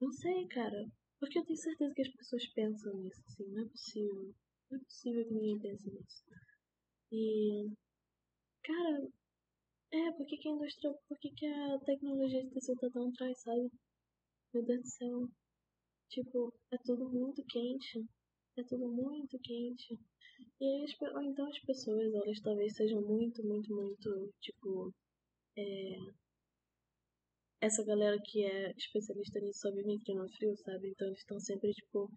não 0.00 0.12
sei, 0.12 0.46
cara. 0.48 0.84
Porque 1.18 1.38
eu 1.38 1.44
tenho 1.46 1.58
certeza 1.58 1.94
que 1.94 2.02
as 2.02 2.08
pessoas 2.08 2.46
pensam 2.48 2.92
nisso, 2.98 3.22
assim, 3.26 3.46
não 3.46 3.62
é 3.62 3.68
possível. 3.68 4.34
Não 4.70 4.78
é 4.78 4.84
possível 4.84 5.24
que 5.24 5.34
ninguém 5.34 5.58
pense 5.60 5.90
nisso. 5.90 6.24
E, 7.12 7.70
cara, 8.64 9.08
é, 9.92 10.12
por 10.12 10.26
que, 10.26 10.36
que 10.38 10.48
a 10.48 10.52
indústria, 10.52 10.92
por 11.08 11.18
que, 11.18 11.30
que 11.30 11.46
a 11.46 11.78
tecnologia 11.80 12.42
de 12.42 12.50
tecido 12.50 12.80
tá 12.80 12.90
tão 12.90 13.08
atrás, 13.08 13.40
sabe? 13.42 13.70
Meu 14.54 14.64
Deus 14.64 14.80
do 14.80 14.88
céu. 14.88 15.28
Tipo, 16.08 16.52
é 16.72 16.78
tudo 16.84 17.08
muito 17.10 17.44
quente. 17.44 18.04
É 18.56 18.62
tudo 18.64 18.88
muito 18.88 19.38
quente. 19.40 19.98
E 20.60 20.64
aí, 20.64 20.86
ou 21.14 21.22
então 21.22 21.48
as 21.48 21.58
pessoas, 21.60 22.12
elas 22.14 22.40
talvez 22.40 22.74
sejam 22.74 23.02
muito, 23.02 23.42
muito, 23.44 23.74
muito, 23.74 24.32
tipo, 24.40 24.92
é, 25.56 25.96
essa 27.60 27.84
galera 27.84 28.18
que 28.24 28.44
é 28.44 28.72
especialista 28.76 29.40
nisso 29.40 29.60
só 29.60 29.70
vive 29.72 29.98
frio, 30.36 30.56
sabe? 30.58 30.90
Então 30.90 31.06
eles 31.08 31.20
estão 31.20 31.38
sempre, 31.40 31.70
tipo, 31.72 32.10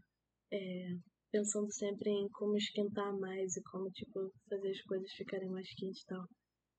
é, 0.51 0.87
pensando 1.31 1.71
sempre 1.71 2.09
em 2.09 2.27
como 2.29 2.57
esquentar 2.57 3.17
mais 3.19 3.55
e 3.55 3.63
como, 3.63 3.89
tipo, 3.91 4.31
fazer 4.49 4.71
as 4.71 4.81
coisas 4.83 5.11
ficarem 5.13 5.49
mais 5.49 5.67
quentes 5.75 6.01
e 6.01 6.05
tal. 6.05 6.25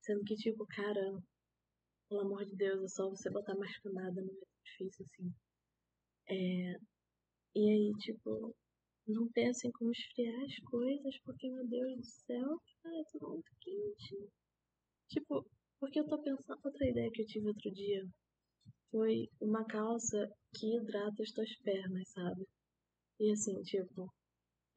Sendo 0.07 0.23
que, 0.23 0.37
tipo, 0.37 0.65
cara, 0.69 1.21
pelo 2.09 2.21
amor 2.21 2.45
de 2.45 2.55
Deus, 2.55 2.85
é 2.85 2.89
só 2.89 3.11
você 3.11 3.29
botar 3.29 3.57
mais 3.57 3.77
camada, 3.81 4.23
não 4.23 4.33
é 4.33 4.47
difícil 4.65 5.05
assim. 5.05 5.35
É, 6.29 6.79
e 7.57 7.71
aí, 7.71 7.93
tipo, 7.99 8.55
não 9.05 9.29
pensem 9.33 9.73
como 9.73 9.91
esfriar 9.91 10.45
as 10.45 10.57
coisas, 10.71 11.19
porque, 11.25 11.51
meu 11.51 11.67
Deus 11.67 11.97
do 11.97 12.05
céu, 12.05 12.61
cara, 12.85 13.01
é 13.01 13.05
tudo 13.11 13.31
muito 13.31 13.51
quente. 13.61 14.31
Tipo, 15.09 15.45
porque 15.81 15.99
eu 15.99 16.07
tô 16.07 16.23
pensando, 16.23 16.61
outra 16.65 16.89
ideia 16.89 17.11
que 17.11 17.23
eu 17.23 17.27
tive 17.27 17.49
outro 17.49 17.73
dia 17.73 18.07
foi 18.93 19.29
uma 19.41 19.65
calça 19.67 20.31
que 20.55 20.77
hidrata 20.77 21.21
as 21.21 21.33
tuas 21.33 21.53
pernas, 21.65 22.09
sabe? 22.11 22.47
E 23.19 23.33
assim, 23.33 23.61
tipo, 23.63 24.09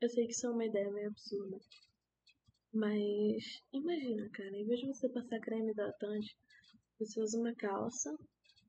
eu 0.01 0.09
sei 0.09 0.25
que 0.25 0.33
isso 0.33 0.47
é 0.47 0.49
uma 0.49 0.65
ideia 0.65 0.91
meio 0.91 1.09
absurda. 1.09 1.59
Mas 2.73 3.61
imagina, 3.73 4.29
cara, 4.29 4.55
em 4.55 4.65
vez 4.65 4.79
de 4.79 4.87
você 4.87 5.09
passar 5.09 5.39
creme 5.39 5.71
hidratante, 5.71 6.35
você 6.99 7.19
usa 7.21 7.39
uma 7.39 7.53
calça 7.55 8.15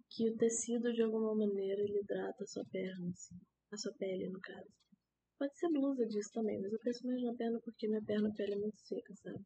que 0.08 0.28
o 0.28 0.36
tecido 0.36 0.92
de 0.92 1.02
alguma 1.02 1.34
maneira 1.34 1.82
ele 1.82 2.00
hidrata 2.00 2.44
a 2.44 2.46
sua 2.46 2.64
perna, 2.66 3.10
assim. 3.10 3.36
A 3.72 3.76
sua 3.76 3.92
pele, 3.94 4.28
no 4.28 4.40
caso. 4.40 4.68
Pode 5.38 5.56
ser 5.58 5.68
blusa 5.70 6.06
disso 6.06 6.30
também, 6.32 6.60
mas 6.60 6.72
eu 6.72 6.78
penso 6.80 7.06
mais 7.06 7.22
na 7.22 7.34
perna 7.34 7.60
porque 7.64 7.88
minha 7.88 8.02
perna 8.02 8.28
a 8.28 8.32
pele 8.32 8.54
é 8.54 8.58
muito 8.58 8.78
seca, 8.80 9.14
sabe? 9.16 9.44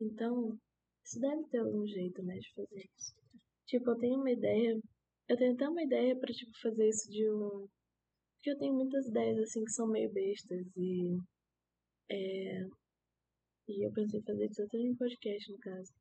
Então, 0.00 0.58
isso 1.04 1.20
deve 1.20 1.44
ter 1.48 1.58
algum 1.58 1.86
jeito, 1.86 2.22
né, 2.22 2.38
de 2.38 2.52
fazer 2.54 2.88
isso. 2.96 3.14
Tipo, 3.66 3.90
eu 3.90 3.98
tenho 3.98 4.16
uma 4.16 4.30
ideia 4.30 4.80
eu 5.28 5.36
tenho 5.36 5.54
até 5.54 5.68
uma 5.68 5.82
ideia 5.82 6.16
para 6.16 6.32
tipo, 6.32 6.52
fazer 6.60 6.88
isso 6.88 7.10
de 7.10 7.28
um. 7.30 7.68
Porque 8.36 8.50
eu 8.50 8.58
tenho 8.58 8.74
muitas 8.74 9.06
ideias 9.06 9.38
assim 9.40 9.64
que 9.64 9.72
são 9.72 9.88
meio 9.88 10.12
bestas 10.12 10.66
e. 10.76 11.18
É... 12.10 12.66
E 13.68 13.86
eu 13.86 13.92
pensei 13.92 14.20
em 14.20 14.24
fazer 14.24 14.46
isso 14.46 14.62
até 14.62 14.78
em 14.78 14.94
podcast, 14.94 15.52
no 15.52 15.58
caso. 15.58 15.92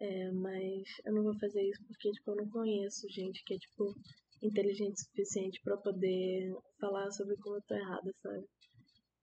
É, 0.00 0.30
mas 0.32 0.82
eu 1.04 1.12
não 1.12 1.22
vou 1.22 1.38
fazer 1.38 1.62
isso 1.62 1.84
porque 1.86 2.10
tipo, 2.10 2.32
eu 2.32 2.36
não 2.36 2.50
conheço 2.50 3.08
gente 3.08 3.42
que 3.44 3.54
é 3.54 3.58
tipo 3.58 3.94
inteligente 4.42 4.94
o 4.94 5.04
suficiente 5.04 5.60
para 5.62 5.76
poder 5.76 6.52
falar 6.80 7.10
sobre 7.12 7.36
como 7.36 7.56
eu 7.56 7.62
tô 7.62 7.74
errada, 7.74 8.12
sabe? 8.20 8.44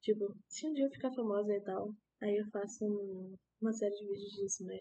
Tipo, 0.02 0.34
se 0.48 0.68
um 0.68 0.74
dia 0.74 0.86
eu 0.86 0.92
ficar 0.92 1.12
famosa 1.14 1.54
e 1.54 1.62
tal, 1.62 1.94
aí 2.22 2.38
eu 2.38 2.50
faço 2.52 2.86
um, 2.86 3.36
uma 3.62 3.74
série 3.74 3.96
de 3.96 4.08
vídeos 4.08 4.32
disso, 4.32 4.66
mas 4.66 4.80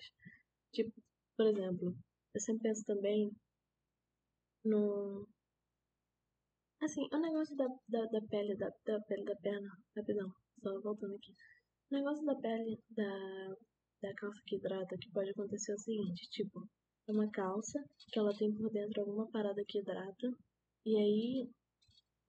tipo, 0.72 0.92
por 1.36 1.46
exemplo, 1.46 1.94
eu 2.34 2.40
sempre 2.40 2.62
penso 2.62 2.84
também 2.84 3.30
no. 4.64 5.26
Assim, 6.80 7.08
o 7.12 7.18
negócio 7.18 7.56
da, 7.56 7.66
da, 7.88 8.04
da 8.06 8.20
pele, 8.28 8.56
da, 8.56 8.70
da 8.86 9.00
pele 9.02 9.24
da 9.24 9.34
perna. 9.36 9.68
Rapidão, 9.96 10.32
só 10.62 10.80
voltando 10.80 11.16
aqui. 11.16 11.34
O 11.90 11.94
negócio 11.94 12.22
da 12.26 12.34
pele 12.34 12.78
da, 12.90 13.56
da 14.02 14.14
calça 14.14 14.42
que 14.46 14.56
hidrata, 14.56 14.98
que 14.98 15.10
pode 15.10 15.30
acontecer 15.30 15.72
é 15.72 15.74
o 15.74 15.78
seguinte, 15.78 16.28
tipo, 16.30 16.68
é 17.08 17.12
uma 17.12 17.30
calça 17.30 17.82
que 18.12 18.18
ela 18.18 18.36
tem 18.36 18.54
por 18.54 18.70
dentro 18.70 19.00
alguma 19.00 19.26
parada 19.30 19.64
que 19.66 19.78
hidrata, 19.78 20.28
e 20.84 20.96
aí. 20.98 21.50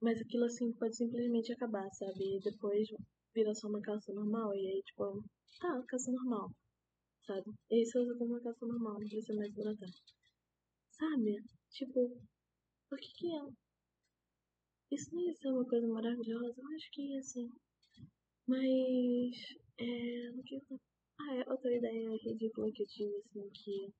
Mas 0.00 0.18
aquilo 0.18 0.46
assim 0.46 0.72
pode 0.72 0.96
simplesmente 0.96 1.52
acabar, 1.52 1.86
sabe? 1.92 2.36
E 2.36 2.40
depois 2.40 2.88
vira 3.34 3.54
só 3.54 3.68
uma 3.68 3.82
calça 3.82 4.10
normal, 4.14 4.54
e 4.54 4.66
aí, 4.66 4.82
tipo, 4.82 5.22
tá, 5.60 5.84
calça 5.88 6.10
normal, 6.10 6.50
sabe? 7.26 7.52
E 7.70 7.74
aí 7.74 7.84
você 7.84 7.98
usa 7.98 8.16
como 8.16 8.32
uma 8.32 8.40
calça 8.40 8.66
normal, 8.66 8.94
não 8.94 9.00
precisa 9.00 9.34
mais 9.34 9.52
hidratar. 9.52 9.90
Sabe? 10.92 11.36
Tipo, 11.70 12.18
por 12.88 12.98
que 12.98 13.12
que 13.14 13.26
é? 13.36 13.42
Isso 14.90 15.14
não 15.14 15.20
ia 15.20 15.34
ser 15.34 15.48
uma 15.48 15.66
coisa 15.66 15.86
maravilhosa? 15.86 16.54
Eu 16.58 16.68
acho 16.76 16.90
que 16.92 17.02
ia 17.02 17.22
sim. 17.22 17.50
Mas, 18.50 19.36
é. 19.78 20.28
Ah, 21.20 21.34
é 21.36 21.48
outra 21.48 21.72
ideia 21.72 22.10
ridícula 22.24 22.72
que 22.72 22.82
eu 22.82 22.86
tive, 22.88 23.16
assim, 23.18 23.48
que 23.54 23.94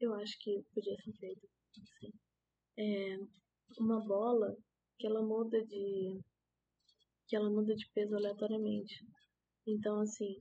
eu 0.00 0.12
acho 0.14 0.38
que 0.40 0.62
podia 0.74 0.94
ser 1.02 1.12
feita, 1.14 1.48
assim. 1.82 2.12
É 2.76 3.16
uma 3.80 4.00
bola 4.06 4.54
que 4.98 5.06
ela 5.06 5.22
muda 5.22 5.64
de... 5.64 6.20
que 7.26 7.34
ela 7.36 7.48
muda 7.48 7.74
de 7.74 7.88
peso 7.94 8.14
aleatoriamente. 8.14 9.06
Então, 9.66 10.00
assim, 10.02 10.36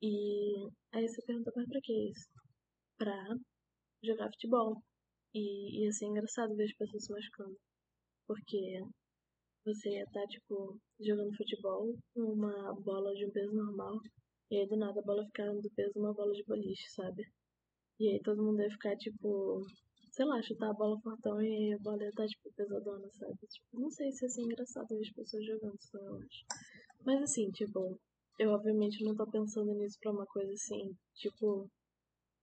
e 0.00 0.66
aí 0.92 1.06
você 1.06 1.20
pergunta, 1.26 1.52
mas 1.54 1.68
pra 1.68 1.80
que 1.82 2.10
isso? 2.10 2.28
Pra 2.96 3.36
jogar 4.02 4.30
futebol. 4.32 4.82
E 5.34 5.84
ia 5.84 5.92
ser 5.92 6.06
engraçado 6.06 6.56
ver 6.56 6.64
as 6.64 6.76
pessoas 6.76 7.04
se 7.04 7.12
machucando. 7.12 7.58
Porque 8.26 8.80
você 9.64 9.90
ia 9.90 10.04
estar, 10.04 10.20
tá, 10.20 10.26
tipo, 10.26 10.78
jogando 11.00 11.36
futebol 11.36 11.94
com 12.14 12.22
uma 12.22 12.74
bola 12.80 13.14
de 13.14 13.26
um 13.26 13.30
peso 13.30 13.52
normal. 13.54 14.00
E 14.50 14.58
aí 14.58 14.66
do 14.68 14.76
nada 14.76 15.00
a 15.00 15.02
bola 15.02 15.24
ficar 15.26 15.52
do 15.52 15.70
peso 15.74 15.92
de 15.92 15.98
uma 15.98 16.12
bola 16.12 16.32
de 16.32 16.44
boliche, 16.44 16.90
sabe? 16.90 17.24
E 17.98 18.08
aí 18.08 18.20
todo 18.20 18.42
mundo 18.42 18.60
ia 18.62 18.70
ficar, 18.70 18.96
tipo, 18.96 19.62
sei 20.10 20.26
lá, 20.26 20.42
chutar 20.42 20.70
a 20.70 20.74
bola 20.74 21.00
fortão 21.00 21.40
e 21.42 21.46
aí 21.46 21.72
a 21.72 21.78
bola 21.78 22.02
ia 22.02 22.08
estar, 22.08 22.24
tá, 22.24 22.28
tipo, 22.28 22.52
pesadona, 22.54 23.08
sabe? 23.12 23.38
Tipo, 23.46 23.80
não 23.80 23.90
sei 23.90 24.12
se 24.12 24.24
ia 24.24 24.28
ser 24.28 24.42
engraçado 24.42 24.88
ver 24.88 25.00
as 25.00 25.12
pessoas 25.12 25.46
jogando, 25.46 25.78
só 25.80 25.98
eu 25.98 26.16
acho. 26.16 26.44
Mas 27.04 27.22
assim, 27.22 27.50
tipo, 27.50 27.98
eu 28.38 28.50
obviamente 28.50 29.04
não 29.04 29.14
tô 29.14 29.26
pensando 29.30 29.74
nisso 29.74 29.98
pra 30.00 30.12
uma 30.12 30.26
coisa 30.26 30.52
assim, 30.52 30.94
tipo, 31.14 31.70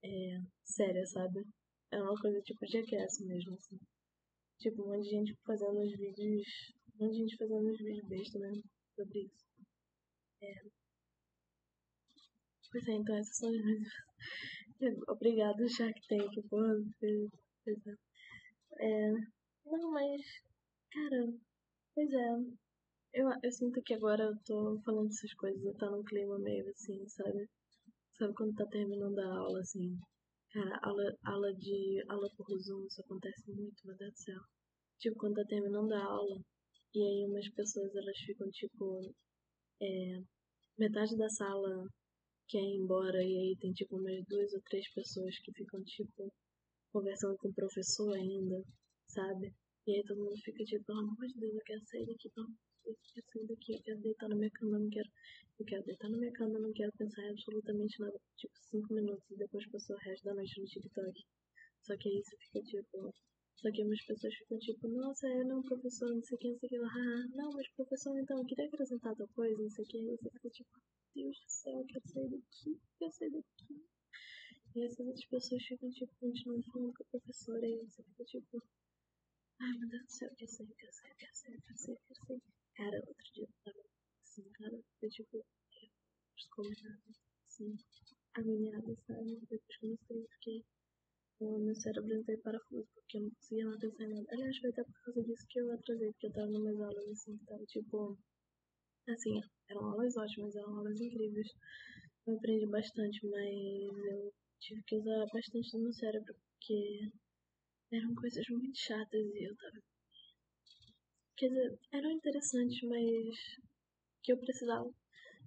é, 0.04 0.40
séria, 0.64 1.06
sabe? 1.06 1.46
É 1.92 2.02
uma 2.02 2.20
coisa 2.20 2.42
tipo 2.42 2.66
Jackass 2.66 3.20
mesmo, 3.22 3.54
assim. 3.56 3.78
Tipo, 4.60 4.84
um 4.84 4.88
monte 4.88 5.04
de 5.04 5.10
gente 5.10 5.36
fazendo 5.46 5.80
os 5.82 5.92
vídeos. 5.98 6.48
De 7.00 7.14
gente 7.14 7.38
fazendo 7.38 7.72
os 7.72 7.78
vídeos 7.78 8.08
besta 8.08 8.40
mesmo 8.40 8.64
sobre 8.96 9.20
isso. 9.22 9.46
É. 10.42 10.54
Pois 12.72 12.88
é, 12.88 12.92
então 12.92 13.16
essas 13.16 13.38
são 13.38 13.50
as 13.50 13.64
minhas. 13.64 13.90
Obrigado, 15.08 15.70
Shark 15.70 16.00
Tank, 16.08 16.48
por. 16.50 16.84
Pois 17.00 17.88
é. 17.88 17.96
é. 18.80 19.12
Não, 19.66 19.92
mas. 19.92 20.22
Cara, 20.92 21.34
pois 21.96 22.12
é. 22.12 22.30
Eu, 23.14 23.28
eu 23.44 23.52
sinto 23.52 23.82
que 23.82 23.94
agora 23.94 24.26
eu 24.26 24.38
tô 24.46 24.80
falando 24.86 25.08
essas 25.08 25.34
coisas, 25.34 25.64
eu 25.64 25.76
tô 25.78 25.90
num 25.90 26.04
clima 26.04 26.38
meio 26.38 26.70
assim, 26.70 27.08
sabe? 27.08 27.50
Sabe 28.18 28.34
quando 28.36 28.56
tá 28.56 28.66
terminando 28.68 29.18
a 29.20 29.38
aula, 29.38 29.60
assim, 29.62 29.98
Cara, 30.52 30.80
aula, 30.82 31.16
aula 31.26 31.54
de 31.54 32.04
aula 32.10 32.28
por 32.36 32.48
Zoom, 32.60 32.86
isso 32.88 33.02
acontece 33.02 33.52
muito, 33.52 33.86
meu 33.86 33.96
Deus 33.98 34.14
do 34.14 34.18
céu. 34.18 34.42
Tipo, 35.00 35.18
quando 35.18 35.36
tá 35.36 35.46
terminando 35.48 35.92
a 35.94 36.04
aula, 36.04 36.42
e 36.94 37.02
aí 37.04 37.26
umas 37.26 37.48
pessoas 37.50 37.96
elas 37.96 38.18
ficam 38.20 38.50
tipo. 38.52 39.14
É, 39.82 40.22
metade 40.78 41.18
da 41.18 41.30
sala 41.30 41.88
quer 42.48 42.62
ir 42.62 42.78
embora, 42.78 43.24
e 43.24 43.38
aí 43.38 43.58
tem 43.60 43.72
tipo 43.74 43.98
umas 43.98 44.26
duas 44.28 44.54
ou 44.54 44.62
três 44.70 44.88
pessoas 44.94 45.38
que 45.40 45.54
ficam 45.54 45.84
tipo 45.84 46.34
conversando 46.92 47.38
com 47.38 47.50
o 47.50 47.54
professor 47.54 48.14
ainda, 48.16 48.64
sabe? 49.08 49.54
E 49.88 49.96
aí 49.96 50.04
todo 50.04 50.24
mundo 50.24 50.36
fica 50.44 50.64
tipo, 50.66 50.84
pelo 50.86 51.00
amor 51.00 51.28
de 51.28 51.40
Deus, 51.40 51.54
eu 51.54 51.62
quero 51.66 51.86
sair 51.86 52.06
daqui, 52.06 52.30
pelo 52.30 52.48
amor 52.48 52.58
de 52.58 52.84
Deus, 52.86 52.98
eu 53.08 53.14
quero 53.14 53.28
sair 53.32 53.48
daqui, 53.48 53.74
eu 53.74 53.84
quero 53.84 54.02
deitar 54.02 54.30
na 54.30 54.36
minha 54.36 54.52
cama, 54.52 54.80
não 54.80 54.90
quero 54.90 55.10
eu 55.60 55.66
quero 55.66 55.84
deitar 55.84 56.10
na 56.10 56.18
minha 56.18 56.32
cama, 56.32 56.58
não 56.58 56.72
quero 56.72 56.92
pensar 56.94 57.22
em 57.22 57.32
absolutamente 57.32 58.00
nada. 58.00 58.18
Tipo, 58.38 58.54
5 58.72 58.94
minutos 58.94 59.30
e 59.30 59.36
depois 59.36 59.70
passou 59.70 59.96
o 59.98 60.00
resto 60.00 60.24
da 60.24 60.34
noite 60.34 60.62
no 60.62 60.66
TikTok. 60.66 61.26
Só 61.82 61.98
que 61.98 62.08
aí 62.08 62.24
você 62.24 62.38
fica 62.38 62.62
tipo. 62.64 63.14
Só 63.62 63.70
que 63.74 63.84
umas 63.84 64.02
pessoas 64.06 64.34
ficam 64.36 64.58
tipo, 64.58 64.88
nossa, 64.88 65.28
é 65.28 65.44
não, 65.44 65.62
professor, 65.62 66.16
não 66.16 66.24
sei 66.24 66.38
o 66.38 66.40
que, 66.40 66.50
não 66.50 66.60
sei 66.60 66.68
o 66.68 66.70
que 66.70 66.78
lá. 66.80 66.88
Ah, 66.88 67.28
não, 67.36 67.52
mas 67.52 67.68
professor, 67.74 68.18
então, 68.18 68.38
eu 68.40 68.46
queria 68.46 68.66
acrescentar 68.66 69.14
tal 69.18 69.28
coisa, 69.30 69.62
não 69.62 69.70
sei 69.70 69.84
o 69.84 69.88
que. 69.88 69.98
E 69.98 70.06
você 70.06 70.30
fica 70.30 70.50
tipo, 70.50 70.82
Deus 71.14 71.38
do 71.38 71.50
céu, 71.52 71.80
eu 71.80 71.86
quero 71.86 72.08
sair 72.08 72.30
daqui, 72.30 72.70
eu 72.70 72.80
quero 73.00 73.12
sair 73.12 73.32
daqui. 73.32 73.86
E 74.76 74.86
essas 74.86 75.06
outras 75.06 75.26
pessoas 75.26 75.64
ficam 75.64 75.90
tipo, 75.92 76.16
continuam 76.22 76.64
falando 76.72 76.94
com 76.94 77.04
a 77.04 77.08
professora 77.08 77.68
e 77.68 77.78
você 77.84 78.02
fica 78.02 78.24
tipo, 78.24 78.64
ai 79.60 79.78
meu 79.78 79.90
Deus 79.90 80.04
do 80.04 80.12
céu, 80.12 80.30
eu 80.30 80.36
quero 80.38 80.52
sair, 80.52 80.70
eu 80.70 80.76
quero 80.76 80.94
sair, 80.94 81.12
eu 81.12 81.18
quero 81.18 81.36
sair, 81.36 81.54
eu 81.54 81.62
quero 81.62 81.78
sair, 81.78 81.94
eu 81.94 82.02
quero 82.08 82.26
sair. 82.28 82.42
Cara, 82.76 83.04
outro 83.08 83.32
dia 83.34 83.44
eu 83.44 83.54
tava 83.66 83.86
assim, 84.24 84.50
cara, 84.54 84.80
foi 85.02 85.10
tipo, 85.10 85.46
descombinado, 86.34 87.04
assim, 87.46 87.78
agoniada, 88.36 88.96
sabe? 89.06 89.36
Depois 89.36 89.62
que 89.68 89.86
eu 89.86 89.90
não 89.90 89.98
sei, 90.08 90.28
fiquei 90.32 90.66
o 91.40 91.60
meu 91.60 91.76
cérebro 91.76 92.14
entrou 92.14 92.38
em 92.38 92.42
parafuso, 92.42 92.88
porque 92.94 93.18
eu 93.18 93.22
não 93.22 93.30
conseguia 93.32 93.66
não 93.66 93.80
pensar 93.80 94.04
em 94.04 94.10
nada. 94.10 94.26
Aliás, 94.32 94.58
foi 94.58 94.70
até 94.72 94.84
por 94.84 95.02
causa 95.04 95.24
disso 95.24 95.46
que 95.50 95.60
eu 95.60 95.72
atrasei, 95.72 96.12
porque 96.12 96.28
eu 96.28 96.34
tava 96.34 96.48
numas 96.48 96.80
aulas 96.82 97.10
assim, 97.10 97.38
que 97.38 97.46
tava 97.46 97.66
tipo. 97.66 98.18
Assim, 99.08 99.42
eram 99.70 99.86
aulas 99.86 100.18
ótimas, 100.18 100.56
eram 100.56 100.78
aulas 100.78 101.00
incríveis. 101.00 101.48
Eu 102.28 102.36
aprendi 102.36 102.66
bastante, 102.68 103.26
mas 103.28 103.50
eu 104.12 104.34
tive 104.60 104.84
que 104.84 104.96
usar 104.98 105.26
bastante 105.34 105.72
do 105.72 105.80
meu 105.80 105.94
cérebro, 105.94 106.36
porque 106.36 107.12
eram 107.92 108.14
coisas 108.16 108.46
muito 108.50 108.78
chatas 108.78 109.26
e 109.34 109.44
eu 109.50 109.56
tava. 109.56 109.82
Quer 111.38 111.48
dizer, 111.48 111.80
eram 111.94 112.12
interessantes, 112.12 112.82
mas 112.84 113.38
que 114.24 114.34
eu 114.34 114.38
precisava. 114.38 114.92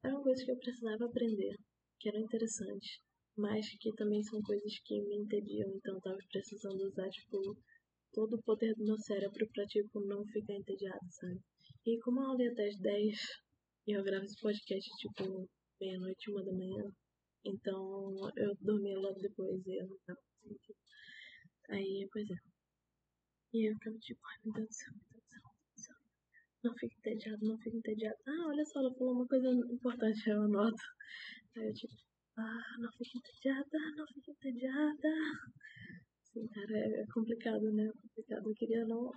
Eram 0.04 0.22
coisas 0.22 0.44
que 0.44 0.50
eu 0.50 0.58
precisava 0.58 1.04
aprender, 1.04 1.54
que 2.00 2.08
eram 2.08 2.20
interessantes 2.20 3.11
mas 3.36 3.66
que 3.78 3.92
também 3.94 4.22
são 4.22 4.40
coisas 4.42 4.78
que 4.84 5.00
me 5.00 5.16
entediam, 5.16 5.70
então 5.76 5.94
eu 5.94 6.00
tava 6.00 6.18
precisando 6.30 6.82
usar, 6.84 7.08
tipo, 7.08 7.38
todo 8.12 8.34
o 8.36 8.42
poder 8.42 8.74
do 8.74 8.84
meu 8.84 8.98
cérebro 8.98 9.48
pra, 9.52 9.64
tipo, 9.66 10.00
não 10.06 10.24
ficar 10.26 10.54
entediado, 10.54 11.06
sabe? 11.10 11.40
E 11.86 11.98
como 12.00 12.20
a 12.20 12.28
aula 12.28 12.42
ia 12.42 12.52
até 12.52 12.68
as 12.68 12.78
10 12.78 13.18
e 13.86 13.92
eu 13.92 14.04
gravo 14.04 14.24
esse 14.24 14.40
podcast, 14.40 14.88
tipo, 14.98 15.48
meia-noite, 15.80 16.30
uma 16.30 16.44
da 16.44 16.52
manhã, 16.52 16.84
então 17.44 18.14
eu 18.36 18.54
dormia 18.60 18.98
logo 18.98 19.18
depois 19.18 19.66
e 19.66 19.80
eu 19.80 19.88
não 19.88 19.98
tava 20.06 20.20
conseguindo. 20.42 20.76
Aí, 21.70 22.08
pois 22.12 22.30
é. 22.30 22.34
E 23.54 23.68
eu 23.68 23.74
ficava 23.74 23.98
tipo, 23.98 24.20
ai 24.26 24.38
meu 24.44 24.52
Deus 24.54 24.68
do 24.68 24.74
céu, 24.74 24.92
meu 24.92 25.04
Deus 25.10 25.22
do 25.22 25.28
céu, 25.28 25.40
meu 25.42 25.54
Deus 25.56 25.74
do 25.74 25.80
céu. 25.80 25.96
Não 26.64 26.74
fique 26.76 26.96
entediado, 26.98 27.46
não 27.46 27.58
fique 27.58 27.76
entediado. 27.76 28.16
Ah, 28.26 28.46
olha 28.48 28.64
só, 28.64 28.80
ela 28.80 28.94
falou 28.94 29.14
uma 29.14 29.26
coisa 29.26 29.48
importante, 29.70 30.22
eu 30.30 30.42
anoto. 30.42 30.82
Aí 31.56 31.68
eu 31.68 31.74
tipo, 31.74 31.94
ah, 32.36 32.76
não 32.78 32.90
fique 32.92 33.18
entediada, 33.18 33.78
não 33.96 34.06
fique 34.06 34.30
entediada. 34.30 35.08
Sim, 36.24 36.46
cara, 36.48 36.78
é, 36.78 37.02
é 37.02 37.06
complicado, 37.12 37.70
né? 37.72 37.84
É 37.84 37.92
complicado. 37.92 38.48
Eu 38.48 38.54
queria 38.54 38.86
não. 38.86 39.12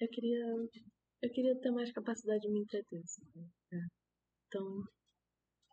Eu 0.00 0.08
queria. 0.08 0.46
Eu 1.22 1.30
queria 1.30 1.60
ter 1.60 1.70
mais 1.70 1.92
capacidade 1.92 2.40
de 2.42 2.50
me 2.50 2.60
entreter, 2.60 3.02
sabe? 3.06 3.46
É. 3.72 3.78
Então, 4.46 4.84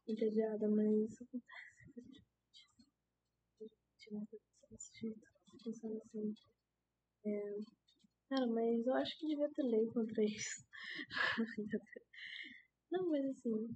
entediada, 0.07 0.67
mas 0.69 1.11
isso 1.11 1.23
acontece. 1.23 2.27
Desse 4.69 4.99
jeito, 4.99 5.27
pensando 5.63 5.97
assim. 5.97 6.33
É, 7.25 7.57
cara, 8.29 8.47
mas 8.47 8.85
eu 8.85 8.93
acho 8.95 9.17
que 9.17 9.27
devia 9.27 9.49
ter 9.53 9.63
lei 9.63 9.85
contra 9.87 10.23
isso. 10.23 10.63
não, 12.91 13.09
mas 13.09 13.25
assim, 13.25 13.67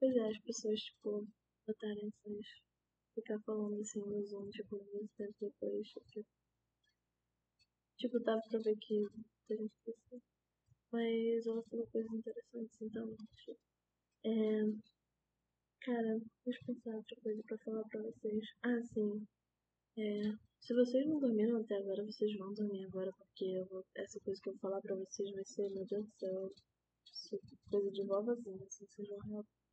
pois 0.00 0.16
é, 0.16 0.28
as 0.28 0.38
pessoas, 0.40 0.80
tipo, 0.80 1.26
botarem 1.66 2.08
essas. 2.08 2.46
ficar 3.14 3.40
falando 3.40 3.80
assim 3.80 4.00
no 4.00 4.24
Zoom, 4.26 4.48
tipo, 4.50 4.76
muito 4.92 5.10
tempo 5.16 5.34
depois. 5.40 5.88
Tipo, 5.88 6.26
tipo 7.98 8.20
dava 8.20 8.42
pra 8.48 8.58
ver 8.60 8.76
que 8.78 9.06
a 9.50 9.54
gente 9.54 9.74
precisa. 9.84 10.22
Mas 10.92 11.46
ela 11.46 11.62
falou 11.64 11.86
coisas 11.88 12.12
interessantes, 12.12 12.80
então. 12.82 13.16
Tipo, 13.36 13.58
é. 14.24 14.62
Cara, 15.80 16.20
deixa 16.44 16.60
eu 16.62 16.74
pensar 16.74 16.96
outra 16.96 17.16
coisa 17.22 17.42
pra 17.44 17.58
falar 17.58 17.84
pra 17.84 18.02
vocês. 18.02 18.44
Ah, 18.62 18.82
sim. 18.92 19.26
É, 19.98 20.32
se 20.60 20.74
vocês 20.74 21.06
não 21.06 21.20
dormiram 21.20 21.60
até 21.60 21.76
agora, 21.76 22.04
vocês 22.04 22.36
vão 22.36 22.52
dormir 22.52 22.84
agora, 22.86 23.12
porque 23.12 23.64
vou, 23.70 23.84
essa 23.94 24.20
coisa 24.20 24.40
que 24.42 24.48
eu 24.48 24.52
vou 24.54 24.60
falar 24.60 24.80
pra 24.82 24.94
vocês 24.96 25.30
vai 25.32 25.44
ser, 25.44 25.70
meu 25.70 25.86
Deus 25.86 26.04
do 26.04 26.12
céu, 26.18 26.52
coisa 27.70 27.90
de 27.92 28.02
vovozinha, 28.04 28.66
assim, 28.66 28.84
vocês 28.86 29.08
vão 29.08 29.18
realmente 29.20 29.65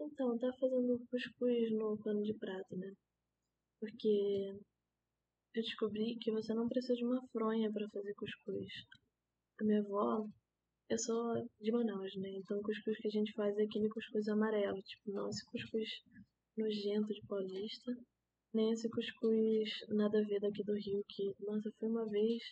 então, 0.00 0.38
tá 0.38 0.52
fazendo 0.58 0.98
cuscuz 1.10 1.70
no 1.72 1.98
pano 1.98 2.22
de 2.22 2.34
prato, 2.34 2.76
né? 2.76 2.92
Porque 3.78 4.54
eu 5.54 5.62
descobri 5.62 6.16
que 6.16 6.30
você 6.30 6.54
não 6.54 6.68
precisa 6.68 6.94
de 6.94 7.04
uma 7.04 7.26
fronha 7.28 7.70
para 7.72 7.88
fazer 7.90 8.14
cuscuz. 8.14 8.72
A 9.60 9.64
minha 9.64 9.80
avó, 9.80 10.26
eu 10.88 10.98
sou 10.98 11.48
de 11.60 11.70
Manaus, 11.72 12.14
né? 12.16 12.30
Então 12.30 12.58
o 12.58 12.62
cuscuz 12.62 12.96
que 12.98 13.08
a 13.08 13.10
gente 13.10 13.32
faz 13.34 13.56
é 13.58 13.62
aquele 13.62 13.88
cuscuz 13.88 14.28
amarelo, 14.28 14.80
tipo, 14.82 15.12
não 15.12 15.28
esse 15.28 15.44
cuscuz 15.46 15.88
nojento 16.56 17.12
de 17.12 17.26
paulista, 17.26 17.96
nem 18.52 18.72
esse 18.72 18.88
cuscuz 18.90 19.70
nada 19.88 20.18
a 20.20 20.24
ver 20.24 20.40
daqui 20.40 20.62
do 20.64 20.74
Rio, 20.74 21.04
que, 21.08 21.34
nossa, 21.40 21.70
foi 21.78 21.88
uma 21.88 22.06
vez, 22.06 22.42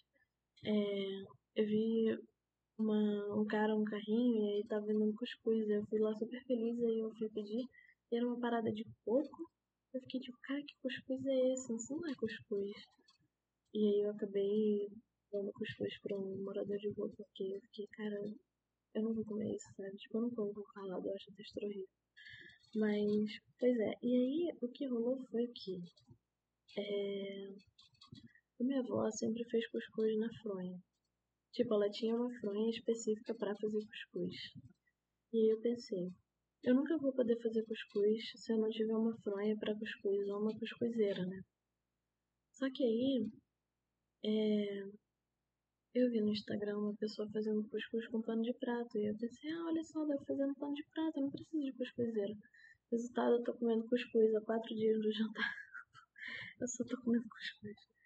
é, 0.65 1.23
eu 1.57 1.67
vi 1.67 2.19
uma, 2.79 3.35
um 3.37 3.47
cara, 3.47 3.75
um 3.77 3.85
carrinho, 3.85 4.37
e 4.37 4.57
aí 4.57 4.67
tava 4.69 4.87
vendendo 4.87 5.15
cuscuz. 5.15 5.69
Eu 5.69 5.85
fui 5.87 5.99
lá 5.99 6.15
super 6.17 6.43
feliz, 6.45 6.79
aí 6.83 6.99
eu 6.99 7.11
fui 7.17 7.29
pedir, 7.31 7.65
e 8.11 8.17
era 8.17 8.27
uma 8.27 8.41
parada 8.41 8.73
de 8.73 8.85
coco. 9.05 9.51
Eu 9.95 10.01
fiquei 10.03 10.21
tipo, 10.21 10.39
cara, 10.43 10.63
que 10.63 10.75
cuscuz 10.83 11.27
é 11.27 11.53
esse? 11.53 11.75
Isso 11.75 11.97
não 11.97 12.09
é 12.09 12.15
cuscuz. 12.15 12.73
E 13.75 13.79
aí 13.87 14.01
eu 14.03 14.11
acabei 14.11 14.89
dando 15.33 15.53
cuscuz 15.53 15.99
pra 16.03 16.17
um 16.17 16.43
morador 16.45 16.79
de 16.79 16.91
rua, 16.93 17.11
porque 17.17 17.45
eu 17.45 17.61
fiquei, 17.63 17.87
cara, 17.89 18.21
eu 18.95 19.03
não 19.03 19.15
vou 19.15 19.25
comer 19.25 19.55
isso, 19.55 19.69
sabe? 19.77 19.97
Tipo, 19.97 20.19
eu 20.19 20.23
não 20.23 20.31
como 20.31 20.55
com 20.55 20.63
calado, 20.75 21.09
eu 21.09 21.15
acho 21.15 21.31
a 21.31 21.35
textura 21.35 21.67
horrível. 21.67 21.89
Mas, 22.75 23.41
pois 23.59 23.79
é. 23.79 23.95
E 24.03 24.15
aí, 24.15 24.59
o 24.61 24.69
que 24.69 24.87
rolou 24.87 25.19
foi 25.31 25.47
que 25.49 25.81
é, 26.77 27.49
minha 28.61 28.81
avó 28.81 29.11
sempre 29.11 29.45
fez 29.45 29.67
cuscuz 29.71 30.19
na 30.19 30.29
fronha. 30.43 30.79
Tipo, 31.59 31.75
ela 31.75 31.91
tinha 31.91 32.15
uma 32.15 32.31
fronha 32.39 32.71
específica 32.71 33.35
para 33.35 33.53
fazer 33.57 33.85
cuscuz. 33.85 34.33
E 35.33 35.39
aí 35.39 35.49
eu 35.49 35.61
pensei, 35.61 36.09
eu 36.63 36.73
nunca 36.73 36.97
vou 36.99 37.13
poder 37.13 37.37
fazer 37.43 37.65
cuscuz 37.65 38.31
se 38.37 38.53
eu 38.53 38.59
não 38.59 38.71
tiver 38.71 38.95
uma 38.95 39.13
fronha 39.23 39.59
para 39.59 39.77
cuscuz 39.77 40.29
ou 40.29 40.41
uma 40.41 40.57
cuscuzeira, 40.57 41.27
né? 41.27 41.43
Só 42.53 42.71
que 42.71 42.85
aí, 42.85 43.29
é... 44.25 44.83
eu 45.97 46.09
vi 46.13 46.21
no 46.21 46.31
Instagram 46.31 46.79
uma 46.79 46.95
pessoa 46.95 47.29
fazendo 47.33 47.69
cuscuz 47.69 48.07
com 48.07 48.23
pano 48.23 48.43
de 48.43 48.55
prato. 48.55 48.97
E 48.97 49.07
eu 49.11 49.19
pensei, 49.19 49.51
ah, 49.51 49.65
olha 49.67 49.83
só, 49.83 50.05
deve 50.07 50.25
fazendo 50.27 50.55
pano 50.55 50.75
de 50.75 50.85
prato, 50.95 51.17
eu 51.17 51.23
não 51.25 51.31
preciso 51.33 51.61
de 51.61 51.73
cuscuzeira. 51.73 52.37
Resultado, 52.93 53.35
eu 53.35 53.43
tô 53.43 53.53
comendo 53.55 53.85
cuscuz 53.89 54.33
há 54.37 54.41
quatro 54.43 54.73
dias 54.77 54.97
do 55.03 55.11
jantar. 55.11 55.53
eu 56.61 56.69
só 56.69 56.85
tô 56.85 56.97
comendo 57.03 57.29
cuscuz. 57.29 57.98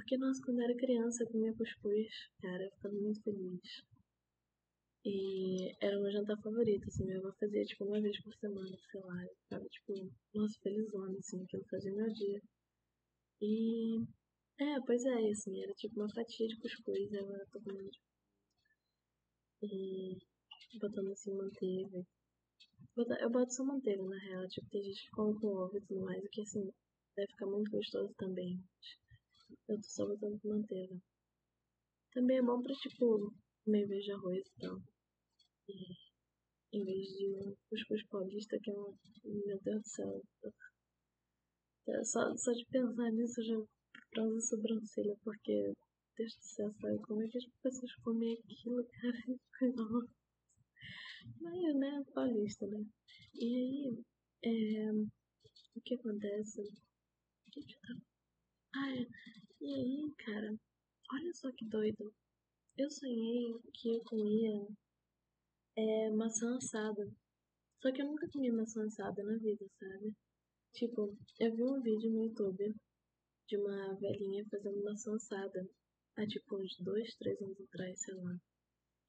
Porque, 0.00 0.16
nossa, 0.16 0.40
quando 0.42 0.60
eu 0.60 0.64
era 0.64 0.74
criança, 0.78 1.22
eu 1.22 1.28
comia 1.28 1.52
cuscuz, 1.54 2.08
cara, 2.40 2.64
eu 2.64 2.70
ficava 2.70 2.94
muito 2.94 3.22
feliz. 3.22 3.60
E 5.04 5.76
era 5.78 5.98
o 5.98 6.02
meu 6.02 6.10
jantar 6.10 6.40
favorito, 6.40 6.88
assim, 6.88 7.04
minha 7.04 7.18
avó 7.18 7.30
fazia, 7.38 7.62
tipo, 7.66 7.84
uma 7.84 8.00
vez 8.00 8.18
por 8.22 8.32
semana, 8.36 8.78
sei 8.90 9.00
lá. 9.02 9.22
Eu 9.26 9.36
ficava, 9.42 9.68
tipo, 9.68 10.10
nossa, 10.34 10.58
felizona, 10.62 11.18
assim, 11.18 11.42
aquilo 11.42 11.64
fazia 11.70 11.92
meu 11.92 12.10
dia. 12.14 12.40
E... 13.42 14.02
É, 14.60 14.80
pois 14.86 15.04
é, 15.04 15.30
assim, 15.30 15.62
era 15.62 15.74
tipo 15.74 16.00
uma 16.00 16.08
fatia 16.14 16.48
de 16.48 16.56
cuscuz, 16.60 17.12
eu 17.12 17.46
tô 17.52 17.60
comendo, 17.60 17.90
tipo, 17.90 18.06
e 19.62 20.18
botando 20.80 21.12
assim 21.12 21.32
manteiga. 21.34 22.04
Eu 23.20 23.30
boto 23.30 23.52
só 23.54 23.64
manteiga, 23.64 24.02
na 24.04 24.18
real, 24.18 24.48
tipo, 24.48 24.68
tem 24.70 24.82
gente 24.82 25.02
que 25.02 25.10
come 25.10 25.38
com 25.40 25.48
ovo 25.48 25.76
e 25.76 25.80
tudo 25.82 26.02
mais, 26.02 26.24
o 26.24 26.28
que, 26.28 26.42
assim, 26.42 26.72
deve 27.16 27.32
ficar 27.32 27.46
muito 27.46 27.70
gostoso 27.70 28.12
também. 28.16 28.62
Eu 29.70 29.76
tô 29.76 29.88
só 29.88 30.04
botando 30.04 30.40
manteiga. 30.42 31.00
Também 32.12 32.38
é 32.38 32.42
bom 32.42 32.60
pra, 32.60 32.74
tipo, 32.74 33.32
comer 33.64 33.86
vez 33.86 34.04
de 34.04 34.10
arroz 34.10 34.44
e 34.44 34.60
tal. 34.60 34.82
E, 35.68 36.76
em 36.76 36.84
vez 36.84 37.06
de 37.06 37.28
um 37.36 37.54
cuscuz 37.68 38.04
paulista, 38.08 38.58
que 38.60 38.68
é 38.68 38.74
uma... 38.74 38.92
Meu 39.22 39.60
Deus 39.60 39.82
do 39.82 39.88
céu. 39.88 40.22
É 41.86 42.02
só, 42.02 42.36
só 42.36 42.50
de 42.50 42.66
pensar 42.66 43.12
nisso 43.12 43.40
já 43.44 43.54
franzo 44.12 44.38
a 44.38 44.40
sobrancelha, 44.40 45.16
porque... 45.22 45.72
Deus 46.16 46.34
do 46.34 46.42
céu, 46.42 46.74
sabe 46.80 46.98
como 47.02 47.22
é 47.22 47.28
que 47.28 47.38
as 47.38 47.46
pessoas 47.62 47.94
comem 48.02 48.36
aquilo, 48.42 48.84
cara? 48.84 49.40
Mas, 51.40 51.76
né, 51.76 52.04
paulista, 52.12 52.66
né? 52.66 52.84
E 53.34 53.56
aí, 53.56 54.04
é, 54.42 54.90
o 54.90 55.80
que 55.84 55.94
acontece? 55.94 56.60
O 56.60 57.50
que 57.52 57.60
eu 57.60 57.80
tava 57.86 58.10
ah, 58.74 58.96
é. 58.96 59.06
E 59.60 59.74
aí, 59.74 60.14
cara, 60.24 60.58
olha 61.12 61.34
só 61.34 61.52
que 61.52 61.66
doido. 61.66 62.14
Eu 62.78 62.90
sonhei 62.90 63.54
que 63.74 63.90
eu 63.90 64.00
comia 64.04 64.66
é, 65.76 66.10
maçã 66.10 66.56
assada. 66.56 67.06
Só 67.82 67.92
que 67.92 68.00
eu 68.00 68.06
nunca 68.06 68.26
comi 68.30 68.50
maçã 68.50 68.84
assada 68.86 69.22
na 69.22 69.36
vida, 69.36 69.66
sabe? 69.78 70.14
Tipo, 70.72 71.14
eu 71.38 71.54
vi 71.54 71.62
um 71.62 71.82
vídeo 71.82 72.10
no 72.10 72.24
YouTube 72.24 72.74
de 73.48 73.56
uma 73.58 73.94
velhinha 73.96 74.46
fazendo 74.50 74.82
maçã 74.82 75.14
assada. 75.14 75.68
há 76.16 76.26
tipo 76.26 76.56
uns 76.56 76.78
dois, 76.78 77.14
três 77.16 77.38
anos 77.42 77.60
atrás, 77.60 78.00
sei 78.00 78.14
lá. 78.14 78.34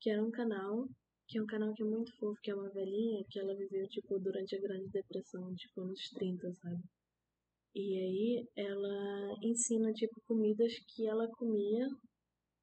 Que 0.02 0.10
era 0.10 0.22
um 0.22 0.32
canal, 0.32 0.89
que 1.30 1.38
é 1.38 1.41
um 1.41 1.47
canal 1.47 1.74
que 1.74 1.84
é 1.84 1.86
muito 1.86 2.14
fofo, 2.18 2.41
que 2.41 2.52
é 2.52 2.56
uma 2.56 2.70
velhinha, 2.72 3.26
que 3.30 3.39
ela 3.39 3.56
viveu, 3.56 3.88
tipo, 3.88 4.20
durante 4.20 4.54
a 4.56 4.60
Grande 4.60 4.89
Depressão, 4.89 5.56
tipo, 5.56 5.86
nos 5.86 6.10
30, 6.10 6.54
sabe? 6.56 6.84
E 7.76 7.97
aí 7.97 8.47
ela 8.55 9.36
ensina, 9.43 9.93
tipo, 9.93 10.22
comidas 10.28 10.74
que 10.89 11.07
ela 11.07 11.28
comia 11.32 11.88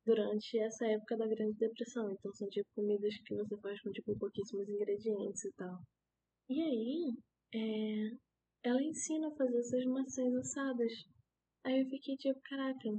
durante 0.05 0.59
essa 0.59 0.87
época 0.87 1.17
da 1.17 1.27
Grande 1.27 1.57
Depressão. 1.59 2.11
Então 2.13 2.33
são, 2.35 2.49
tipo, 2.49 2.69
comidas 2.75 3.15
que 3.25 3.35
você 3.35 3.57
faz 3.59 3.81
com, 3.83 3.91
tipo, 3.93 4.19
pouquíssimos 4.19 4.69
ingredientes 4.69 5.45
e 5.45 5.53
tal. 5.53 5.79
E 6.51 6.63
aí, 6.63 7.15
é, 7.55 8.17
ela 8.63 8.83
ensina 8.83 9.29
a 9.29 9.37
fazer 9.37 9.59
essas 9.59 9.85
maçãs 9.87 10.35
assadas. 10.35 10.93
Aí 11.65 11.81
eu 11.81 11.87
fiquei 11.89 12.17
tipo, 12.17 12.41
caraca, 12.43 12.91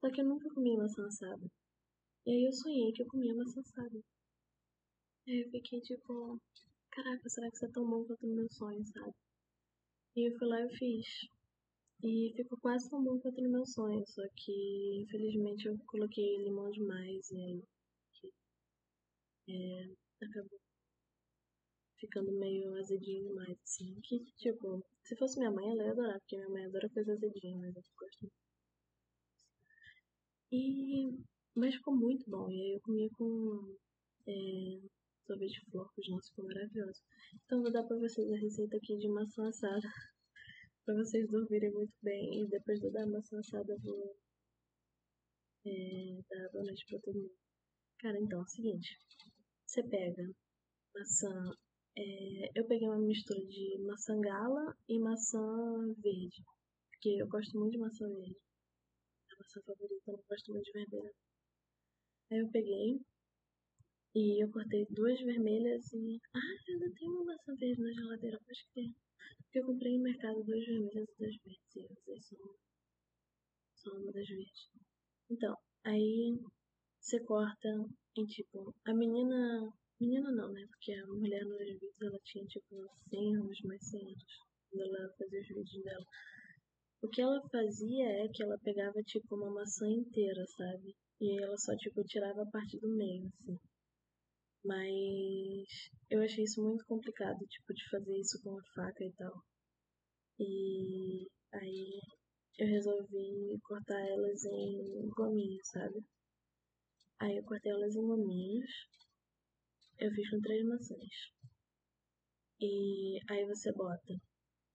só 0.00 0.10
que 0.10 0.20
eu 0.20 0.26
nunca 0.26 0.48
comi 0.54 0.76
maçã 0.76 1.06
assada. 1.06 1.46
E 2.26 2.30
aí 2.30 2.44
eu 2.44 2.52
sonhei 2.52 2.92
que 2.92 3.02
eu 3.02 3.06
comia 3.08 3.34
maçã 3.34 3.60
assada. 3.60 4.00
Aí 5.28 5.40
eu 5.42 5.50
fiquei 5.50 5.80
tipo, 5.80 6.40
caraca, 6.90 7.28
será 7.28 7.48
que 7.50 7.56
isso 7.56 7.66
é 7.66 7.70
tão 7.72 7.88
bom 7.88 8.04
quanto 8.04 8.26
o 8.26 8.34
meu 8.34 8.48
sonho, 8.50 8.84
sabe? 8.86 9.14
E 10.16 10.28
eu 10.28 10.36
fui 10.36 10.48
lá 10.48 10.60
e 10.62 10.76
fiz. 10.76 11.06
E 12.02 12.32
ficou 12.36 12.58
quase 12.60 12.90
tão 12.90 13.04
bom 13.04 13.18
quanto 13.20 13.40
no 13.42 13.50
meu 13.50 13.66
sonho, 13.66 14.04
só 14.06 14.22
que 14.36 14.96
infelizmente 15.02 15.66
eu 15.68 15.78
coloquei 15.86 16.38
limão 16.38 16.70
demais 16.70 17.30
e 17.30 17.36
aí 17.36 17.62
é, 19.48 20.24
acabou 20.24 20.60
ficando 21.98 22.32
meio 22.32 22.74
azedinho 22.76 23.28
demais, 23.28 23.58
assim. 23.62 24.00
Que, 24.02 24.24
tipo, 24.36 24.84
se 25.02 25.16
fosse 25.16 25.38
minha 25.38 25.50
mãe, 25.50 25.70
ela 25.70 25.84
ia 25.84 25.92
adorar, 25.92 26.18
porque 26.20 26.36
minha 26.36 26.48
mãe 26.48 26.64
adora 26.64 26.88
coisa 26.90 27.12
azedinha, 27.12 27.56
mas 27.58 27.76
eu 27.76 27.82
gosto 27.98 28.30
E. 30.52 31.18
Mas 31.54 31.74
ficou 31.74 31.94
muito 31.94 32.28
bom. 32.30 32.50
E 32.50 32.54
aí 32.60 32.72
eu 32.74 32.80
comia 32.80 33.08
com. 33.16 33.76
É, 34.26 34.80
sorvete 35.26 35.60
de 35.60 35.70
flocos, 35.70 36.08
nossa, 36.08 36.28
ficou 36.30 36.44
maravilhoso. 36.46 37.02
Então 37.44 37.62
vou 37.62 37.72
dar 37.72 37.84
pra 37.84 37.96
vocês 37.96 38.30
a 38.32 38.36
receita 38.36 38.76
aqui 38.76 38.96
de 38.96 39.08
maçã 39.08 39.48
assada. 39.48 39.80
pra 40.84 40.94
vocês 40.94 41.28
dormirem 41.28 41.72
muito 41.72 41.94
bem. 42.02 42.42
E 42.42 42.48
depois 42.48 42.80
de 42.80 42.86
eu 42.86 42.92
dar 42.92 43.02
a 43.02 43.06
maçã 43.06 43.38
assada, 43.38 43.72
eu 43.72 43.80
vou. 43.80 44.16
É, 45.66 46.22
dar 46.30 46.48
boa 46.52 46.64
noite 46.64 46.86
pra 46.88 47.00
todo 47.00 47.18
mundo. 47.18 47.36
Cara, 47.98 48.18
então 48.20 48.40
é 48.40 48.42
o 48.42 48.46
seguinte. 48.46 48.96
Você 49.66 49.82
pega 49.82 50.30
maçã 50.94 51.56
é, 51.98 52.50
eu 52.54 52.66
peguei 52.66 52.86
uma 52.86 52.98
mistura 52.98 53.40
de 53.46 53.78
maçã 53.86 54.20
gala 54.20 54.76
e 54.86 54.98
maçã 54.98 55.40
verde. 55.98 56.44
Porque 56.90 57.22
eu 57.22 57.26
gosto 57.26 57.58
muito 57.58 57.72
de 57.72 57.78
maçã 57.78 58.06
verde. 58.06 58.36
É 59.30 59.34
a 59.34 59.38
maçã 59.38 59.62
favorita, 59.62 60.10
eu 60.10 60.16
não 60.18 60.24
gosto 60.28 60.52
muito 60.52 60.64
de 60.64 60.72
vermelha. 60.72 61.14
Aí 62.30 62.38
eu 62.38 62.50
peguei 62.50 63.00
e 64.16 64.42
eu 64.42 64.50
cortei 64.50 64.86
duas 64.90 65.20
vermelhas 65.20 65.92
e. 65.92 66.18
Ah, 66.34 66.40
ainda 66.68 66.90
tem 66.94 67.08
uma 67.08 67.24
maçã 67.24 67.54
verde 67.54 67.82
na 67.82 67.92
geladeira, 67.92 68.38
que 68.38 68.72
tem. 68.74 68.96
Porque 69.42 69.58
eu 69.58 69.66
comprei 69.66 69.96
no 69.98 70.04
mercado 70.04 70.42
duas 70.42 70.64
vermelhas 70.64 71.08
e 71.08 71.18
duas 71.18 71.36
verdes. 71.44 71.76
E 71.76 71.80
eu 71.80 71.90
usei 71.90 72.20
só 72.22 72.36
só 73.74 73.90
uma 73.98 74.12
das 74.12 74.26
verdes. 74.26 74.70
Então, 75.30 75.54
aí 75.84 76.40
você 76.98 77.22
corta 77.24 77.68
em 78.16 78.24
tipo. 78.24 78.74
A 78.86 78.94
menina 78.94 79.70
Menina 79.98 80.30
não, 80.30 80.52
né? 80.52 80.66
Porque 80.68 80.92
a 80.92 81.06
mulher 81.06 81.42
nos 81.44 81.58
vídeos 81.58 82.02
ela 82.02 82.18
tinha 82.24 82.44
tipo 82.46 82.86
100 83.08 83.36
anos, 83.36 83.60
mais 83.64 83.82
100 83.82 84.00
anos, 84.06 84.24
quando 84.70 84.82
ela 84.82 85.14
fazia 85.16 85.40
os 85.40 85.48
vídeos 85.48 85.84
dela. 85.84 86.06
O 87.02 87.08
que 87.08 87.22
ela 87.22 87.40
fazia 87.48 88.06
é 88.24 88.28
que 88.28 88.42
ela 88.42 88.58
pegava 88.58 89.02
tipo 89.04 89.36
uma 89.36 89.50
maçã 89.50 89.88
inteira, 89.88 90.44
sabe? 90.48 90.94
E 91.20 91.42
ela 91.42 91.56
só 91.56 91.74
tipo 91.76 92.04
tirava 92.04 92.42
a 92.42 92.50
parte 92.50 92.78
do 92.78 92.94
meio, 92.94 93.26
assim. 93.26 93.58
Mas 94.66 95.90
eu 96.10 96.22
achei 96.22 96.44
isso 96.44 96.62
muito 96.62 96.84
complicado, 96.86 97.38
tipo, 97.46 97.72
de 97.74 97.88
fazer 97.90 98.18
isso 98.18 98.40
com 98.42 98.58
a 98.58 98.62
faca 98.74 99.04
e 99.04 99.12
tal. 99.12 99.44
E 100.38 101.28
aí 101.52 102.00
eu 102.58 102.66
resolvi 102.66 103.58
cortar 103.62 104.00
elas 104.00 104.44
em 104.44 105.08
gominhos, 105.10 105.68
sabe? 105.68 106.04
Aí 107.20 107.36
eu 107.36 107.44
cortei 107.44 107.72
elas 107.72 107.94
em 107.94 108.06
gominhos 108.06 108.70
eu 109.98 110.10
fiz 110.12 110.28
com 110.28 110.40
três 110.40 110.64
maçãs. 110.66 111.32
E 112.60 113.18
aí 113.30 113.46
você 113.46 113.72
bota 113.72 114.14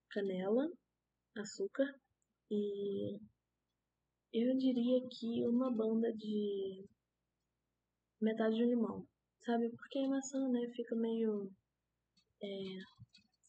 canela, 0.09 0.67
açúcar 1.37 1.95
e 2.49 3.19
eu 4.33 4.57
diria 4.57 5.07
que 5.09 5.47
uma 5.47 5.71
banda 5.71 6.11
de 6.13 6.85
metade 8.19 8.55
de 8.55 8.63
um 8.63 8.69
limão. 8.69 9.07
Sabe? 9.45 9.69
Porque 9.69 9.99
a 9.99 10.07
maçã, 10.07 10.49
né, 10.49 10.67
fica 10.75 10.95
meio. 10.95 11.51
É, 12.41 12.47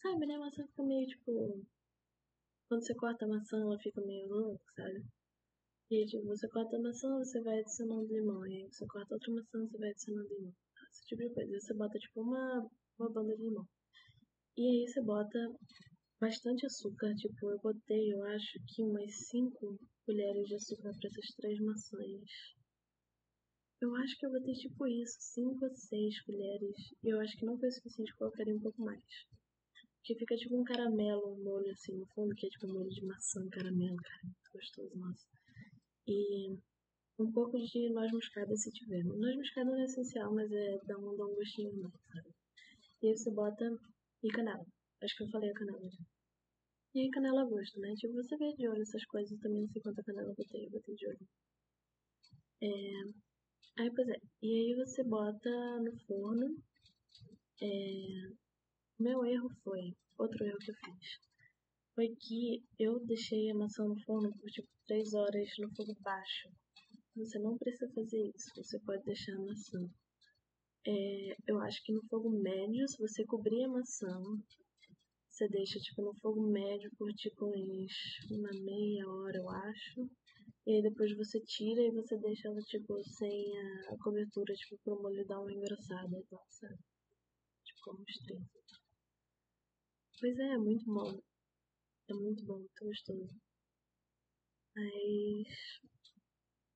sabe, 0.03 0.27
né? 0.27 0.35
A 0.35 0.39
maçã 0.41 0.67
fica 0.67 0.83
meio 0.83 1.07
tipo. 1.07 1.65
Quando 2.69 2.85
você 2.85 2.95
corta 2.95 3.25
a 3.25 3.29
maçã, 3.29 3.61
ela 3.61 3.79
fica 3.79 4.01
meio 4.01 4.29
louca, 4.29 4.65
sabe? 4.77 5.05
E 5.91 6.07
tipo, 6.07 6.27
você 6.27 6.49
corta 6.49 6.77
a 6.77 6.81
maçã, 6.81 7.19
você 7.19 7.41
vai 7.43 7.61
adicionando 7.61 8.13
limão. 8.13 8.47
E 8.47 8.63
aí 8.63 8.73
você 8.73 8.87
corta 8.87 9.15
outra 9.15 9.33
maçã, 9.33 9.67
você 9.67 9.79
vai 9.79 9.91
adicionando 9.91 10.29
limão 10.29 10.55
esse 10.93 11.07
tipo 11.07 11.23
de 11.23 11.35
coisa. 11.35 11.61
Você 11.61 11.75
bota 11.75 11.99
tipo 11.99 12.21
uma, 12.21 12.71
uma 12.99 13.11
banda 13.11 13.35
de 13.37 13.43
limão. 13.43 13.67
E 14.57 14.63
aí 14.63 14.89
você 14.89 15.03
bota 15.03 15.39
bastante 16.21 16.67
açúcar. 16.67 17.15
Tipo, 17.17 17.51
eu 17.51 17.59
botei, 17.61 18.13
eu 18.13 18.23
acho 18.25 18.59
que 18.69 18.83
umas 18.83 19.11
5 19.29 19.79
colheres 20.07 20.47
de 20.47 20.55
açúcar 20.55 20.93
para 20.99 21.09
essas 21.09 21.35
três 21.37 21.59
maçãs. 21.61 22.62
Eu 23.83 23.97
acho 23.97 24.17
que 24.17 24.25
eu 24.25 24.31
botei 24.31 24.55
tipo 24.55 24.87
isso, 24.87 25.17
5 25.19 25.65
ou 25.65 25.75
6 25.75 26.21
colheres. 26.23 26.95
E 27.03 27.09
eu 27.09 27.21
acho 27.21 27.37
que 27.37 27.45
não 27.45 27.59
foi 27.59 27.69
suficiente, 27.69 28.15
colocaria 28.15 28.55
um 28.55 28.61
pouco 28.61 28.81
mais. 28.81 29.03
Porque 29.97 30.15
fica 30.15 30.37
tipo 30.37 30.57
um 30.57 30.63
caramelo, 30.63 31.35
um 31.35 31.43
molho 31.43 31.69
assim 31.73 31.97
no 31.97 32.07
fundo, 32.15 32.33
que 32.37 32.47
é 32.47 32.51
tipo 32.51 32.69
um 32.69 32.75
molho 32.75 32.89
de 32.89 33.05
maçã, 33.05 33.45
caramelo, 33.51 33.97
cara, 33.97 34.21
muito 34.23 34.53
gostoso, 34.53 34.97
nossa. 34.97 35.27
E 36.07 36.57
um 37.19 37.33
pouco 37.33 37.59
de 37.59 37.91
noz 37.91 38.13
moscada 38.13 38.57
se 38.57 38.71
tiver. 38.71 39.03
Noz 39.03 39.37
moscada 39.37 39.69
não 39.69 39.81
é 39.81 39.85
essencial, 39.85 40.33
mas 40.33 40.53
é 40.53 40.79
dá 40.87 40.97
um, 40.97 41.17
dá 41.17 41.27
um 41.27 41.35
gostinho 41.35 41.77
mais, 41.83 42.01
sabe? 42.07 42.31
E 43.03 43.09
aí 43.09 43.19
você 43.19 43.33
bota 43.33 43.65
e 44.23 44.29
canela. 44.29 44.65
Acho 45.03 45.17
que 45.17 45.25
eu 45.25 45.29
falei 45.31 45.51
a 45.51 45.55
canela 45.55 45.91
já. 45.91 46.05
E 46.95 47.01
aí 47.01 47.11
canela 47.11 47.43
a 47.43 47.47
gosto, 47.47 47.81
né? 47.81 47.93
Tipo, 47.97 48.15
você 48.15 48.37
vê 48.37 48.55
de 48.55 48.69
olho 48.69 48.83
essas 48.83 49.05
coisas, 49.07 49.37
também 49.41 49.63
não 49.63 49.69
sei 49.71 49.83
quanta 49.83 50.05
canela 50.05 50.29
eu 50.29 50.37
botei, 50.37 50.67
eu 50.67 50.71
botei 50.71 50.95
de 50.95 51.09
olho. 51.09 51.29
É... 52.63 53.32
Aí, 53.79 53.91
pois 53.95 54.09
é. 54.09 54.21
E 54.43 54.49
aí 54.49 54.75
você 54.75 55.03
bota 55.03 55.51
no 55.81 55.99
forno. 56.07 56.57
É... 57.61 58.43
Meu 58.99 59.25
erro 59.25 59.49
foi, 59.65 59.97
outro 60.19 60.45
erro 60.45 60.59
que 60.59 60.71
eu 60.71 60.75
fiz, 60.75 61.19
foi 61.95 62.15
que 62.17 62.63
eu 62.79 63.01
deixei 63.07 63.51
a 63.51 63.55
maçã 63.55 63.85
no 63.85 63.99
forno 64.05 64.31
por 64.39 64.51
tipo 64.51 64.69
3 64.87 65.15
horas 65.15 65.49
no 65.59 65.75
fogo 65.75 65.97
baixo. 66.01 66.49
Você 67.17 67.39
não 67.39 67.57
precisa 67.59 67.91
fazer 67.95 68.31
isso, 68.37 68.51
você 68.57 68.79
pode 68.81 69.05
deixar 69.05 69.35
a 69.35 69.41
maçã. 69.41 69.91
É, 70.87 71.37
eu 71.47 71.59
acho 71.61 71.83
que 71.85 71.93
no 71.93 72.03
fogo 72.09 72.31
médio, 72.31 72.87
se 72.89 72.99
você 72.99 73.25
cobrir 73.25 73.65
a 73.65 73.69
maçã, 73.69 74.21
você 75.29 75.49
deixa 75.49 75.79
tipo 75.81 76.03
no 76.03 76.15
fogo 76.21 76.43
médio 76.43 76.91
por 76.99 77.13
tipo 77.15 77.47
uns 77.47 77.93
uma 78.31 78.51
meia 78.63 79.09
hora, 79.09 79.39
eu 79.39 79.49
acho. 79.49 80.11
E 80.67 80.73
aí 80.77 80.83
depois 80.83 81.17
você 81.17 81.41
tira 81.41 81.83
e 81.83 81.91
você 81.91 82.17
deixa 82.19 82.49
ela 82.49 82.61
tipo 82.63 83.03
sem 83.05 83.59
a, 83.91 83.97
cobertura, 84.03 84.55
tipo 84.55 84.79
pro 84.85 85.01
molho 85.03 85.27
dar 85.27 85.41
uma 85.41 85.53
engrossada 85.53 86.19
e 86.19 86.25
tal, 86.25 86.45
sabe? 86.51 86.79
Tipo 87.65 87.81
como 87.85 88.05
três. 88.05 88.43
Pois 90.21 90.39
é, 90.39 90.53
é 90.55 90.59
muito 90.59 90.85
bom. 90.87 91.21
É 92.09 92.15
muito 92.15 92.45
bom, 92.45 92.59
muito 92.59 92.85
gostoso. 92.85 93.37
Mas 94.75 95.49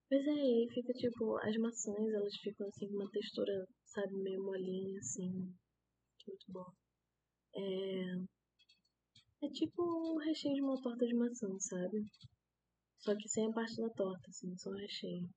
Pois 0.09 0.27
é, 0.27 0.31
e 0.65 0.69
fica 0.73 0.93
tipo, 0.95 1.37
as 1.39 1.57
maçãs 1.59 2.13
elas 2.15 2.37
ficam 2.37 2.67
assim 2.69 2.89
com 2.89 2.95
uma 2.95 3.11
textura, 3.11 3.67
sabe, 3.85 4.15
meio 4.17 4.43
molinha, 4.43 4.99
assim. 5.01 5.55
Muito 6.29 6.47
bom. 6.53 6.73
É. 7.57 8.17
É 9.43 9.49
tipo 9.49 9.83
o 9.83 10.19
recheio 10.19 10.55
de 10.57 10.61
uma 10.63 10.81
torta 10.83 11.07
de 11.07 11.15
maçã, 11.15 11.49
sabe? 11.59 12.05
Só 12.99 13.15
que 13.17 13.29
sem 13.29 13.47
a 13.47 13.53
parte 13.53 13.77
da 13.77 13.91
torta, 13.91 14.31
assim, 14.31 14.57
só 14.57 14.71
o 14.71 14.75
recheio. 14.75 15.29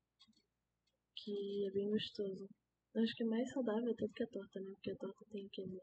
Que 1.15 1.67
é 1.67 1.71
bem 1.71 1.89
gostoso. 1.89 2.47
Eu 2.95 3.03
acho 3.03 3.15
que 3.15 3.23
é 3.23 3.25
mais 3.25 3.49
saudável 3.51 3.91
até 3.91 4.07
do 4.07 4.13
que 4.13 4.23
a 4.23 4.27
torta, 4.27 4.59
né? 4.61 4.71
Porque 4.73 4.91
a 4.91 4.95
torta 4.95 5.25
tem 5.31 5.45
aquele. 5.45 5.79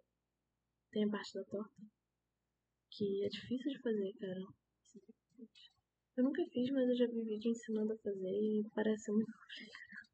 Tem 0.90 1.04
a 1.04 1.10
parte 1.10 1.34
da 1.34 1.44
torta. 1.44 1.82
Que 2.90 3.24
é 3.24 3.28
difícil 3.28 3.70
de 3.72 3.80
fazer, 3.80 4.12
cara. 4.18 4.40
Eu 6.16 6.24
nunca 6.24 6.42
fiz, 6.46 6.70
mas 6.70 6.88
eu 6.88 6.96
já 6.96 7.06
vi 7.06 7.22
vídeo 7.22 7.50
ensinando 7.50 7.92
a 7.92 7.98
fazer 7.98 8.40
e 8.40 8.64
parece 8.74 9.12
muito 9.12 9.30
complicado. 9.36 10.08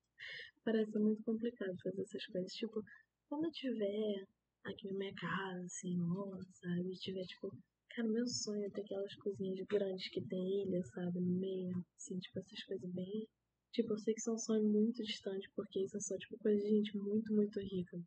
parece 0.64 0.98
muito 0.98 1.22
complicado 1.22 1.76
fazer 1.82 2.02
essas 2.02 2.26
coisas. 2.26 2.52
Tipo, 2.52 2.82
quando 3.28 3.44
eu 3.46 3.52
tiver 3.52 4.26
aqui 4.64 4.88
na 4.88 4.98
minha 4.98 5.14
casa, 5.14 5.64
assim, 5.64 5.96
nossa, 5.96 6.50
sabe? 6.54 6.90
Tiver, 6.96 7.24
tipo, 7.24 7.56
cara, 7.94 8.08
meu 8.08 8.26
sonho 8.26 8.64
é 8.64 8.70
ter 8.70 8.82
aquelas 8.82 9.14
cozinhas 9.16 9.66
grandes 9.66 10.08
que 10.08 10.20
tem 10.20 10.62
ilha, 10.62 10.82
sabe? 10.84 11.20
No 11.20 11.40
meio, 11.40 11.84
assim, 11.96 12.18
tipo, 12.18 12.38
essas 12.38 12.62
coisas 12.64 12.90
bem, 12.90 13.28
Tipo, 13.72 13.94
eu 13.94 13.98
sei 13.98 14.12
que 14.12 14.20
são 14.20 14.36
sonhos 14.36 14.70
muito 14.70 15.02
distantes, 15.02 15.50
porque 15.56 15.80
isso 15.80 15.96
é 15.96 16.00
só, 16.00 16.16
tipo, 16.18 16.36
coisa 16.38 16.62
de 16.62 16.68
gente 16.68 16.94
muito, 16.94 17.32
muito 17.32 17.58
rica. 17.58 17.98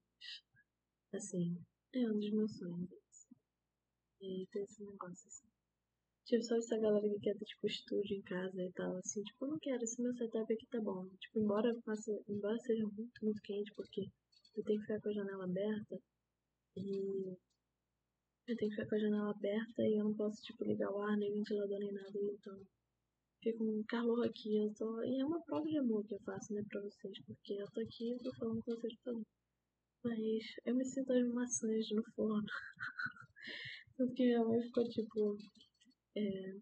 Assim, 1.12 1.58
é 1.92 2.08
um 2.08 2.20
dos 2.20 2.30
meus 2.30 2.56
sonhos. 2.56 2.90
E 4.22 4.46
tem 4.52 4.64
esse 4.64 4.84
negócio 4.84 5.28
assim. 5.28 5.48
Tipo, 6.26 6.44
só 6.44 6.56
essa 6.58 6.78
galera 6.78 7.10
que 7.10 7.20
quer 7.20 7.36
ter, 7.36 7.46
tipo, 7.46 7.66
estúdio 7.66 8.16
em 8.16 8.22
casa 8.22 8.62
e 8.62 8.72
tal, 8.74 8.96
assim, 8.98 9.24
tipo, 9.24 9.46
eu 9.46 9.50
não 9.50 9.60
quero, 9.60 9.84
esse 9.84 10.00
meu 10.00 10.14
setup 10.14 10.54
aqui 10.54 10.68
tá 10.68 10.80
bom. 10.80 11.08
Tipo, 11.20 11.40
embora 11.40 11.82
faça, 11.82 12.12
embora 12.28 12.60
seja 12.60 12.86
muito, 12.86 13.26
muito 13.26 13.42
quente, 13.42 13.74
porque 13.74 14.08
eu 14.56 14.64
tenho 14.64 14.80
que 14.80 14.86
ficar 14.86 15.02
com 15.02 15.10
a 15.10 15.14
janela 15.14 15.46
aberta 15.46 16.00
e 16.78 17.36
eu 18.48 18.56
tenho 18.56 18.70
que 18.70 18.76
ficar 18.76 18.90
com 18.90 18.96
a 18.96 19.00
janela 19.00 19.32
aberta 19.32 19.82
e 19.84 19.98
eu 19.98 20.04
não 20.04 20.14
posso, 20.14 20.42
tipo, 20.44 20.64
ligar 20.64 20.92
o 20.92 21.02
ar, 21.02 21.18
nem 21.18 21.34
ventilador, 21.34 21.80
nem 21.80 21.92
nada, 21.92 22.12
então 22.16 22.60
fica 23.42 23.64
um 23.64 23.84
calor 23.88 24.26
aqui, 24.26 24.56
eu 24.56 24.74
tô... 24.74 25.04
E 25.04 25.20
é 25.20 25.26
uma 25.26 25.42
prova 25.44 25.68
de 25.68 25.78
amor 25.78 26.06
que 26.06 26.14
eu 26.14 26.20
faço, 26.20 26.54
né, 26.54 26.64
pra 26.70 26.82
vocês, 26.82 27.20
porque 27.26 27.54
eu 27.54 27.68
tô 27.72 27.82
aqui 27.82 28.14
e 28.14 28.18
tô 28.24 28.34
falando 28.36 28.62
com 28.64 28.76
vocês 28.76 28.94
falando. 29.04 29.26
Mas 30.04 30.44
eu 30.66 30.76
me 30.76 30.86
sinto 30.86 31.12
as 31.14 31.28
maçãs 31.34 31.90
no 31.92 32.04
forno. 32.16 32.46
Tanto 33.98 34.14
que 34.14 34.26
minha 34.26 34.44
mãe 34.44 34.62
ficou, 34.62 34.84
tipo, 34.90 35.38
é, 36.16 36.56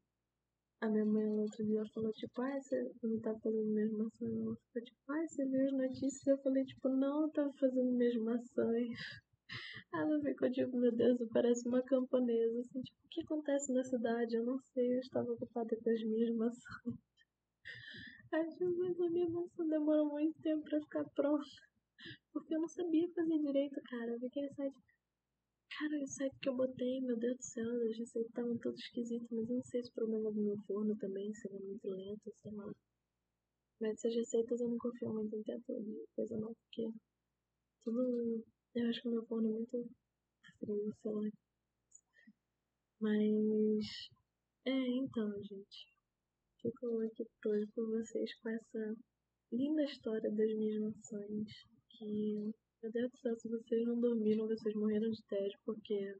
a 0.82 0.90
minha 0.90 1.06
mãe 1.06 1.26
no 1.26 1.42
outro 1.42 1.66
dia 1.66 1.84
falou, 1.94 2.12
tipo, 2.14 2.42
ah, 2.42 2.62
você 2.62 2.92
não 3.04 3.20
tá 3.20 3.34
fazendo 3.40 3.74
mesmo 3.74 3.98
maçãs, 3.98 4.32
não. 4.32 4.56
Ficou 4.56 4.82
tipo, 4.84 5.12
ah, 5.12 5.28
você 5.28 5.46
viu 5.46 5.66
as 5.66 5.74
notícias? 5.74 6.28
Eu 6.28 6.38
falei, 6.38 6.64
tipo, 6.66 6.90
não, 6.90 7.24
eu 7.24 7.32
tava 7.32 7.52
fazendo 7.60 7.92
mesmo 7.92 8.24
maçãs. 8.26 8.90
Ela 9.94 10.20
ficou 10.22 10.52
tipo, 10.52 10.76
meu 10.78 10.92
Deus, 10.92 11.20
parece 11.32 11.68
uma 11.68 11.82
camponesa, 11.84 12.60
assim, 12.60 12.82
tipo, 12.82 12.98
o 13.06 13.10
que 13.10 13.22
acontece 13.22 13.72
na 13.72 13.84
cidade? 13.84 14.36
Eu 14.36 14.44
não 14.44 14.60
sei, 14.60 14.96
eu 14.96 15.00
estava 15.00 15.32
ocupada 15.32 15.76
com 15.78 15.90
as 15.90 16.04
minhas 16.04 16.36
maçãs. 16.36 16.64
Aí, 18.34 18.50
tipo, 18.50 18.72
mas 18.80 19.00
a 19.00 19.10
minha 19.10 19.30
maçã 19.30 19.66
demorou 19.68 20.10
muito 20.10 20.42
tempo 20.42 20.64
pra 20.64 20.82
ficar 20.82 21.06
pronta. 21.12 21.46
Porque 22.34 22.56
eu 22.56 22.62
não 22.62 22.68
sabia 22.68 23.08
fazer 23.14 23.40
direito, 23.40 23.82
cara. 23.84 24.12
Eu 24.12 24.20
vi 24.20 24.26
aquele 24.26 24.50
site 24.54 24.76
Cara, 25.78 26.04
o 26.04 26.08
site 26.08 26.36
que 26.40 26.50
eu 26.50 26.56
botei, 26.56 27.02
meu 27.02 27.18
Deus 27.18 27.38
do 27.38 27.44
céu, 27.44 27.66
as 27.90 27.98
receitas 27.98 28.30
estavam 28.30 28.58
todas 28.60 28.80
esquisitas, 28.80 29.28
mas 29.32 29.50
eu 29.50 29.56
não 29.56 29.64
sei 29.64 29.84
se 29.84 29.90
o 29.90 29.94
problema 29.94 30.32
do 30.32 30.40
meu 30.42 30.58
forno 30.68 30.96
também, 30.98 31.34
se 31.34 31.50
muito 31.50 31.88
lento, 31.90 32.32
sei 32.42 32.52
lá. 32.52 32.72
Mas 33.80 33.94
essas 33.94 34.16
receitas 34.16 34.62
eu 34.62 34.70
não 34.70 34.78
confio 34.78 35.14
muito 35.14 35.36
em 35.36 35.44
tempo 35.44 35.82
de 35.82 36.06
coisa 36.16 36.38
não, 36.38 36.54
porque 36.54 36.90
tudo. 37.84 38.46
Eu 38.76 38.90
acho 38.90 39.02
que 39.02 39.08
o 39.08 39.12
meu 39.12 39.26
forno 39.26 39.50
é 39.50 39.52
muito 39.52 39.90
frio, 40.60 40.94
sei 41.02 41.12
lá. 41.12 41.30
Mas. 43.00 44.10
É, 44.66 44.72
então, 44.72 45.32
gente. 45.44 45.94
Fico 46.62 47.02
aqui 47.02 47.26
hoje 47.46 47.68
por 47.76 47.90
vocês 47.90 48.34
com 48.40 48.50
essa 48.50 48.96
linda 49.52 49.84
história 49.84 50.32
das 50.32 50.56
minhas 50.56 50.82
maçãs 50.82 51.48
que 51.90 52.54
meu 52.84 52.92
Deus 52.92 53.12
do 53.12 53.18
céu, 53.18 53.36
se 53.40 53.48
vocês 53.48 53.88
não 53.88 53.98
dormiram, 53.98 54.46
vocês 54.46 54.76
morreram 54.76 55.10
de 55.10 55.24
tédio, 55.24 55.58
porque 55.66 56.18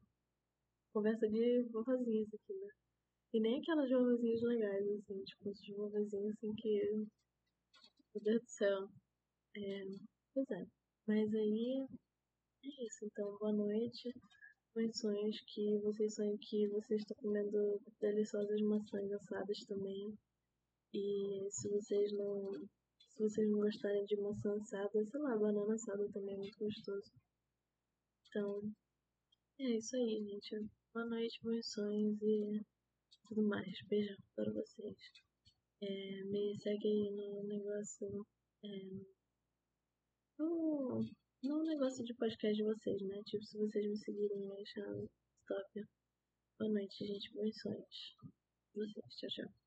conversa 0.94 1.28
de 1.28 1.64
vovozinhas 1.64 2.34
aqui, 2.34 2.54
né? 2.54 2.70
E 3.34 3.40
nem 3.42 3.60
aquelas 3.60 3.90
vovozinhas 3.90 4.42
legais, 4.44 4.88
assim, 4.88 5.24
tipo, 5.26 5.50
essas 5.50 5.76
vovozinhas 5.76 6.34
assim 6.38 6.56
que. 6.56 7.06
Meu 8.14 8.24
Deus 8.24 8.42
do 8.42 8.50
céu. 8.50 8.90
É... 9.58 9.86
Pois 10.34 10.52
é. 10.52 10.66
Mas 11.06 11.34
aí. 11.36 11.86
É 12.66 12.86
isso, 12.86 13.04
então, 13.06 13.38
boa 13.40 13.52
noite. 13.52 14.14
Bons 14.74 14.98
sonhos, 14.98 15.38
que 15.48 15.78
vocês 15.80 16.16
sonhem 16.16 16.38
que 16.38 16.66
vocês 16.70 17.02
estão 17.02 17.18
comendo 17.18 17.82
deliciosas 18.00 18.62
maçãs 18.62 19.12
assadas 19.12 19.66
também. 19.66 20.18
E 20.94 21.46
se 21.52 21.68
vocês 21.68 22.14
não 22.14 22.54
se 22.98 23.20
vocês 23.20 23.50
não 23.52 23.60
gostarem 23.60 24.06
de 24.06 24.16
maçã 24.16 24.56
assada, 24.56 25.06
sei 25.06 25.20
lá, 25.20 25.38
banana 25.38 25.74
assada 25.74 26.10
também 26.14 26.36
é 26.36 26.38
muito 26.38 26.58
gostoso. 26.58 27.12
Então, 28.30 28.74
é 29.60 29.70
isso 29.78 29.96
aí, 29.98 30.24
gente. 30.24 30.66
Boa 30.94 31.06
noite, 31.06 31.40
bons 31.44 31.70
sonhos 31.70 32.18
e 32.22 32.62
tudo 33.28 33.44
mais. 33.44 33.78
Beijão 33.90 34.18
para 34.38 34.52
vocês. 34.54 34.98
É, 35.82 36.24
me 36.24 36.58
segue 36.62 36.88
aí 36.88 37.12
no 37.12 37.44
negócio. 37.44 38.26
É, 38.64 38.70
no, 40.40 41.06
no 41.44 41.62
negócio 41.64 42.04
de 42.06 42.14
podcast 42.14 42.56
de 42.56 42.64
vocês, 42.64 43.02
né? 43.02 43.22
Tipo, 43.26 43.44
se 43.44 43.58
vocês 43.58 43.86
me 43.86 43.98
seguirem 43.98 44.52
aí, 44.52 44.62
achar 44.62 44.86
top. 45.48 45.86
Boa 46.58 46.72
noite, 46.72 47.06
gente. 47.06 47.34
Bons 47.34 47.60
sonhos. 47.62 48.16
Vocês. 48.74 49.16
Tchau, 49.18 49.30
tchau. 49.30 49.63